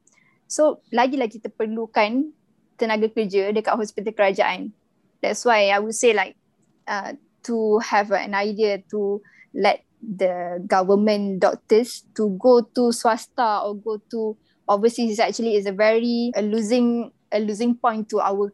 So 0.49 0.84
lagi-lagi 0.91 1.39
kita 1.39 1.53
perlukan 1.53 2.36
tenaga 2.76 3.07
kerja 3.07 3.53
dekat 3.55 3.80
hospital 3.80 4.11
kerajaan. 4.11 4.76
That's 5.24 5.43
why 5.47 5.72
I 5.72 5.80
would 5.80 5.95
say 5.95 6.11
like 6.11 6.36
uh, 6.84 7.15
to 7.47 7.80
have 7.80 8.11
an 8.11 8.36
idea 8.36 8.84
to 8.91 9.24
let 9.55 9.88
the 9.99 10.63
government 10.63 11.43
doctors 11.43 12.07
to 12.15 12.36
go 12.39 12.63
to 12.63 12.91
swasta 12.95 13.67
or 13.67 13.76
go 13.76 13.99
to 14.11 14.36
overseas 14.70 15.17
is 15.17 15.22
actually 15.22 15.57
is 15.57 15.65
a 15.65 15.74
very 15.74 16.30
a 16.38 16.45
losing 16.45 17.09
a 17.34 17.41
losing 17.41 17.74
point 17.74 18.05
to 18.05 18.22
our 18.22 18.53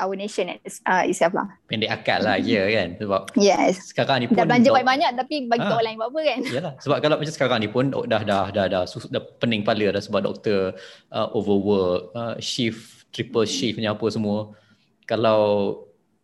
our 0.00 0.16
nation 0.16 0.48
uh, 0.88 1.04
itself 1.04 1.36
lah. 1.36 1.48
Pendek 1.68 1.92
akal 1.92 2.24
lah 2.24 2.40
ya 2.40 2.64
kan 2.72 2.96
sebab 2.96 3.20
yes. 3.36 3.92
sekarang 3.92 4.24
ni 4.24 4.26
pun 4.28 4.40
dah 4.40 4.48
belanja 4.48 4.72
banyak-banyak 4.72 5.10
tapi 5.20 5.34
bagi 5.44 5.66
ha. 5.68 5.72
orang 5.76 5.84
lain 5.84 5.96
buat 6.00 6.08
apa 6.08 6.20
kan. 6.24 6.40
Yalah 6.48 6.72
sebab 6.80 6.96
kalau 7.04 7.16
macam 7.20 7.34
sekarang 7.36 7.58
ni 7.60 7.68
pun 7.68 7.84
oh, 7.92 8.04
dah 8.08 8.22
dah 8.24 8.48
dah 8.48 8.66
dah, 8.72 8.84
dah, 8.88 9.08
dah 9.12 9.22
pening 9.36 9.60
kepala 9.60 9.92
dah 9.92 10.02
sebab 10.02 10.20
doktor 10.24 10.72
uh, 11.12 11.28
overwork, 11.36 12.08
uh, 12.16 12.34
shift, 12.40 13.04
triple 13.12 13.44
shift 13.44 13.76
ni 13.76 13.84
apa 13.84 14.06
semua. 14.08 14.56
Kalau 15.04 15.40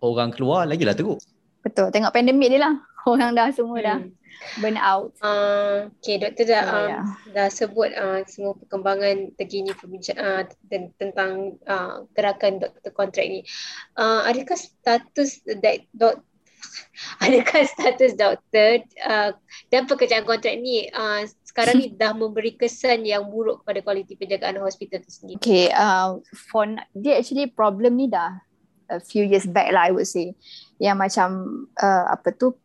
orang 0.00 0.32
keluar 0.32 0.64
lagi 0.64 0.88
lah 0.88 0.96
teruk. 0.96 1.20
Betul. 1.60 1.92
Tengok 1.92 2.14
pandemik 2.14 2.48
dia 2.48 2.64
lah. 2.64 2.74
Orang 3.09 3.32
dah 3.32 3.48
semua 3.48 3.80
hmm. 3.80 3.86
dah 3.86 3.98
burn 4.62 4.78
out. 4.78 5.11
Uh, 5.18 5.90
okay, 5.98 6.20
doktor 6.20 6.46
dah 6.46 6.62
so, 6.62 6.74
um, 6.74 6.88
yeah. 6.88 7.04
dah 7.34 7.48
sebut 7.50 7.90
uh, 7.96 8.20
semua 8.28 8.54
perkembangan 8.59 9.34
terkini 9.36 9.72
uh, 9.74 10.42
tentang 10.98 11.59
uh, 11.66 12.06
gerakan 12.14 12.62
doktor 12.62 12.90
kontrak 12.94 13.26
ni. 13.26 13.40
Uh, 13.98 14.22
adakah 14.26 14.56
status 14.59 15.42
that 15.46 15.84
dok 15.96 16.22
adakah 17.24 17.62
status 17.66 18.14
doktor 18.18 18.82
uh, 19.06 19.30
dan 19.70 19.86
pekerjaan 19.86 20.26
kontrak 20.26 20.59
ni 20.59 20.90
uh, 20.90 21.22
sekarang 21.46 21.78
ni 21.78 21.86
dah 22.00 22.14
memberi 22.14 22.54
kesan 22.54 23.06
yang 23.06 23.26
buruk 23.30 23.62
kepada 23.62 23.82
kualiti 23.82 24.14
penjagaan 24.14 24.62
hospital 24.62 25.02
tu 25.02 25.11
sendiri? 25.11 25.38
Okay, 25.38 25.66
uh, 25.74 26.18
for 26.34 26.66
dia 26.94 27.18
actually 27.18 27.50
problem 27.50 27.98
ni 27.98 28.11
dah 28.11 28.38
a 28.88 28.98
few 28.98 29.22
years 29.22 29.44
back 29.44 29.68
lah 29.70 29.90
I 29.90 29.92
would 29.92 30.09
say. 30.09 30.34
Yang 30.78 30.96
macam 30.96 31.28
uh, 31.78 32.04
apa 32.14 32.32
tu 32.34 32.56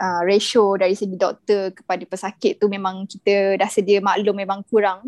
uh, 0.00 0.24
ratio 0.24 0.74
dari 0.80 0.96
segi 0.96 1.14
doktor 1.14 1.76
kepada 1.76 2.02
pesakit 2.08 2.56
tu 2.56 2.72
memang 2.72 3.04
kita 3.04 3.60
dah 3.60 3.68
sedia 3.68 4.00
maklum 4.00 4.34
memang 4.34 4.64
kurang. 4.66 5.04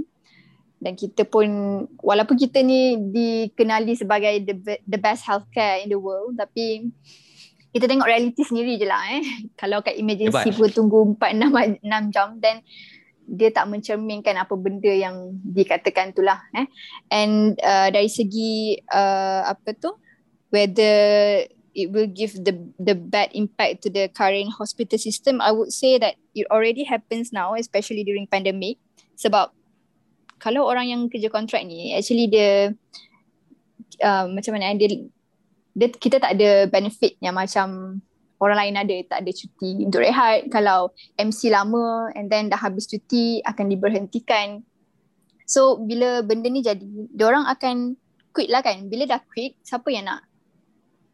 Dan 0.82 0.98
kita 0.98 1.22
pun 1.22 1.46
walaupun 2.02 2.34
kita 2.34 2.58
ni 2.60 2.98
dikenali 2.98 3.94
sebagai 3.94 4.34
the, 4.42 4.54
the 4.82 4.98
best 4.98 5.22
healthcare 5.22 5.78
in 5.78 5.94
the 5.94 5.98
world 5.98 6.34
tapi 6.34 6.90
kita 7.72 7.86
tengok 7.86 8.10
reality 8.10 8.42
sendiri 8.42 8.76
je 8.76 8.86
lah 8.90 9.00
eh. 9.14 9.22
Kalau 9.60 9.80
kat 9.80 9.94
emergency 9.94 10.50
Hebat. 10.50 10.58
pun 10.58 10.68
tunggu 10.74 10.98
4-6 11.16 11.86
jam 12.12 12.36
then 12.42 12.66
dia 13.22 13.54
tak 13.54 13.70
mencerminkan 13.70 14.34
apa 14.34 14.58
benda 14.58 14.90
yang 14.90 15.38
dikatakan 15.46 16.10
tu 16.10 16.20
lah 16.20 16.42
eh. 16.52 16.66
And 17.14 17.54
uh, 17.62 17.88
dari 17.94 18.10
segi 18.10 18.76
uh, 18.90 19.46
apa 19.46 19.78
tu 19.78 19.94
whether 20.50 21.46
it 21.72 21.88
will 21.92 22.08
give 22.08 22.36
the 22.44 22.52
the 22.76 22.92
bad 22.92 23.32
impact 23.32 23.84
to 23.84 23.88
the 23.88 24.08
current 24.12 24.52
hospital 24.52 25.00
system 25.00 25.40
I 25.40 25.52
would 25.52 25.72
say 25.72 25.96
that 25.96 26.20
it 26.36 26.48
already 26.52 26.84
happens 26.84 27.32
now 27.32 27.56
especially 27.56 28.04
during 28.04 28.28
pandemic. 28.28 28.76
Sebab 29.16 29.52
kalau 30.42 30.66
orang 30.66 30.90
yang 30.90 31.00
kerja 31.06 31.30
kontrak 31.30 31.62
ni 31.64 31.94
actually 31.94 32.28
dia 32.28 32.74
uh, 34.02 34.24
macam 34.28 34.58
mana 34.58 34.74
dia, 34.74 35.06
dia 35.72 35.88
kita 35.88 36.18
tak 36.18 36.34
ada 36.36 36.66
benefit 36.68 37.16
yang 37.22 37.38
macam 37.38 38.00
orang 38.42 38.58
lain 38.58 38.74
ada. 38.82 38.96
Tak 39.06 39.18
ada 39.22 39.30
cuti 39.30 39.70
untuk 39.86 40.02
rehat. 40.02 40.50
Kalau 40.50 40.90
MC 41.14 41.54
lama 41.54 42.10
and 42.18 42.26
then 42.26 42.50
dah 42.50 42.58
habis 42.58 42.90
cuti 42.90 43.38
akan 43.46 43.70
diberhentikan. 43.70 44.66
So 45.46 45.78
bila 45.78 46.26
benda 46.26 46.50
ni 46.50 46.66
jadi 46.66 46.82
orang 47.22 47.46
akan 47.46 47.94
quit 48.34 48.50
lah 48.50 48.66
kan. 48.66 48.90
Bila 48.90 49.06
dah 49.06 49.22
quit 49.22 49.62
siapa 49.62 49.86
yang 49.94 50.10
nak 50.10 50.26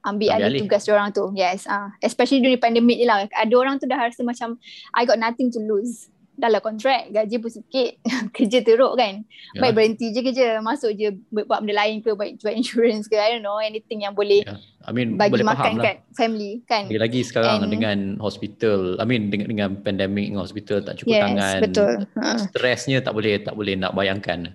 ambil 0.06 0.30
alih, 0.34 0.46
alih 0.46 0.60
tugas 0.66 0.86
orang 0.86 1.10
tu 1.10 1.30
yes 1.34 1.66
ah 1.66 1.86
uh, 1.86 1.88
especially 2.04 2.38
during 2.38 2.60
pandemic 2.60 2.98
ni 2.98 3.06
lah 3.06 3.26
ada 3.26 3.54
orang 3.58 3.80
tu 3.82 3.86
dah 3.90 3.98
rasa 3.98 4.22
macam 4.22 4.58
I 4.94 5.02
got 5.02 5.18
nothing 5.18 5.50
to 5.54 5.60
lose 5.62 6.10
dah 6.38 6.46
lah 6.46 6.62
kontrak 6.62 7.10
gaji 7.10 7.36
pun 7.42 7.50
sikit 7.50 7.98
kerja 8.36 8.62
teruk 8.62 8.94
kan 8.94 9.26
yeah. 9.26 9.60
baik 9.60 9.74
berhenti 9.74 10.14
je 10.14 10.22
kerja 10.22 10.62
masuk 10.62 10.94
je 10.94 11.18
buat 11.34 11.58
benda 11.58 11.74
lain 11.74 11.98
ke 11.98 12.14
baik 12.14 12.38
jual 12.38 12.54
insurance 12.54 13.10
ke 13.10 13.18
I 13.18 13.36
don't 13.36 13.42
know 13.42 13.58
anything 13.58 14.06
yang 14.06 14.14
boleh 14.14 14.46
yeah. 14.46 14.62
I 14.86 14.94
mean, 14.94 15.18
bagi 15.18 15.34
boleh 15.34 15.50
makan 15.50 15.82
kat 15.82 16.00
lah. 16.00 16.14
family 16.14 16.62
kan 16.64 16.86
lagi, 16.86 17.02
lagi 17.02 17.20
sekarang 17.26 17.66
And, 17.66 17.74
dengan 17.74 17.98
hospital 18.22 19.02
I 19.02 19.04
mean 19.04 19.34
dengan, 19.34 19.46
dengan 19.50 19.68
pandemic 19.82 20.30
dengan 20.30 20.46
hospital 20.46 20.86
tak 20.86 21.02
cukup 21.02 21.18
yes, 21.18 21.22
tangan 21.26 21.56
betul. 21.66 21.94
Uh. 22.14 22.38
stresnya 22.54 22.98
tak 23.02 23.12
boleh 23.18 23.42
tak 23.42 23.58
boleh 23.58 23.74
nak 23.74 23.92
bayangkan 23.98 24.54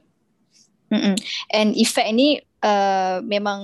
Mm-mm. 0.88 1.20
and 1.52 1.76
effect 1.76 2.10
ni 2.16 2.40
uh, 2.64 3.20
memang 3.28 3.60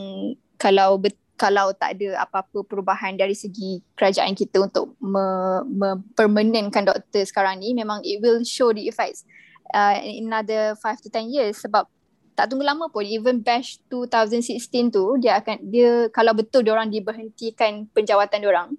kalau 0.59 0.99
betul 0.99 1.18
kalau 1.39 1.71
tak 1.71 1.95
ada 1.95 2.27
apa-apa 2.27 2.67
perubahan 2.67 3.15
dari 3.15 3.31
segi 3.31 3.79
kerajaan 3.95 4.35
kita 4.35 4.59
untuk 4.67 4.99
mempermanentkan 4.99 6.83
me, 6.83 6.89
doktor 6.91 7.23
sekarang 7.23 7.63
ni 7.63 7.71
memang 7.71 8.03
it 8.03 8.19
will 8.19 8.43
show 8.43 8.75
the 8.75 8.83
effects 8.91 9.23
uh, 9.71 9.95
in 10.03 10.27
another 10.27 10.75
5 10.75 10.83
to 10.99 11.07
10 11.07 11.31
years. 11.31 11.63
Sebab 11.63 11.87
tak 12.35 12.51
tunggu 12.51 12.67
lama 12.67 12.91
pun 12.91 13.07
even 13.07 13.39
batch 13.39 13.79
2016 13.87 14.91
tu 14.91 15.03
dia 15.23 15.39
akan 15.39 15.63
dia 15.71 16.11
kalau 16.11 16.35
betul 16.35 16.63
dia 16.63 16.75
orang 16.75 16.91
diberhentikan 16.91 17.87
penjawatan 17.95 18.43
dia 18.43 18.51
orang 18.51 18.69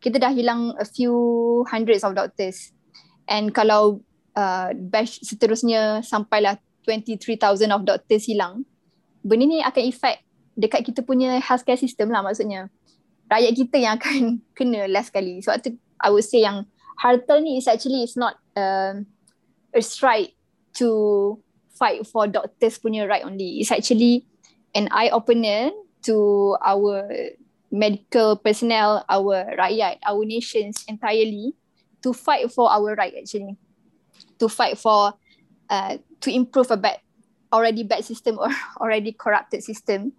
kita 0.00 0.20
dah 0.20 0.32
hilang 0.32 0.72
a 0.76 0.84
few 0.84 1.12
hundreds 1.68 2.04
of 2.04 2.16
doctors. 2.16 2.72
And 3.28 3.52
kalau 3.52 4.00
uh, 4.36 4.72
batch 4.72 5.20
seterusnya 5.24 6.00
sampailah 6.00 6.60
23000 6.88 7.72
of 7.72 7.84
doctors 7.84 8.24
hilang 8.24 8.64
benda 9.26 9.44
ni 9.44 9.58
akan 9.64 9.84
effect 9.90 10.25
dekat 10.56 10.88
kita 10.88 11.04
punya 11.04 11.36
healthcare 11.38 11.78
system 11.78 12.08
lah 12.10 12.24
maksudnya. 12.24 12.72
Rakyat 13.28 13.52
kita 13.52 13.76
yang 13.76 13.94
akan 14.00 14.20
kena 14.56 14.88
last 14.88 15.12
kali 15.12 15.44
sebab 15.44 15.60
tu 15.62 15.70
I 16.00 16.08
would 16.08 16.24
say 16.24 16.42
yang 16.42 16.64
harta 16.96 17.38
ni 17.38 17.60
is 17.60 17.68
actually 17.68 18.04
is 18.04 18.16
not 18.16 18.40
uh, 18.56 18.96
a 19.72 19.82
strike 19.84 20.32
to 20.80 21.36
fight 21.76 22.04
for 22.08 22.24
doctors 22.24 22.80
punya 22.80 23.04
right 23.04 23.24
only. 23.24 23.60
It's 23.60 23.72
actually 23.72 24.24
an 24.72 24.88
eye 24.92 25.12
opener 25.12 25.72
to 26.08 26.56
our 26.64 27.04
medical 27.68 28.40
personnel 28.40 29.04
our 29.10 29.44
rakyat 29.58 30.00
our 30.06 30.22
nations 30.24 30.86
entirely 30.88 31.52
to 32.00 32.16
fight 32.16 32.48
for 32.48 32.72
our 32.72 32.96
right 32.96 33.12
actually. 33.12 33.60
To 34.40 34.48
fight 34.48 34.76
for 34.80 35.16
uh, 35.68 35.96
to 36.24 36.28
improve 36.32 36.72
a 36.72 36.80
bad 36.80 37.00
already 37.52 37.84
bad 37.84 38.04
system 38.04 38.40
or 38.40 38.48
already 38.80 39.12
corrupted 39.12 39.64
system 39.64 40.12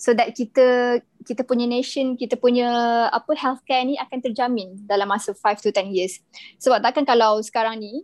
so 0.00 0.16
that 0.16 0.32
kita 0.32 0.96
kita 1.28 1.44
punya 1.44 1.68
nation 1.68 2.16
kita 2.16 2.40
punya 2.40 2.72
apa 3.12 3.36
healthcare 3.36 3.84
ni 3.84 4.00
akan 4.00 4.18
terjamin 4.24 4.72
dalam 4.88 5.04
masa 5.04 5.36
5 5.36 5.60
to 5.60 5.68
10 5.68 5.92
years. 5.92 6.24
Sebab 6.56 6.80
takkan 6.80 7.04
kalau 7.04 7.36
sekarang 7.44 7.84
ni 7.84 8.00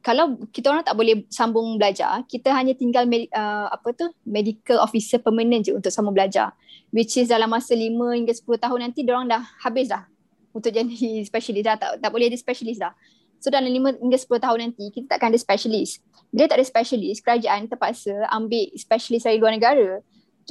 kalau 0.00 0.40
kita 0.48 0.72
orang 0.72 0.80
tak 0.80 0.96
boleh 0.96 1.28
sambung 1.28 1.76
belajar 1.76 2.24
kita 2.24 2.56
hanya 2.56 2.72
tinggal 2.72 3.04
med, 3.04 3.28
uh, 3.36 3.68
apa 3.68 3.92
tu 3.92 4.08
medical 4.24 4.80
officer 4.80 5.20
permanent 5.20 5.68
je 5.68 5.76
untuk 5.76 5.92
sambung 5.92 6.16
belajar. 6.16 6.56
Which 6.88 7.20
is 7.20 7.28
dalam 7.28 7.52
masa 7.52 7.76
5 7.76 7.92
hingga 8.16 8.32
10 8.32 8.48
tahun 8.56 8.78
nanti 8.88 9.04
dia 9.04 9.12
orang 9.12 9.28
dah 9.28 9.44
habis 9.60 9.92
dah 9.92 10.08
untuk 10.56 10.72
jadi 10.72 10.88
specialist 11.28 11.68
dah. 11.68 11.76
Tak, 11.76 11.90
tak 12.00 12.08
boleh 12.08 12.32
jadi 12.32 12.40
specialist 12.40 12.80
dah. 12.80 12.96
So 13.44 13.52
dalam 13.52 13.68
5 13.68 14.00
hingga 14.00 14.16
10 14.16 14.40
tahun 14.40 14.58
nanti 14.72 14.88
kita 14.88 15.16
takkan 15.16 15.36
ada 15.36 15.40
specialist. 15.40 16.00
Bila 16.32 16.48
tak 16.48 16.64
ada 16.64 16.66
specialist 16.66 17.20
kerajaan 17.20 17.68
terpaksa 17.68 18.24
ambil 18.32 18.72
specialist 18.80 19.28
dari 19.28 19.36
luar 19.36 19.52
negara 19.52 20.00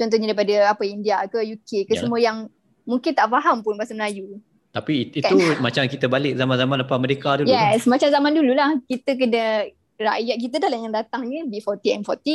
contohnya 0.00 0.32
daripada 0.32 0.72
apa 0.72 0.82
India 0.88 1.20
ke 1.28 1.44
UK 1.44 1.84
ke 1.84 1.92
ya. 1.92 2.00
semua 2.00 2.16
yang 2.16 2.48
mungkin 2.88 3.12
tak 3.12 3.28
faham 3.28 3.60
pun 3.60 3.76
bahasa 3.76 3.92
Melayu. 3.92 4.40
Tapi 4.72 5.12
itu 5.12 5.20
kan? 5.20 5.60
macam 5.66 5.84
kita 5.84 6.06
balik 6.08 6.40
zaman-zaman 6.40 6.80
lepas 6.80 6.96
Merdeka 6.96 7.30
dulu. 7.42 7.52
Yes, 7.52 7.84
kan? 7.84 7.92
macam 7.92 8.08
zaman 8.08 8.32
dulu 8.32 8.52
lah. 8.56 8.70
Kita 8.88 9.18
kena, 9.18 9.68
rakyat 10.00 10.36
kita 10.40 10.56
dah 10.56 10.68
lah 10.72 10.78
yang 10.80 10.94
datang 10.94 11.22
ni 11.28 11.44
B40, 11.44 12.00
M40. 12.00 12.28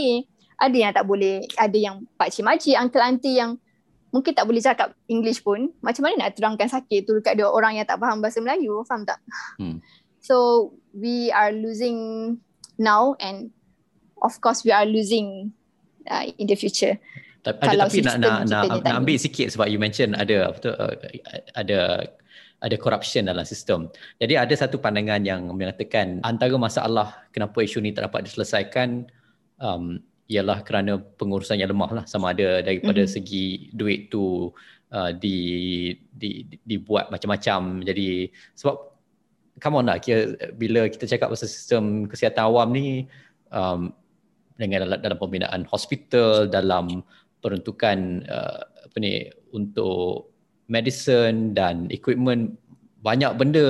Ada 0.56 0.76
yang 0.76 0.92
tak 0.96 1.06
boleh, 1.10 1.44
ada 1.60 1.78
yang 1.78 2.06
pakcik 2.16 2.46
makcik, 2.46 2.76
uncle 2.80 3.04
auntie 3.04 3.36
yang 3.36 3.60
mungkin 4.16 4.32
tak 4.32 4.48
boleh 4.48 4.62
cakap 4.64 4.96
English 5.12 5.44
pun. 5.44 5.72
Macam 5.84 6.08
mana 6.08 6.28
nak 6.28 6.40
terangkan 6.40 6.72
sakit 6.72 7.04
tu 7.04 7.20
dekat 7.20 7.36
dua 7.36 7.52
orang 7.52 7.76
yang 7.76 7.88
tak 7.88 8.00
faham 8.00 8.24
bahasa 8.24 8.40
Melayu, 8.40 8.84
faham 8.86 9.04
tak? 9.04 9.20
Hmm. 9.58 9.82
So, 10.26 10.74
we 10.90 11.30
are 11.30 11.54
losing 11.54 12.42
now 12.82 13.14
and 13.22 13.54
of 14.26 14.42
course 14.42 14.66
we 14.66 14.74
are 14.74 14.82
losing 14.82 15.54
uh, 16.10 16.26
in 16.42 16.50
the 16.50 16.58
future. 16.58 16.98
Tapi, 17.46 17.62
ada, 17.62 17.86
tapi 17.86 18.02
nak 18.02 18.18
nak 18.18 18.38
nak, 18.50 18.64
nak 18.82 18.96
ambil 19.06 19.22
sikit 19.22 19.54
sebab 19.54 19.70
you 19.70 19.78
mention 19.78 20.18
ada 20.18 20.50
apa 20.50 20.58
tu 20.58 20.74
uh, 20.74 20.98
ada 21.54 22.10
ada 22.66 22.76
corruption 22.82 23.30
dalam 23.30 23.46
sistem. 23.46 23.86
Jadi 24.18 24.34
ada 24.34 24.50
satu 24.58 24.82
pandangan 24.82 25.22
yang 25.22 25.46
mengatakan 25.54 26.26
antara 26.26 26.58
masalah 26.58 27.30
kenapa 27.30 27.62
isu 27.62 27.86
ni 27.86 27.94
tak 27.94 28.10
dapat 28.10 28.26
diselesaikan 28.26 29.06
um, 29.62 30.02
ialah 30.26 30.66
kerana 30.66 30.98
pengurusan 30.98 31.62
yang 31.62 31.70
lemah 31.70 32.02
lah 32.02 32.06
sama 32.10 32.34
ada 32.34 32.66
daripada 32.66 33.06
mm-hmm. 33.06 33.14
segi 33.14 33.70
duit 33.70 34.10
tu 34.10 34.50
uh, 34.90 35.12
di, 35.14 35.38
di, 36.10 36.50
di 36.50 36.58
dibuat 36.66 37.14
macam-macam. 37.14 37.86
Jadi 37.86 38.34
sebab 38.58 38.76
come 39.62 39.86
on 39.86 39.86
lah 39.86 40.02
kira, 40.02 40.34
bila 40.58 40.90
kita 40.90 41.06
cakap 41.06 41.30
pasal 41.30 41.46
sistem 41.46 42.10
kesihatan 42.10 42.50
awam 42.50 42.74
ni 42.74 43.06
um, 43.54 43.94
dengan 44.58 44.90
dalam, 44.90 45.00
dalam 45.04 45.18
pembinaan 45.20 45.62
hospital, 45.70 46.50
dalam 46.50 47.06
peruntukan 47.46 48.26
uh, 48.26 48.66
apa 48.90 48.98
ni 48.98 49.30
untuk 49.54 50.34
medicine 50.66 51.54
dan 51.54 51.86
equipment 51.94 52.58
banyak 53.06 53.38
benda 53.38 53.62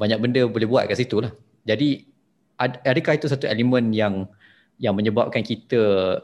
banyak 0.00 0.16
benda 0.16 0.48
boleh 0.48 0.64
buat 0.64 0.88
kat 0.88 1.04
situ 1.04 1.20
lah. 1.20 1.36
Jadi 1.68 2.08
ad, 2.56 2.80
adakah 2.80 3.20
itu 3.20 3.28
satu 3.28 3.44
elemen 3.44 3.92
yang 3.92 4.24
yang 4.80 4.96
menyebabkan 4.96 5.44
kita 5.44 6.16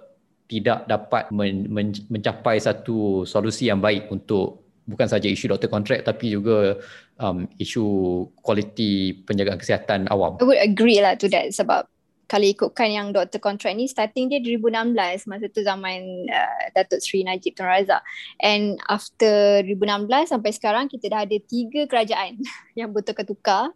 tidak 0.48 0.88
dapat 0.88 1.30
men, 1.30 1.68
men, 1.68 1.92
mencapai 2.10 2.58
satu 2.58 3.22
solusi 3.28 3.68
yang 3.68 3.78
baik 3.78 4.10
untuk 4.10 4.66
bukan 4.88 5.06
saja 5.06 5.30
isu 5.30 5.54
doktor 5.54 5.70
kontrak 5.70 6.02
tapi 6.02 6.34
juga 6.34 6.80
um, 7.22 7.46
isu 7.60 7.84
kualiti 8.42 9.14
penjagaan 9.22 9.60
kesihatan 9.60 10.10
awam. 10.10 10.40
I 10.42 10.48
would 10.48 10.58
agree 10.58 10.98
lah 10.98 11.14
to 11.20 11.30
that 11.30 11.54
sebab 11.54 11.86
kalau 12.30 12.46
ikutkan 12.46 12.94
yang 12.94 13.10
doktor 13.10 13.42
kontrak 13.42 13.74
ni 13.74 13.90
starting 13.90 14.30
dia 14.30 14.38
2016 14.38 15.26
masa 15.26 15.50
tu 15.50 15.66
zaman 15.66 15.98
uh, 16.30 16.62
Datuk 16.78 17.02
Sri 17.02 17.26
Najib 17.26 17.58
Tun 17.58 17.66
Razak. 17.66 18.06
And 18.38 18.78
after 18.86 19.66
2016 19.66 20.30
sampai 20.30 20.54
sekarang 20.54 20.86
kita 20.86 21.10
dah 21.10 21.26
ada 21.26 21.34
tiga 21.42 21.90
kerajaan 21.90 22.38
yang 22.78 22.94
bertukar-tukar 22.94 23.74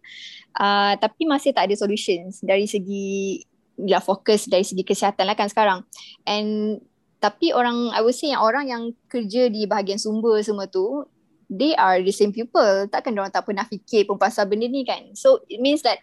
uh, 0.55 0.93
tapi 0.95 1.27
masih 1.27 1.51
tak 1.51 1.67
ada 1.67 1.75
solutions 1.75 2.39
dari 2.39 2.63
segi 2.63 3.43
bila 3.75 3.99
fokus 3.99 4.47
dari 4.47 4.63
segi 4.63 4.87
kesihatan 4.87 5.27
lah 5.27 5.35
kan 5.35 5.51
sekarang. 5.51 5.83
And 6.23 6.79
tapi 7.19 7.51
orang 7.51 7.91
I 7.91 7.99
would 7.99 8.15
say 8.15 8.31
yang 8.31 8.39
orang 8.39 8.71
yang 8.71 8.95
kerja 9.11 9.51
di 9.51 9.67
bahagian 9.67 9.99
sumber 9.99 10.39
semua 10.39 10.71
tu 10.71 11.03
they 11.51 11.75
are 11.75 11.99
the 11.99 12.15
same 12.15 12.31
people. 12.31 12.87
Takkan 12.87 13.19
orang 13.19 13.35
tak 13.35 13.43
pernah 13.43 13.67
fikir 13.67 14.07
pun 14.07 14.15
pasal 14.15 14.47
benda 14.47 14.71
ni 14.71 14.87
kan. 14.87 15.11
So 15.11 15.43
it 15.51 15.59
means 15.59 15.83
that 15.83 15.99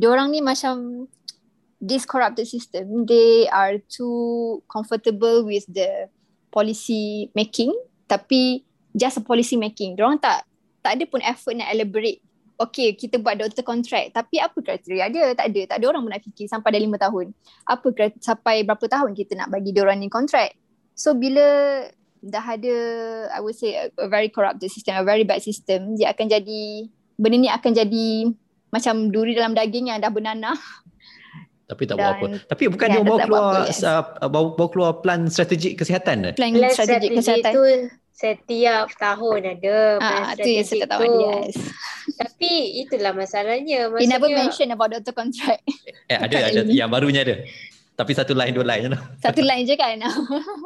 orang 0.00 0.32
ni 0.32 0.40
macam 0.40 1.04
this 1.78 2.06
corrupted 2.06 2.46
system, 2.46 3.06
they 3.06 3.46
are 3.48 3.78
too 3.86 4.62
comfortable 4.66 5.46
with 5.46 5.64
the 5.70 6.10
policy 6.50 7.30
making 7.34 7.70
tapi 8.08 8.64
just 8.96 9.20
a 9.20 9.22
policy 9.22 9.54
making. 9.54 9.94
Diorang 9.94 10.18
tak 10.18 10.42
tak 10.82 10.98
ada 10.98 11.04
pun 11.06 11.22
effort 11.22 11.54
nak 11.54 11.70
elaborate. 11.70 12.22
Okay, 12.58 12.98
kita 12.98 13.22
buat 13.22 13.38
doktor 13.38 13.62
kontrak 13.62 14.10
tapi 14.10 14.42
apa 14.42 14.58
kriteria 14.58 15.06
dia? 15.14 15.30
Tak 15.38 15.46
ada. 15.54 15.60
Tak 15.70 15.76
ada 15.78 15.86
orang 15.94 16.02
pun 16.02 16.10
nak 16.10 16.24
fikir 16.26 16.50
sampai 16.50 16.74
dah 16.74 16.82
lima 16.82 16.98
tahun. 16.98 17.30
Apa 17.62 17.86
sampai 18.18 18.66
berapa 18.66 18.82
tahun 18.82 19.14
kita 19.14 19.38
nak 19.38 19.48
bagi 19.54 19.70
diorang 19.70 20.02
ni 20.02 20.10
kontrak? 20.10 20.58
So 20.98 21.14
bila 21.14 21.86
dah 22.18 22.42
ada 22.42 22.74
I 23.30 23.38
would 23.38 23.54
say 23.54 23.78
a, 23.78 23.86
a 23.94 24.10
very 24.10 24.26
corrupted 24.26 24.66
system, 24.74 24.98
a 24.98 25.06
very 25.06 25.22
bad 25.22 25.38
system, 25.38 25.94
dia 25.94 26.10
akan 26.10 26.26
jadi 26.26 26.90
benda 27.14 27.36
ni 27.38 27.50
akan 27.50 27.70
jadi 27.70 28.08
macam 28.74 29.14
duri 29.14 29.38
dalam 29.38 29.54
daging 29.54 29.94
yang 29.94 30.02
dah 30.02 30.10
bernanah 30.10 30.54
tapi 31.68 31.84
tak 31.84 32.00
buat 32.00 32.16
apa. 32.16 32.26
Tapi 32.48 32.62
bukan 32.72 32.88
ya, 32.88 32.94
dia 32.96 33.02
bawa 33.04 33.18
keluar 33.28 33.52
yes. 33.68 33.84
uh, 33.84 34.04
bawa, 34.24 34.56
bawa 34.56 34.68
keluar 34.72 34.92
plan 35.04 35.28
strategik 35.28 35.76
kesihatan. 35.76 36.32
Plan, 36.32 36.56
plan 36.56 36.72
strategik 36.72 37.12
kesihatan 37.12 37.52
itu 37.52 37.64
setiap 38.16 38.88
tahun 38.96 39.40
ada 39.60 39.76
plan 40.00 40.16
ah, 40.16 40.32
strategik. 40.32 40.80
Yang 40.80 40.90
tahu, 40.90 41.12
yes. 41.28 41.56
Tapi 42.16 42.50
itulah 42.82 43.12
masalahnya. 43.12 43.92
Maksudnya, 43.92 44.00
He 44.00 44.06
never 44.08 44.30
mention 44.32 44.68
about 44.72 44.96
doctor 44.96 45.12
contract. 45.12 45.62
Eh, 46.08 46.16
ada, 46.16 46.48
ada. 46.48 46.64
Yang 46.64 46.88
barunya 46.88 47.20
ada. 47.20 47.36
Tapi 48.00 48.12
satu 48.16 48.32
line, 48.32 48.56
dua 48.56 48.64
line. 48.64 48.96
Satu 49.24 49.44
line 49.44 49.68
je 49.68 49.76
kan. 49.76 50.00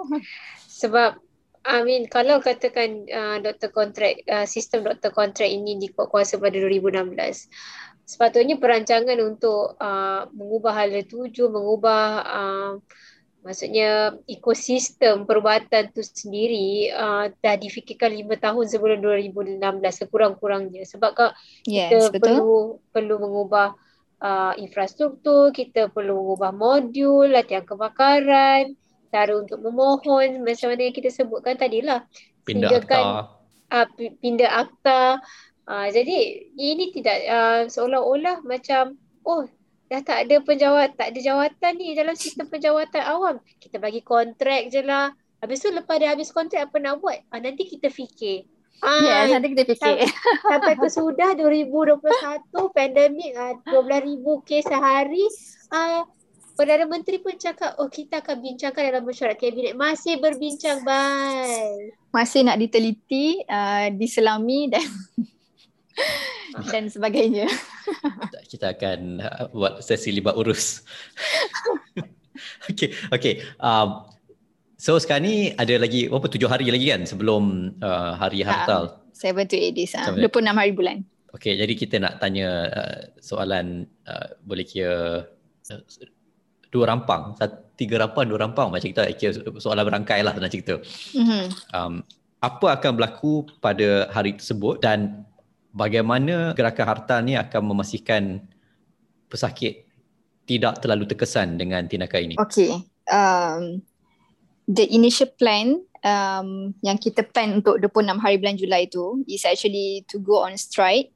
Sebab 0.81 1.19
I 1.63 1.83
mean 1.83 2.07
kalau 2.07 2.39
katakan 2.39 3.07
uh, 3.11 3.39
doktor 3.43 3.75
kontrak 3.75 4.23
uh, 4.27 4.47
sistem 4.47 4.87
doktor 4.87 5.11
kontrak 5.15 5.47
ini 5.47 5.79
dikuat-kuasa 5.79 6.39
pada 6.43 6.59
2016 6.59 7.11
sepatutnya 8.03 8.59
perancangan 8.59 9.19
untuk 9.23 9.79
uh, 9.79 10.29
mengubah 10.35 10.73
hala 10.75 11.03
tuju, 11.07 11.49
mengubah 11.49 12.03
uh, 12.23 12.73
maksudnya 13.43 14.15
ekosistem 14.31 15.27
perubatan 15.27 15.91
tu 15.91 15.99
sendiri 15.99 16.95
uh, 16.95 17.27
dah 17.43 17.59
difikirkan 17.59 18.15
lima 18.15 18.39
tahun 18.39 18.71
sebelum 18.71 19.03
2016 19.03 19.59
sekurang-kurangnya 20.07 20.87
sebab 20.87 21.11
kak 21.11 21.35
yes, 21.67 21.91
kita 21.91 22.15
betul. 22.15 22.23
perlu 22.23 22.55
perlu 22.95 23.15
mengubah 23.19 23.75
uh, 24.23 24.55
infrastruktur, 24.57 25.51
kita 25.51 25.91
perlu 25.91 26.23
mengubah 26.23 26.55
modul, 26.55 27.27
latihan 27.27 27.67
kebakaran, 27.67 28.79
cara 29.11 29.33
untuk 29.35 29.59
memohon 29.61 30.47
macam 30.47 30.73
mana 30.73 30.83
yang 30.89 30.97
kita 30.97 31.11
sebutkan 31.11 31.59
tadilah. 31.59 32.07
Pindah 32.47 32.71
akta. 32.79 32.99
Uh, 33.73 33.87
pindah 34.21 34.51
akta 34.69 35.19
Uh, 35.63 35.89
jadi 35.95 36.49
ini 36.59 36.91
tidak 36.91 37.19
uh, 37.31 37.63
seolah-olah 37.71 38.43
macam 38.43 38.99
oh 39.23 39.47
dah 39.87 40.03
tak 40.03 40.27
ada 40.27 40.43
penjawat 40.43 40.99
tak 40.99 41.15
ada 41.15 41.21
jawatan 41.23 41.73
ni 41.79 41.95
dalam 41.95 42.17
sistem 42.19 42.51
penjawatan 42.51 43.03
awam. 43.07 43.37
Kita 43.63 43.79
bagi 43.79 44.03
kontrak 44.03 44.73
je 44.73 44.83
lah. 44.83 45.15
Habis 45.43 45.63
tu 45.63 45.71
lepas 45.75 45.99
dia 45.99 46.15
habis 46.15 46.31
kontrak 46.31 46.71
apa 46.71 46.77
nak 46.79 47.03
buat? 47.03 47.19
Uh, 47.31 47.41
nanti 47.43 47.67
kita 47.67 47.91
fikir. 47.91 48.47
Ah, 48.83 48.99
ya, 48.99 49.11
yeah, 49.31 49.39
nanti 49.39 49.55
kita 49.55 49.63
fikir. 49.79 50.11
Sampai 50.43 50.75
ke 50.75 50.91
sudah 50.91 51.39
2021 51.39 52.03
pandemik 52.77 53.31
uh, 53.39 53.55
12,000 53.71 54.47
kes 54.49 54.67
sehari. 54.67 55.25
Uh, 55.71 56.03
Perdana 56.53 56.85
Menteri 56.85 57.17
pun 57.17 57.33
cakap, 57.33 57.81
oh 57.81 57.89
kita 57.89 58.21
akan 58.21 58.45
bincangkan 58.45 58.93
dalam 58.93 59.09
mesyuarat 59.09 59.41
kabinet. 59.41 59.73
Masih 59.73 60.21
berbincang, 60.21 60.85
bye. 60.85 61.97
Masih 62.13 62.45
nak 62.45 62.61
diteliti, 62.61 63.41
uh, 63.49 63.89
diselami 63.89 64.69
dan 64.69 64.85
dan 66.73 66.89
sebagainya. 66.89 67.49
Kita 68.51 68.77
akan 68.77 69.21
uh, 69.23 69.47
buat 69.53 69.81
sesi 69.85 70.13
libat 70.13 70.37
urus. 70.37 70.85
okay, 72.71 72.93
okay. 73.13 73.45
Um, 73.61 74.09
so 74.77 74.97
sekarang 74.99 75.25
ni 75.25 75.37
ada 75.57 75.75
lagi 75.79 76.09
berapa 76.09 76.29
tujuh 76.29 76.49
hari 76.49 76.69
lagi 76.69 76.93
kan 76.93 77.03
sebelum 77.09 77.75
uh, 77.81 78.19
hari 78.19 78.45
ha, 78.45 78.65
hartal? 78.65 79.03
Seven 79.13 79.47
to 79.49 79.57
eight 79.57 79.77
days. 79.77 79.95
Uh, 79.95 80.17
26 80.17 80.53
hari 80.53 80.73
bulan. 80.75 80.99
Okay, 81.33 81.57
jadi 81.57 81.73
kita 81.73 81.97
nak 81.97 82.21
tanya 82.21 82.69
uh, 82.69 83.01
soalan 83.17 83.89
uh, 84.05 84.37
boleh 84.45 84.69
kira 84.69 85.25
uh, 85.73 85.83
dua 86.69 86.89
rampang, 86.89 87.37
satu, 87.41 87.73
tiga 87.77 88.01
rampang, 88.01 88.29
dua 88.29 88.45
rampang 88.45 88.69
macam 88.69 88.89
kita 88.89 89.09
kira 89.17 89.41
soalan 89.57 89.85
berangkai 89.89 90.21
lah 90.21 90.37
nak 90.37 90.53
cerita. 90.53 90.77
Mm-hmm. 91.17 91.45
Um, 91.73 92.05
apa 92.43 92.67
akan 92.75 92.99
berlaku 92.99 93.47
pada 93.63 94.11
hari 94.11 94.35
tersebut 94.35 94.83
dan 94.83 95.25
bagaimana 95.73 96.53
gerakan 96.53 96.87
harta 96.87 97.17
ni 97.25 97.35
akan 97.35 97.63
memastikan 97.65 98.45
pesakit 99.27 99.89
tidak 100.45 100.85
terlalu 100.85 101.09
terkesan 101.09 101.57
dengan 101.57 101.89
tindakan 101.89 102.33
ini? 102.33 102.35
Okay. 102.37 102.85
Um, 103.09 103.83
the 104.69 104.87
initial 104.93 105.33
plan 105.35 105.81
um, 106.05 106.77
yang 106.85 107.01
kita 107.01 107.25
plan 107.27 107.59
untuk 107.59 107.81
26 107.81 108.23
hari 108.23 108.37
bulan 108.39 108.57
Julai 108.61 108.87
itu 108.87 109.25
is 109.27 109.43
actually 109.49 110.05
to 110.07 110.21
go 110.21 110.45
on 110.45 110.55
strike 110.61 111.11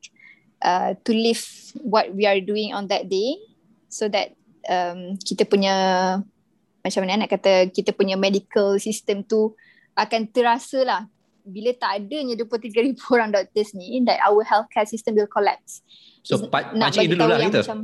uh, 0.65 0.97
to 1.05 1.13
leave 1.13 1.45
what 1.85 2.11
we 2.17 2.25
are 2.25 2.41
doing 2.41 2.73
on 2.73 2.89
that 2.89 3.07
day 3.07 3.37
so 3.93 4.09
that 4.09 4.35
um, 4.67 5.15
kita 5.23 5.47
punya 5.47 5.75
macam 6.83 7.03
mana 7.03 7.27
nak 7.27 7.31
kata 7.35 7.67
kita 7.75 7.91
punya 7.91 8.15
medical 8.15 8.79
system 8.79 9.27
tu 9.27 9.55
akan 9.99 10.31
terasa 10.31 10.87
lah 10.87 11.03
bila 11.47 11.71
tak 11.79 12.03
adanya 12.03 12.35
23 12.35 12.87
ribu 12.91 13.03
orang 13.15 13.31
doctors 13.31 13.71
ni 13.73 14.03
that 14.03 14.19
our 14.27 14.43
healthcare 14.43 14.85
system 14.85 15.15
will 15.15 15.31
collapse. 15.31 15.81
So 16.27 16.51
pa- 16.51 16.75
punch 16.75 16.99
in 16.99 17.15
dulu 17.15 17.25
lah 17.31 17.39
gitu. 17.47 17.63
Macam, 17.63 17.81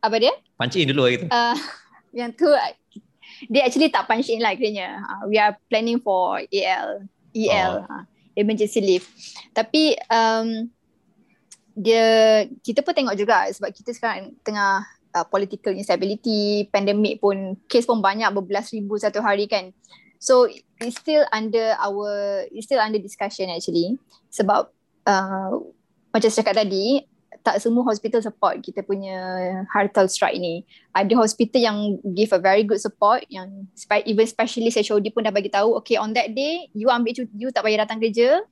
apa 0.00 0.16
dia? 0.16 0.34
Punch 0.56 0.76
in 0.80 0.88
dulu 0.88 1.02
lah 1.04 1.10
gitu. 1.12 1.26
Uh, 1.28 1.56
yang 2.18 2.32
tu 2.32 2.48
dia 3.52 3.62
actually 3.68 3.92
tak 3.92 4.08
punch 4.08 4.32
in 4.32 4.40
lah 4.40 4.56
kiranya. 4.56 5.04
Uh, 5.04 5.28
we 5.28 5.36
are 5.36 5.52
planning 5.68 6.00
for 6.00 6.40
AL, 6.40 7.04
EL, 7.36 7.72
oh. 7.84 7.92
uh, 7.92 8.02
emergency 8.34 8.80
leave. 8.80 9.06
Tapi 9.52 10.00
um, 10.08 10.72
dia 11.76 12.44
kita 12.64 12.80
pun 12.80 12.96
tengok 12.96 13.16
juga 13.16 13.48
sebab 13.52 13.70
kita 13.72 13.92
sekarang 13.92 14.36
tengah 14.40 14.84
uh, 15.14 15.26
political 15.28 15.72
instability, 15.76 16.68
pandemic 16.68 17.20
pun, 17.20 17.56
case 17.68 17.86
pun 17.86 18.00
banyak 18.00 18.28
berbelas 18.32 18.72
ribu 18.72 18.96
satu 18.96 19.20
hari 19.20 19.46
kan. 19.46 19.70
So 20.20 20.44
it's 20.52 21.00
still 21.00 21.24
under 21.32 21.72
our 21.80 22.44
it's 22.52 22.68
still 22.68 22.78
under 22.78 23.00
discussion 23.00 23.48
actually 23.48 23.96
sebab 24.28 24.68
uh, 25.08 25.50
macam 26.12 26.28
saya 26.28 26.44
cakap 26.44 26.60
tadi 26.60 27.08
tak 27.40 27.56
semua 27.56 27.88
hospital 27.88 28.20
support 28.20 28.60
kita 28.60 28.84
punya 28.84 29.16
hartal 29.72 30.04
strike 30.12 30.36
ni. 30.36 30.68
Ada 30.92 31.16
hospital 31.16 31.60
yang 31.60 31.78
give 32.12 32.36
a 32.36 32.40
very 32.40 32.68
good 32.68 32.76
support 32.76 33.24
yang 33.32 33.64
even 34.04 34.28
specialist 34.28 34.76
HOD 34.76 35.08
pun 35.16 35.24
dah 35.24 35.32
bagi 35.32 35.48
tahu 35.48 35.80
okay 35.80 35.96
on 35.96 36.12
that 36.12 36.36
day 36.36 36.68
you 36.76 36.92
ambil 36.92 37.16
cuti 37.16 37.32
you 37.32 37.48
tak 37.48 37.64
payah 37.64 37.88
datang 37.88 37.96
kerja. 37.96 38.44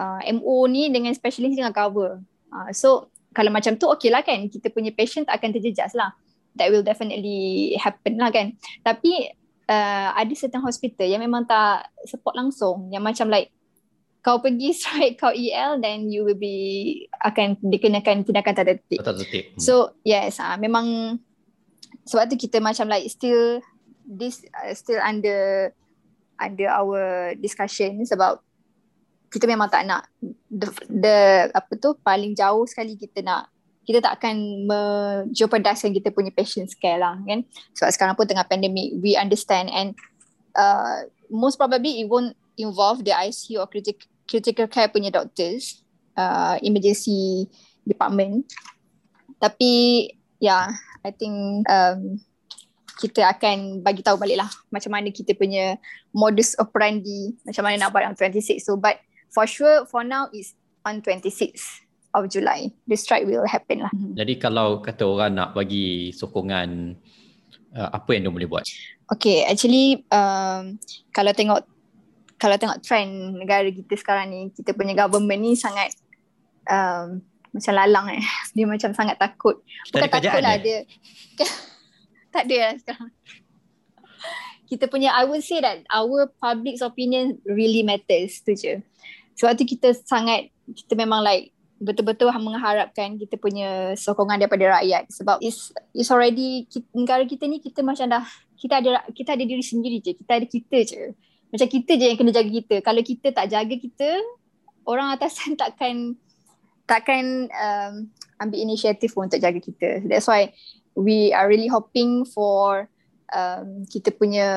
Uh, 0.00 0.20
MO 0.40 0.64
ni 0.64 0.88
dengan 0.88 1.12
specialist 1.12 1.60
dengan 1.60 1.76
cover. 1.76 2.24
Uh, 2.48 2.72
so 2.72 3.12
kalau 3.36 3.52
macam 3.52 3.76
tu 3.76 3.84
okay 3.92 4.08
lah 4.08 4.24
kan 4.24 4.48
kita 4.48 4.72
punya 4.72 4.88
patient 4.96 5.28
tak 5.28 5.36
akan 5.36 5.52
terjejas 5.52 5.92
lah. 5.92 6.16
That 6.56 6.72
will 6.72 6.84
definitely 6.84 7.76
happen 7.76 8.16
lah 8.16 8.32
kan. 8.32 8.56
Tapi 8.80 9.28
uh, 9.68 10.08
ada 10.16 10.32
certain 10.34 10.62
hospital 10.62 11.06
yang 11.06 11.22
memang 11.22 11.46
tak 11.46 11.90
support 12.08 12.34
langsung 12.34 12.88
yang 12.90 13.04
macam 13.04 13.28
like 13.30 13.52
kau 14.22 14.38
pergi 14.38 14.70
strike 14.78 15.18
kau 15.18 15.34
EL 15.34 15.82
then 15.82 16.08
you 16.08 16.22
will 16.22 16.38
be 16.38 17.06
akan 17.22 17.58
dikenakan 17.60 18.22
tindakan 18.22 18.54
tak 18.54 18.66
tertib. 18.66 19.02
Tertib. 19.02 19.44
Hmm. 19.54 19.60
So 19.60 19.98
yes, 20.06 20.38
uh, 20.38 20.56
memang 20.56 21.18
sebab 22.06 22.30
tu 22.30 22.36
kita 22.38 22.58
macam 22.58 22.90
like 22.90 23.06
still 23.10 23.62
this 24.06 24.42
uh, 24.56 24.74
still 24.74 24.98
under 24.98 25.70
under 26.40 26.66
our 26.70 27.32
discussion 27.38 28.02
sebab 28.02 28.42
kita 29.32 29.48
memang 29.48 29.70
tak 29.70 29.86
nak 29.88 30.04
the, 30.50 30.68
the 30.90 31.16
apa 31.54 31.72
tu 31.78 31.96
paling 32.02 32.36
jauh 32.36 32.66
sekali 32.68 32.98
kita 32.98 33.24
nak 33.24 33.51
kita 33.82 33.98
tak 33.98 34.22
akan 34.22 34.66
menjeopardiskan 34.70 35.90
kita 35.90 36.14
punya 36.14 36.30
patience 36.30 36.74
care 36.78 37.02
lah 37.02 37.18
kan? 37.26 37.42
Sebab 37.74 37.90
sekarang 37.90 38.14
pun 38.14 38.26
tengah 38.26 38.46
pandemic 38.46 38.94
we 39.02 39.18
understand 39.18 39.68
and 39.70 39.98
uh, 40.54 41.06
most 41.30 41.58
probably 41.58 42.02
it 42.02 42.06
won't 42.06 42.36
involve 42.54 43.02
the 43.02 43.10
ICU 43.10 43.58
or 43.58 43.66
critical, 43.66 44.06
critical 44.28 44.66
care 44.70 44.86
punya 44.92 45.10
doctors 45.10 45.82
uh, 46.14 46.56
emergency 46.62 47.50
department. 47.82 48.46
Tapi 49.42 50.06
yeah, 50.38 50.70
I 51.02 51.10
think 51.10 51.66
um, 51.66 52.22
kita 53.02 53.26
akan 53.26 53.82
bagi 53.82 54.06
tahu 54.06 54.14
balik 54.14 54.38
lah 54.38 54.50
macam 54.70 54.94
mana 54.94 55.10
kita 55.10 55.34
punya 55.34 55.74
modus 56.14 56.54
operandi 56.62 57.34
macam 57.42 57.66
mana 57.66 57.74
nak 57.82 57.90
buat 57.90 58.06
on 58.06 58.14
26 58.14 58.62
so 58.62 58.78
but 58.78 59.02
for 59.34 59.42
sure 59.42 59.82
for 59.90 60.06
now 60.06 60.30
is 60.30 60.54
on 60.86 61.02
26 61.02 61.58
of 62.14 62.28
July. 62.28 62.70
The 62.86 62.96
strike 62.96 63.24
will 63.24 63.44
happen 63.48 63.84
lah. 63.84 63.92
Jadi 63.92 64.36
kalau 64.36 64.80
kata 64.84 65.04
orang 65.04 65.32
nak 65.36 65.50
bagi 65.56 66.12
sokongan 66.12 66.96
uh, 67.76 67.90
apa 67.92 68.08
yang 68.14 68.28
dia 68.28 68.32
boleh 68.32 68.48
buat? 68.48 68.64
Okay 69.12 69.44
actually 69.44 70.04
um, 70.08 70.76
kalau 71.12 71.32
tengok 71.32 71.60
kalau 72.36 72.56
tengok 72.58 72.82
trend 72.82 73.38
negara 73.38 73.68
kita 73.70 73.94
sekarang 73.94 74.32
ni 74.32 74.40
kita 74.50 74.74
punya 74.74 74.96
government 74.96 75.40
ni 75.40 75.52
sangat 75.54 75.94
um, 76.66 77.22
macam 77.52 77.72
lalang 77.76 78.06
eh. 78.16 78.24
Dia 78.56 78.64
macam 78.64 78.90
sangat 78.96 79.20
takut. 79.20 79.60
Bukan 79.92 80.08
takut 80.08 80.40
lah 80.40 80.56
dia 80.56 80.88
tak 82.32 82.48
ada 82.48 82.56
lah 82.56 82.74
sekarang. 82.80 83.10
Kita 84.72 84.88
punya 84.88 85.12
I 85.12 85.28
would 85.28 85.44
say 85.44 85.60
that 85.60 85.84
our 85.92 86.32
public's 86.40 86.80
opinion 86.80 87.36
really 87.44 87.84
matters 87.84 88.40
tu 88.40 88.56
je. 88.56 88.80
Sebab 89.36 89.52
tu 89.60 89.68
kita 89.68 89.92
sangat 89.92 90.48
kita 90.72 90.96
memang 90.96 91.20
like 91.20 91.52
betul-betul 91.82 92.30
mengharapkan 92.38 93.18
kita 93.18 93.34
punya 93.34 93.98
sokongan 93.98 94.38
daripada 94.38 94.78
rakyat. 94.78 95.10
Sebab 95.10 95.42
is 95.42 95.74
is 95.92 96.08
already 96.14 96.70
kita, 96.70 96.86
negara 96.94 97.26
kita 97.26 97.50
ni 97.50 97.58
kita 97.58 97.82
macam 97.82 98.06
dah 98.06 98.24
kita 98.54 98.78
ada 98.78 99.02
kita 99.10 99.34
ada 99.34 99.42
diri 99.42 99.64
sendiri 99.66 99.98
je. 99.98 100.14
Kita 100.14 100.38
ada 100.38 100.46
kita 100.46 100.78
je. 100.86 101.02
Macam 101.50 101.68
kita 101.68 101.92
je 101.98 102.06
yang 102.14 102.18
kena 102.18 102.32
jaga 102.32 102.50
kita. 102.50 102.76
Kalau 102.80 103.02
kita 103.02 103.26
tak 103.34 103.46
jaga 103.50 103.74
kita 103.74 104.08
orang 104.86 105.10
atasan 105.18 105.56
takkan 105.60 106.14
takkan 106.86 107.50
um, 107.50 107.94
ambil 108.38 108.58
inisiatif 108.62 109.10
untuk 109.18 109.42
jaga 109.42 109.58
kita. 109.58 110.06
That's 110.06 110.30
why 110.30 110.54
we 110.94 111.34
are 111.34 111.50
really 111.50 111.68
hoping 111.68 112.22
for 112.22 112.86
um, 113.34 113.82
kita 113.90 114.14
punya 114.14 114.48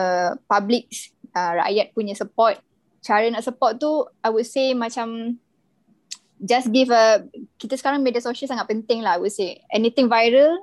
public 0.46 0.94
uh, 1.34 1.58
rakyat 1.66 1.90
punya 1.98 2.14
support. 2.14 2.62
Cara 3.02 3.26
nak 3.30 3.46
support 3.46 3.82
tu 3.82 4.06
I 4.22 4.30
would 4.30 4.46
say 4.46 4.78
macam 4.78 5.38
just 6.42 6.68
give 6.72 6.92
a 6.92 7.24
kita 7.56 7.80
sekarang 7.80 8.04
media 8.04 8.20
sosial 8.20 8.50
sangat 8.50 8.68
penting 8.68 9.00
lah 9.00 9.16
I 9.16 9.20
would 9.22 9.32
say. 9.32 9.64
Anything 9.72 10.12
viral 10.12 10.60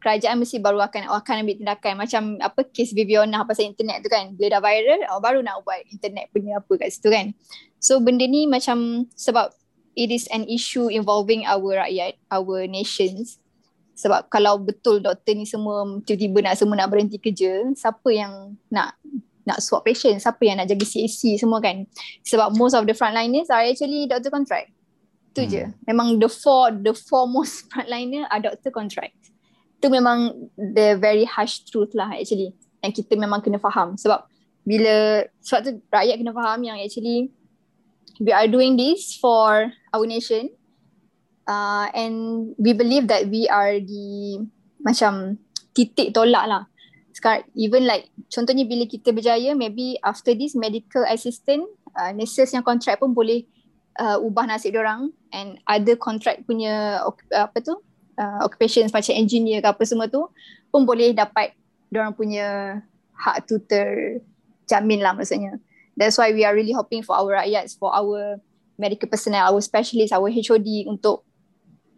kerajaan 0.00 0.40
mesti 0.40 0.56
baru 0.60 0.80
akan 0.80 1.12
akan 1.12 1.44
ambil 1.44 1.56
tindakan. 1.60 1.94
Macam 2.00 2.22
apa 2.40 2.64
kes 2.68 2.96
Viviana 2.96 3.44
pasal 3.44 3.68
internet 3.68 4.00
tu 4.00 4.08
kan. 4.08 4.32
Bila 4.34 4.58
dah 4.58 4.62
viral 4.64 5.00
oh, 5.12 5.20
baru 5.20 5.44
nak 5.44 5.60
buat 5.64 5.84
internet 5.92 6.32
punya 6.32 6.60
apa 6.60 6.72
kat 6.80 6.88
situ 6.92 7.12
kan. 7.12 7.32
So 7.80 8.00
benda 8.00 8.24
ni 8.24 8.48
macam 8.48 9.08
sebab 9.16 9.52
it 9.96 10.08
is 10.08 10.28
an 10.32 10.48
issue 10.48 10.88
involving 10.88 11.44
our 11.44 11.84
rakyat 11.84 12.16
our 12.32 12.64
nations. 12.68 13.40
Sebab 14.00 14.32
kalau 14.32 14.56
betul 14.56 15.04
doktor 15.04 15.36
ni 15.36 15.44
semua 15.44 15.84
tiba-tiba 16.08 16.48
nak 16.48 16.56
semua 16.56 16.80
nak 16.80 16.88
berhenti 16.88 17.20
kerja 17.20 17.68
siapa 17.76 18.08
yang 18.08 18.56
nak 18.72 18.96
nak 19.44 19.60
swap 19.60 19.84
patient? 19.84 20.16
Siapa 20.16 20.40
yang 20.40 20.56
nak 20.56 20.72
jaga 20.72 20.84
CAC 20.88 21.36
semua 21.36 21.60
kan? 21.60 21.84
Sebab 22.24 22.56
most 22.56 22.72
of 22.72 22.88
the 22.88 22.96
frontliners 22.96 23.52
are 23.52 23.68
actually 23.68 24.08
doctor 24.08 24.32
contract 24.32 24.72
tu 25.30 25.46
hmm. 25.46 25.50
je 25.50 25.62
memang 25.86 26.18
the 26.18 26.26
four 26.26 26.74
the 26.74 26.90
four 26.90 27.26
most 27.30 27.64
frontliner 27.70 28.26
are 28.30 28.42
doctor 28.42 28.70
contract 28.70 29.20
tu 29.80 29.88
memang 29.88 30.36
the 30.60 30.94
very 31.00 31.24
harsh 31.24 31.64
truth 31.64 31.96
lah 31.96 32.12
actually. 32.12 32.52
Yang 32.84 33.04
kita 33.04 33.16
memang 33.16 33.40
kena 33.40 33.56
faham. 33.56 33.96
Sebab 33.96 34.28
bila 34.68 35.24
sebab 35.40 35.60
tu 35.64 35.70
rakyat 35.88 36.20
kena 36.20 36.36
faham 36.36 36.60
yang 36.62 36.76
actually 36.76 37.32
we 38.20 38.30
are 38.30 38.46
doing 38.46 38.76
this 38.76 39.16
for 39.16 39.72
our 39.96 40.04
nation. 40.04 40.52
Uh, 41.48 41.90
and 41.96 42.14
we 42.60 42.76
believe 42.76 43.08
that 43.10 43.26
we 43.26 43.48
are 43.48 43.80
the 43.80 44.38
macam 44.84 45.40
titik 45.72 46.12
tolak 46.12 46.44
lah. 46.46 46.62
Sekarang 47.16 47.42
even 47.56 47.88
like 47.88 48.12
contohnya 48.30 48.68
bila 48.68 48.84
kita 48.86 49.10
berjaya 49.10 49.56
maybe 49.56 49.98
after 50.04 50.36
this 50.36 50.54
medical 50.54 51.02
assistant 51.08 51.64
uh, 51.96 52.12
nurses 52.14 52.52
yang 52.54 52.62
contract 52.62 53.02
pun 53.02 53.16
boleh 53.16 53.48
uh, 53.98 54.18
ubah 54.20 54.46
nasib 54.46 54.76
orang 54.78 55.10
and 55.34 55.58
other 55.66 55.96
contract 55.98 56.46
punya 56.46 57.02
uh, 57.02 57.14
apa 57.34 57.58
tu 57.64 57.74
uh, 58.20 58.38
occupation 58.44 58.86
macam 58.92 59.14
engineer 59.16 59.64
ke 59.64 59.68
apa 59.72 59.82
semua 59.82 60.06
tu 60.06 60.28
pun 60.70 60.86
boleh 60.86 61.16
dapat 61.16 61.56
orang 61.90 62.14
punya 62.14 62.78
hak 63.16 63.50
tu 63.50 63.58
terjamin 63.66 65.02
lah 65.02 65.16
maksudnya. 65.16 65.58
That's 65.98 66.16
why 66.16 66.30
we 66.30 66.46
are 66.46 66.54
really 66.54 66.72
hoping 66.72 67.02
for 67.02 67.18
our 67.18 67.42
rakyat 67.42 67.74
for 67.76 67.90
our 67.90 68.38
medical 68.80 69.10
personnel 69.10 69.52
our 69.52 69.60
specialist 69.60 70.14
our 70.14 70.30
HOD 70.30 70.88
untuk 70.88 71.26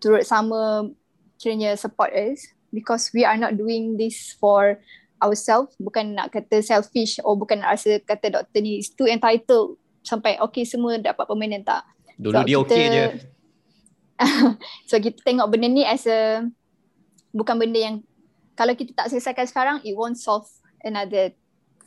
turut 0.03 0.27
sama 0.27 0.91
kiranya 1.39 1.79
support 1.79 2.11
us 2.11 2.43
because 2.75 3.13
we 3.15 3.23
are 3.23 3.39
not 3.39 3.55
doing 3.55 3.95
this 4.01 4.35
for 4.41 4.81
ourselves. 5.23 5.79
Bukan 5.79 6.19
nak 6.19 6.35
kata 6.35 6.59
selfish 6.65 7.23
or 7.23 7.39
bukan 7.39 7.63
nak 7.63 7.79
rasa 7.79 8.03
kata 8.03 8.35
doktor 8.35 8.59
ni 8.65 8.83
is 8.83 8.91
too 8.91 9.07
entitled 9.07 9.79
sampai 10.03 10.39
okay 10.43 10.67
semua 10.67 10.99
dapat 10.99 11.25
permanent 11.25 11.65
tak 11.67 11.83
dulu 12.19 12.43
so, 12.43 12.47
dia 12.47 12.57
okay 12.59 12.85
je 12.91 13.05
so 14.89 14.95
kita 14.99 15.19
tengok 15.23 15.49
benda 15.51 15.67
ni 15.71 15.83
as 15.83 16.07
a 16.07 16.47
bukan 17.35 17.57
benda 17.59 17.79
yang 17.79 17.97
kalau 18.55 18.77
kita 18.77 18.93
tak 18.93 19.09
selesaikan 19.09 19.47
sekarang 19.49 19.77
it 19.83 19.97
won't 19.97 20.19
solve 20.21 20.47
another 20.85 21.33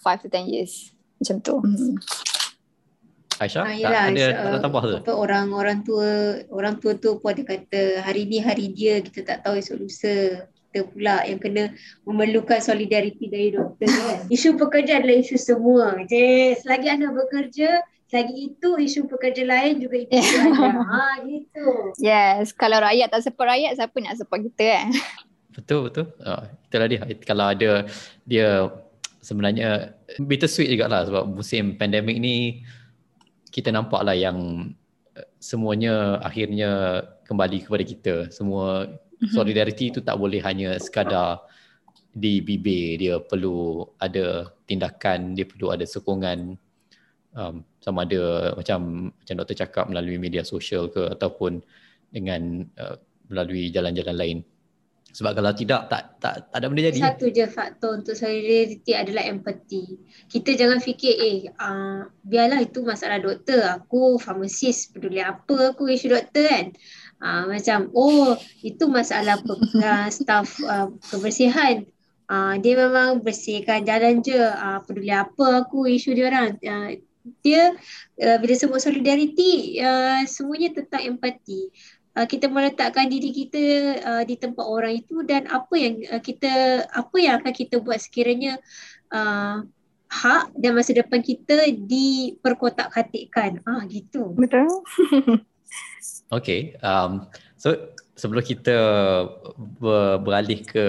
5 0.01 0.25
to 0.25 0.27
10 0.27 0.49
years 0.49 0.91
macam 1.21 1.37
tu 1.39 1.55
hmm. 1.61 1.95
Aisyah, 3.35 3.67
ha, 3.67 3.75
yelah, 3.75 4.03
tak 4.07 4.15
ada 4.15 4.27
uh, 4.31 4.51
tak 4.55 4.61
tambah 4.63 4.81
tu? 4.87 4.95
Apa 5.03 5.11
orang 5.11 5.47
orang 5.51 5.79
tua 5.83 6.39
orang 6.55 6.79
tua 6.79 6.95
tu 6.95 7.19
pun 7.19 7.35
ada 7.35 7.43
kata 7.43 7.99
hari 7.99 8.31
ni 8.31 8.39
hari 8.39 8.71
dia 8.71 9.03
kita 9.03 9.27
tak 9.27 9.43
tahu 9.43 9.59
esok 9.59 9.75
lusa 9.83 10.47
kita 10.71 10.87
pula 10.91 11.23
yang 11.27 11.39
kena 11.39 11.63
memerlukan 12.07 12.59
solidariti 12.63 13.27
dari 13.27 13.51
doktor 13.51 13.87
kan. 13.87 14.27
isu 14.35 14.59
pekerja 14.59 14.99
adalah 15.03 15.19
isu 15.19 15.35
semua. 15.39 15.99
Je, 16.07 16.55
selagi 16.59 16.87
anda 16.91 17.11
bekerja, 17.11 17.79
selagi 18.15 18.55
itu 18.55 18.69
isu 18.79 19.11
pekerja 19.11 19.43
lain 19.43 19.83
juga 19.83 20.07
itu 20.07 20.15
ada. 20.23 20.71
ha, 20.87 21.19
gitu. 21.27 21.67
Yes, 21.99 22.55
kalau 22.55 22.79
rakyat 22.79 23.11
tak 23.11 23.27
support 23.27 23.51
rakyat, 23.51 23.75
siapa 23.75 23.95
nak 23.99 24.15
support 24.15 24.39
kita 24.39 24.63
kan? 24.71 24.87
Betul, 25.51 25.91
betul. 25.91 26.15
Uh, 26.23 26.47
itulah 26.63 26.87
dia. 26.87 27.03
Kalau 27.27 27.45
ada 27.51 27.83
dia 28.23 28.71
sebenarnya 29.19 29.99
bittersweet 30.15 30.71
juga 30.71 30.87
lah 30.87 31.03
sebab 31.03 31.27
musim 31.27 31.75
pandemik 31.75 32.15
ni 32.15 32.63
kita 33.51 33.67
nampak 33.75 33.99
lah 34.07 34.15
yang 34.15 34.71
eh, 35.19 35.27
semuanya 35.43 36.23
akhirnya 36.23 37.03
kembali 37.27 37.67
kepada 37.67 37.83
kita. 37.83 38.15
Semua 38.31 38.87
mhm. 39.19 39.35
solidariti 39.35 39.91
itu 39.91 39.99
tak 39.99 40.15
boleh 40.15 40.39
hanya 40.39 40.79
sekadar 40.79 41.43
di 42.15 42.39
bibir. 42.39 42.95
Dia 42.95 43.19
perlu 43.19 43.83
ada 43.99 44.47
tindakan, 44.63 45.35
dia 45.35 45.43
perlu 45.43 45.75
ada 45.75 45.83
sokongan 45.83 46.55
um, 47.35 47.61
sama 47.83 48.07
ada 48.07 48.55
macam 48.55 49.11
macam 49.11 49.35
doktor 49.37 49.57
cakap 49.67 49.85
melalui 49.91 50.17
media 50.17 50.41
sosial 50.41 50.89
ke 50.89 51.13
ataupun 51.13 51.61
dengan 52.09 52.65
uh, 52.79 52.97
melalui 53.29 53.69
jalan-jalan 53.69 54.17
lain. 54.17 54.39
Sebab 55.15 55.31
kalau 55.31 55.55
tidak 55.55 55.87
tak 55.87 56.19
tak 56.19 56.51
tak 56.51 56.57
ada 56.59 56.67
benda 56.67 56.91
jadi. 56.91 56.99
Satu 56.99 57.31
je 57.31 57.47
faktor 57.47 58.03
untuk 58.03 58.19
solidarity 58.19 58.91
adalah 58.91 59.23
empati. 59.23 59.95
Kita 60.27 60.59
jangan 60.59 60.83
fikir 60.83 61.13
eh 61.15 61.39
uh, 61.55 62.03
biarlah 62.19 62.59
itu 62.59 62.83
masalah 62.83 63.23
doktor, 63.23 63.63
aku 63.63 64.19
farmasis 64.19 64.91
peduli 64.91 65.23
apa 65.23 65.71
aku 65.71 65.87
isu 65.87 66.11
doktor 66.11 66.43
kan. 66.51 66.65
Uh, 67.23 67.47
macam 67.47 67.87
oh 67.95 68.35
itu 68.59 68.91
masalah 68.91 69.39
staff 70.15 70.59
uh, 70.67 70.91
kebersihan. 71.07 71.87
Uh, 72.27 72.59
dia 72.59 72.75
memang 72.75 73.23
bersihkan 73.23 73.87
jalan 73.87 74.19
je 74.19 74.35
uh, 74.35 74.83
peduli 74.83 75.15
apa 75.15 75.63
aku 75.63 75.87
isu 75.87 76.11
dia 76.11 76.27
orang. 76.27 76.59
Uh, 76.59 76.99
dia 77.41 77.73
uh, 78.21 78.37
bila 78.37 78.53
sebut 78.53 78.79
solidarity 78.81 79.81
uh, 79.81 80.23
semuanya 80.29 80.81
tentang 80.81 81.15
empati. 81.15 81.69
Uh, 82.15 82.23
kita 82.23 82.47
meletakkan 82.47 83.11
diri 83.11 83.35
kita 83.35 83.63
uh, 83.99 84.23
di 84.23 84.39
tempat 84.39 84.63
orang 84.63 85.03
itu 85.03 85.19
dan 85.27 85.51
apa 85.51 85.75
yang 85.75 85.99
uh, 86.15 86.23
kita 86.23 86.85
apa 86.87 87.15
yang 87.19 87.43
akan 87.43 87.51
kita 87.51 87.75
buat 87.83 87.99
sekiranya 87.99 88.55
uh, 89.11 89.67
hak 90.07 90.55
dan 90.55 90.79
masa 90.79 90.95
depan 90.95 91.19
kita 91.19 91.75
diperkotak-katikkan. 91.75 93.59
Ah 93.67 93.83
gitu. 93.89 94.31
Betul. 94.37 94.69
Okay 96.33 96.73
um 96.81 97.29
so 97.53 97.93
sebelum 98.17 98.41
kita 98.41 98.75
ber- 99.77 100.19
beralih 100.23 100.65
ke 100.65 100.85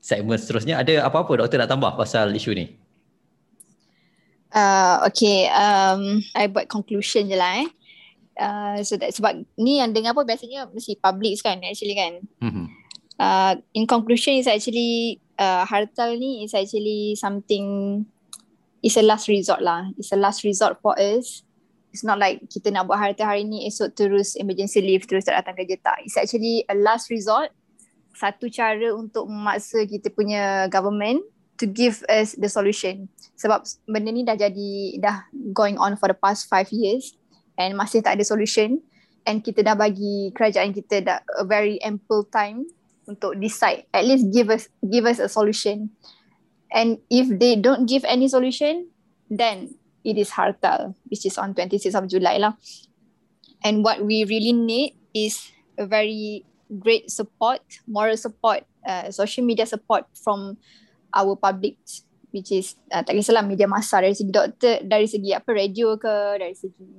segmen 0.00 0.40
seterusnya 0.40 0.80
ada 0.80 1.04
apa-apa 1.04 1.44
doktor 1.44 1.60
nak 1.60 1.68
tambah 1.68 1.92
pasal 1.92 2.32
isu 2.32 2.56
ni 2.56 2.79
Uh, 4.50 5.06
okay, 5.06 5.46
um, 5.54 6.18
I 6.34 6.50
buat 6.50 6.66
conclusion 6.66 7.30
je 7.30 7.38
lah 7.38 7.62
eh. 7.62 7.68
Uh, 8.40 8.80
so 8.82 8.96
that, 8.96 9.12
sebab 9.12 9.44
ni 9.60 9.78
yang 9.78 9.92
dengar 9.92 10.16
pun 10.16 10.24
biasanya 10.26 10.66
mesti 10.72 10.98
public 10.98 11.38
kan 11.38 11.60
actually 11.62 11.94
kan. 11.94 12.24
Mm-hmm. 12.42 12.66
Uh, 13.20 13.52
in 13.76 13.84
conclusion 13.84 14.40
is 14.40 14.48
actually 14.48 15.20
uh, 15.36 15.62
hartal 15.68 16.16
ni 16.16 16.42
is 16.42 16.56
actually 16.56 17.14
something 17.20 18.00
is 18.80 18.96
a 18.96 19.04
last 19.04 19.28
resort 19.28 19.60
lah. 19.60 19.92
It's 20.00 20.10
a 20.10 20.18
last 20.18 20.42
resort 20.42 20.80
for 20.80 20.96
us. 20.96 21.44
It's 21.92 22.06
not 22.06 22.16
like 22.22 22.46
kita 22.48 22.70
nak 22.70 22.86
buat 22.88 22.96
harta 22.96 23.26
hari 23.26 23.44
ni 23.44 23.66
esok 23.66 23.92
terus 23.98 24.38
emergency 24.38 24.80
leave 24.80 25.04
terus 25.04 25.26
tak 25.26 25.36
datang 25.36 25.58
kerja 25.58 25.76
tak. 25.82 25.98
It's 26.06 26.16
actually 26.16 26.64
a 26.70 26.74
last 26.74 27.12
resort 27.12 27.52
satu 28.14 28.50
cara 28.50 28.92
untuk 28.94 29.26
memaksa 29.30 29.86
kita 29.86 30.10
punya 30.12 30.66
government 30.68 31.22
to 31.60 31.68
give 31.68 32.00
us 32.08 32.32
the 32.40 32.48
solution. 32.48 33.12
Sebab 33.36 33.68
benda 33.84 34.08
ni 34.08 34.24
dah 34.24 34.34
jadi, 34.34 34.96
dah 34.96 35.28
going 35.52 35.76
on 35.76 36.00
for 36.00 36.08
the 36.08 36.16
past 36.16 36.48
five 36.48 36.72
years 36.72 37.12
and 37.60 37.76
masih 37.76 38.00
tak 38.00 38.16
ada 38.16 38.24
solution 38.24 38.80
and 39.28 39.44
kita 39.44 39.60
dah 39.60 39.76
bagi 39.76 40.32
kerajaan 40.32 40.72
kita 40.72 41.04
dah 41.04 41.18
a 41.36 41.44
very 41.44 41.76
ample 41.84 42.24
time 42.32 42.64
untuk 43.04 43.36
decide. 43.36 43.84
At 43.92 44.08
least 44.08 44.32
give 44.32 44.48
us 44.48 44.72
give 44.80 45.04
us 45.04 45.20
a 45.20 45.28
solution. 45.28 45.92
And 46.72 47.02
if 47.12 47.28
they 47.28 47.60
don't 47.60 47.84
give 47.84 48.06
any 48.08 48.30
solution, 48.30 48.88
then 49.28 49.74
it 50.06 50.16
is 50.16 50.32
hartal, 50.32 50.96
which 51.10 51.26
is 51.26 51.36
on 51.36 51.52
26th 51.52 51.98
of 51.98 52.06
July 52.08 52.38
lah. 52.38 52.56
And 53.60 53.84
what 53.84 54.00
we 54.00 54.24
really 54.24 54.54
need 54.54 54.96
is 55.12 55.50
a 55.76 55.84
very 55.84 56.46
great 56.70 57.10
support, 57.10 57.60
moral 57.90 58.16
support, 58.16 58.64
uh, 58.86 59.10
social 59.10 59.42
media 59.42 59.66
support 59.66 60.06
from 60.14 60.56
our 61.14 61.34
public 61.36 61.76
which 62.30 62.54
is 62.54 62.78
uh, 62.94 63.02
tak 63.02 63.18
kisahlah 63.18 63.42
media 63.42 63.66
masa 63.66 63.98
dari 63.98 64.14
segi 64.14 64.30
doktor, 64.30 64.82
dari 64.86 65.06
segi 65.10 65.34
apa 65.34 65.50
radio 65.50 65.98
ke, 65.98 66.38
dari 66.38 66.54
segi 66.54 66.90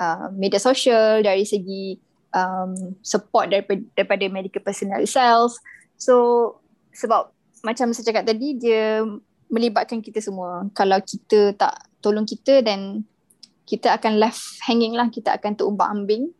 uh, 0.00 0.32
media 0.32 0.56
sosial, 0.56 1.20
dari 1.20 1.44
segi 1.44 1.96
um, 2.32 2.96
support 3.04 3.52
daripada, 3.52 3.84
daripada 3.92 4.24
medical 4.32 4.64
personnel 4.64 5.04
itself. 5.04 5.52
So 6.00 6.56
sebab 6.96 7.30
macam 7.62 7.92
saya 7.94 8.08
cakap 8.10 8.24
tadi 8.26 8.58
dia 8.58 9.04
melibatkan 9.52 10.00
kita 10.00 10.18
semua. 10.24 10.66
Kalau 10.72 10.98
kita 11.04 11.52
tak 11.54 11.86
tolong 12.00 12.24
kita 12.24 12.64
then 12.64 13.04
kita 13.68 13.94
akan 13.94 14.18
left 14.18 14.58
hanging 14.66 14.96
lah, 14.96 15.08
kita 15.12 15.36
akan 15.36 15.54
terumbang 15.54 16.02
ambing. 16.02 16.32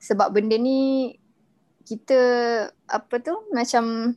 Sebab 0.00 0.32
benda 0.32 0.56
ni 0.56 1.12
kita 1.84 2.20
apa 2.86 3.14
tu 3.18 3.34
macam 3.50 4.14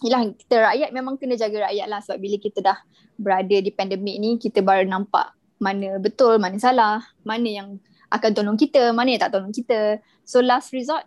Yalah 0.00 0.32
kita 0.32 0.56
rakyat 0.64 0.90
memang 0.96 1.20
kena 1.20 1.36
jaga 1.36 1.68
rakyat 1.68 1.86
lah 1.86 2.00
sebab 2.00 2.18
bila 2.18 2.36
kita 2.40 2.64
dah 2.64 2.78
berada 3.20 3.56
di 3.60 3.68
pandemik 3.68 4.16
ni 4.16 4.30
kita 4.40 4.64
baru 4.64 4.88
nampak 4.88 5.36
mana 5.60 6.00
betul, 6.00 6.40
mana 6.40 6.56
salah, 6.56 7.04
mana 7.20 7.44
yang 7.44 7.68
akan 8.08 8.32
tolong 8.32 8.56
kita, 8.56 8.96
mana 8.96 9.12
yang 9.12 9.20
tak 9.20 9.36
tolong 9.36 9.52
kita. 9.52 10.00
So 10.24 10.40
last 10.40 10.72
resort, 10.72 11.04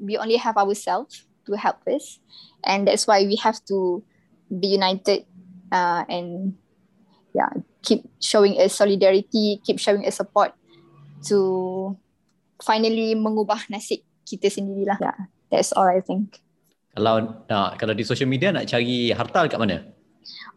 we 0.00 0.16
only 0.16 0.40
have 0.40 0.56
ourselves 0.56 1.28
to 1.44 1.52
help 1.52 1.84
us 1.84 2.16
and 2.64 2.88
that's 2.88 3.04
why 3.04 3.28
we 3.28 3.36
have 3.44 3.60
to 3.68 4.00
be 4.48 4.72
united 4.72 5.28
uh, 5.68 6.08
and 6.08 6.56
yeah, 7.36 7.52
keep 7.84 8.08
showing 8.18 8.56
us 8.56 8.74
solidarity, 8.74 9.60
keep 9.60 9.78
showing 9.78 10.08
us 10.08 10.16
support 10.16 10.56
to 11.28 11.96
finally 12.64 13.12
mengubah 13.12 13.68
nasib 13.68 14.00
kita 14.24 14.48
sendirilah. 14.48 14.96
Yeah, 14.96 15.28
that's 15.52 15.72
all 15.76 15.88
I 15.88 16.00
think. 16.00 16.40
Kalau 16.94 17.44
nak 17.46 17.78
kalau 17.78 17.94
di 17.94 18.02
social 18.02 18.26
media 18.26 18.50
nak 18.50 18.66
cari 18.66 19.14
hartal 19.14 19.46
kat 19.46 19.58
mana? 19.58 19.86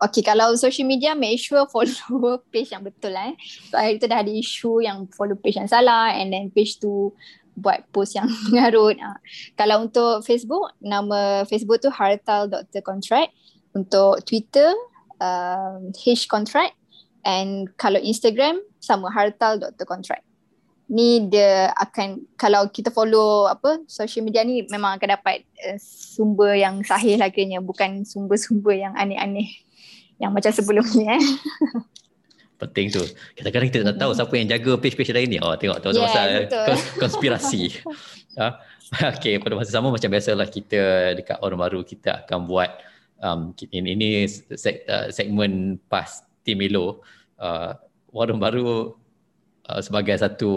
Okay, 0.01 0.25
kalau 0.25 0.51
social 0.57 0.84
media 0.84 1.13
make 1.13 1.39
sure 1.39 1.63
follow 1.69 2.41
page 2.51 2.73
yang 2.73 2.84
betul 2.84 3.13
eh. 3.13 3.38
So 3.69 3.77
hari 3.77 4.01
tu 4.01 4.09
dah 4.09 4.25
ada 4.25 4.31
isu 4.34 4.84
yang 4.84 5.07
follow 5.13 5.38
page 5.38 5.61
yang 5.61 5.69
salah 5.69 6.11
and 6.17 6.34
then 6.34 6.49
page 6.49 6.81
tu 6.81 7.13
buat 7.53 7.86
post 7.93 8.17
yang 8.17 8.25
mengarut. 8.49 8.97
Uh. 8.97 9.17
Kalau 9.53 9.86
untuk 9.86 10.25
Facebook, 10.25 10.73
nama 10.81 11.45
Facebook 11.45 11.79
tu 11.79 11.93
hartal.contract. 11.93 13.31
Untuk 13.73 14.21
Twitter, 14.25 14.69
um, 15.17 15.89
H 15.93 16.29
contract 16.29 16.77
and 17.25 17.71
kalau 17.79 17.97
Instagram 17.97 18.61
sama 18.77 19.09
hartal.contract 19.09 20.32
ni 20.91 21.31
dia 21.31 21.71
akan 21.79 22.27
kalau 22.36 22.67
kita 22.67 22.91
follow 22.91 23.47
apa 23.47 23.81
social 23.88 24.27
media 24.27 24.43
ni 24.43 24.67
memang 24.67 24.99
akan 24.99 25.09
dapat 25.15 25.47
uh, 25.63 25.79
sumber 25.79 26.59
yang 26.59 26.84
sahih 26.84 27.15
lah 27.15 27.31
kiranya 27.31 27.63
bukan 27.63 28.03
sumber-sumber 28.03 28.75
yang 28.75 28.93
aneh-aneh 28.99 29.47
yang 30.19 30.31
macam 30.36 30.51
sebelum 30.51 30.86
ni 30.95 31.07
eh. 31.07 31.23
Penting 32.63 32.95
tu. 32.95 33.03
Kadang-kadang 33.36 33.67
kita 33.67 33.84
tak 33.91 33.97
tahu 33.99 34.11
siapa 34.15 34.34
yang 34.39 34.47
jaga 34.47 34.71
page-page 34.79 35.11
lain 35.11 35.27
ni. 35.36 35.38
Oh 35.43 35.51
tengok 35.57 35.84
tu 35.84 35.91
yeah, 35.91 36.05
pasal 36.07 36.29
konspirasi. 37.01 37.84
ha? 38.39 38.55
Okay 39.17 39.41
pada 39.41 39.57
masa 39.57 39.73
sama 39.73 39.89
macam 39.89 40.05
biasalah 40.05 40.45
kita 40.45 41.17
dekat 41.17 41.41
orang 41.41 41.57
baru 41.57 41.81
kita 41.81 42.23
akan 42.23 42.45
buat 42.45 42.69
um, 43.25 43.49
ini, 43.73 43.97
ini 43.97 44.09
seg, 44.29 44.86
uh, 44.86 45.09
segmen 45.09 45.81
pas 45.89 46.21
Tim 46.45 46.61
Milo. 46.61 47.01
Uh, 47.41 47.73
warung 48.13 48.38
baru 48.38 48.93
Uh, 49.64 49.80
sebagai 49.80 50.20
satu 50.20 50.51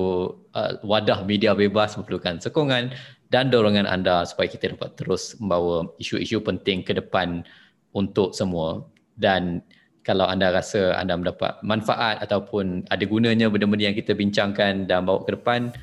uh, 0.59 0.83
wadah 0.83 1.23
media 1.23 1.55
bebas 1.55 1.95
memerlukan 1.95 2.43
sokongan 2.43 2.91
dan 3.31 3.55
dorongan 3.55 3.87
anda 3.87 4.27
supaya 4.27 4.51
kita 4.51 4.75
dapat 4.75 4.99
terus 4.99 5.39
membawa 5.39 5.87
isu-isu 6.03 6.43
penting 6.43 6.83
ke 6.83 6.91
depan 6.91 7.47
untuk 7.95 8.35
semua. 8.35 8.83
Dan 9.15 9.63
kalau 10.07 10.27
anda 10.27 10.55
rasa 10.55 10.95
anda 10.99 11.19
mendapat 11.19 11.59
manfaat 11.67 12.23
ataupun 12.23 12.87
ada 12.91 13.03
gunanya 13.07 13.51
benda-benda 13.51 13.91
yang 13.91 13.99
kita 13.99 14.15
bincangkan 14.15 14.87
dan 14.87 15.03
bawa 15.03 15.27
ke 15.27 15.35
depan 15.35 15.75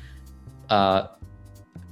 uh, 0.72 1.12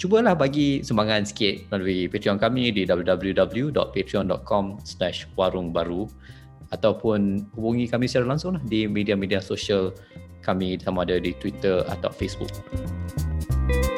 cubalah 0.00 0.32
bagi 0.32 0.80
sumbangan 0.80 1.28
sikit 1.28 1.68
melalui 1.68 2.08
Patreon 2.08 2.40
kami 2.40 2.72
di 2.72 2.88
www.patreon.com 2.88 4.64
slash 4.80 5.28
warung 5.36 5.76
baru 5.76 6.08
ataupun 6.72 7.52
hubungi 7.52 7.84
kami 7.84 8.08
secara 8.08 8.32
langsung 8.32 8.56
lah 8.56 8.62
di 8.64 8.88
media-media 8.88 9.44
sosial 9.44 9.92
kami 10.42 10.76
sama 10.82 11.06
ada 11.06 11.16
di 11.22 11.32
Twitter 11.38 11.86
atau 11.86 12.10
Facebook. 12.10 12.50
Thank 13.62 13.86
you 13.86 13.91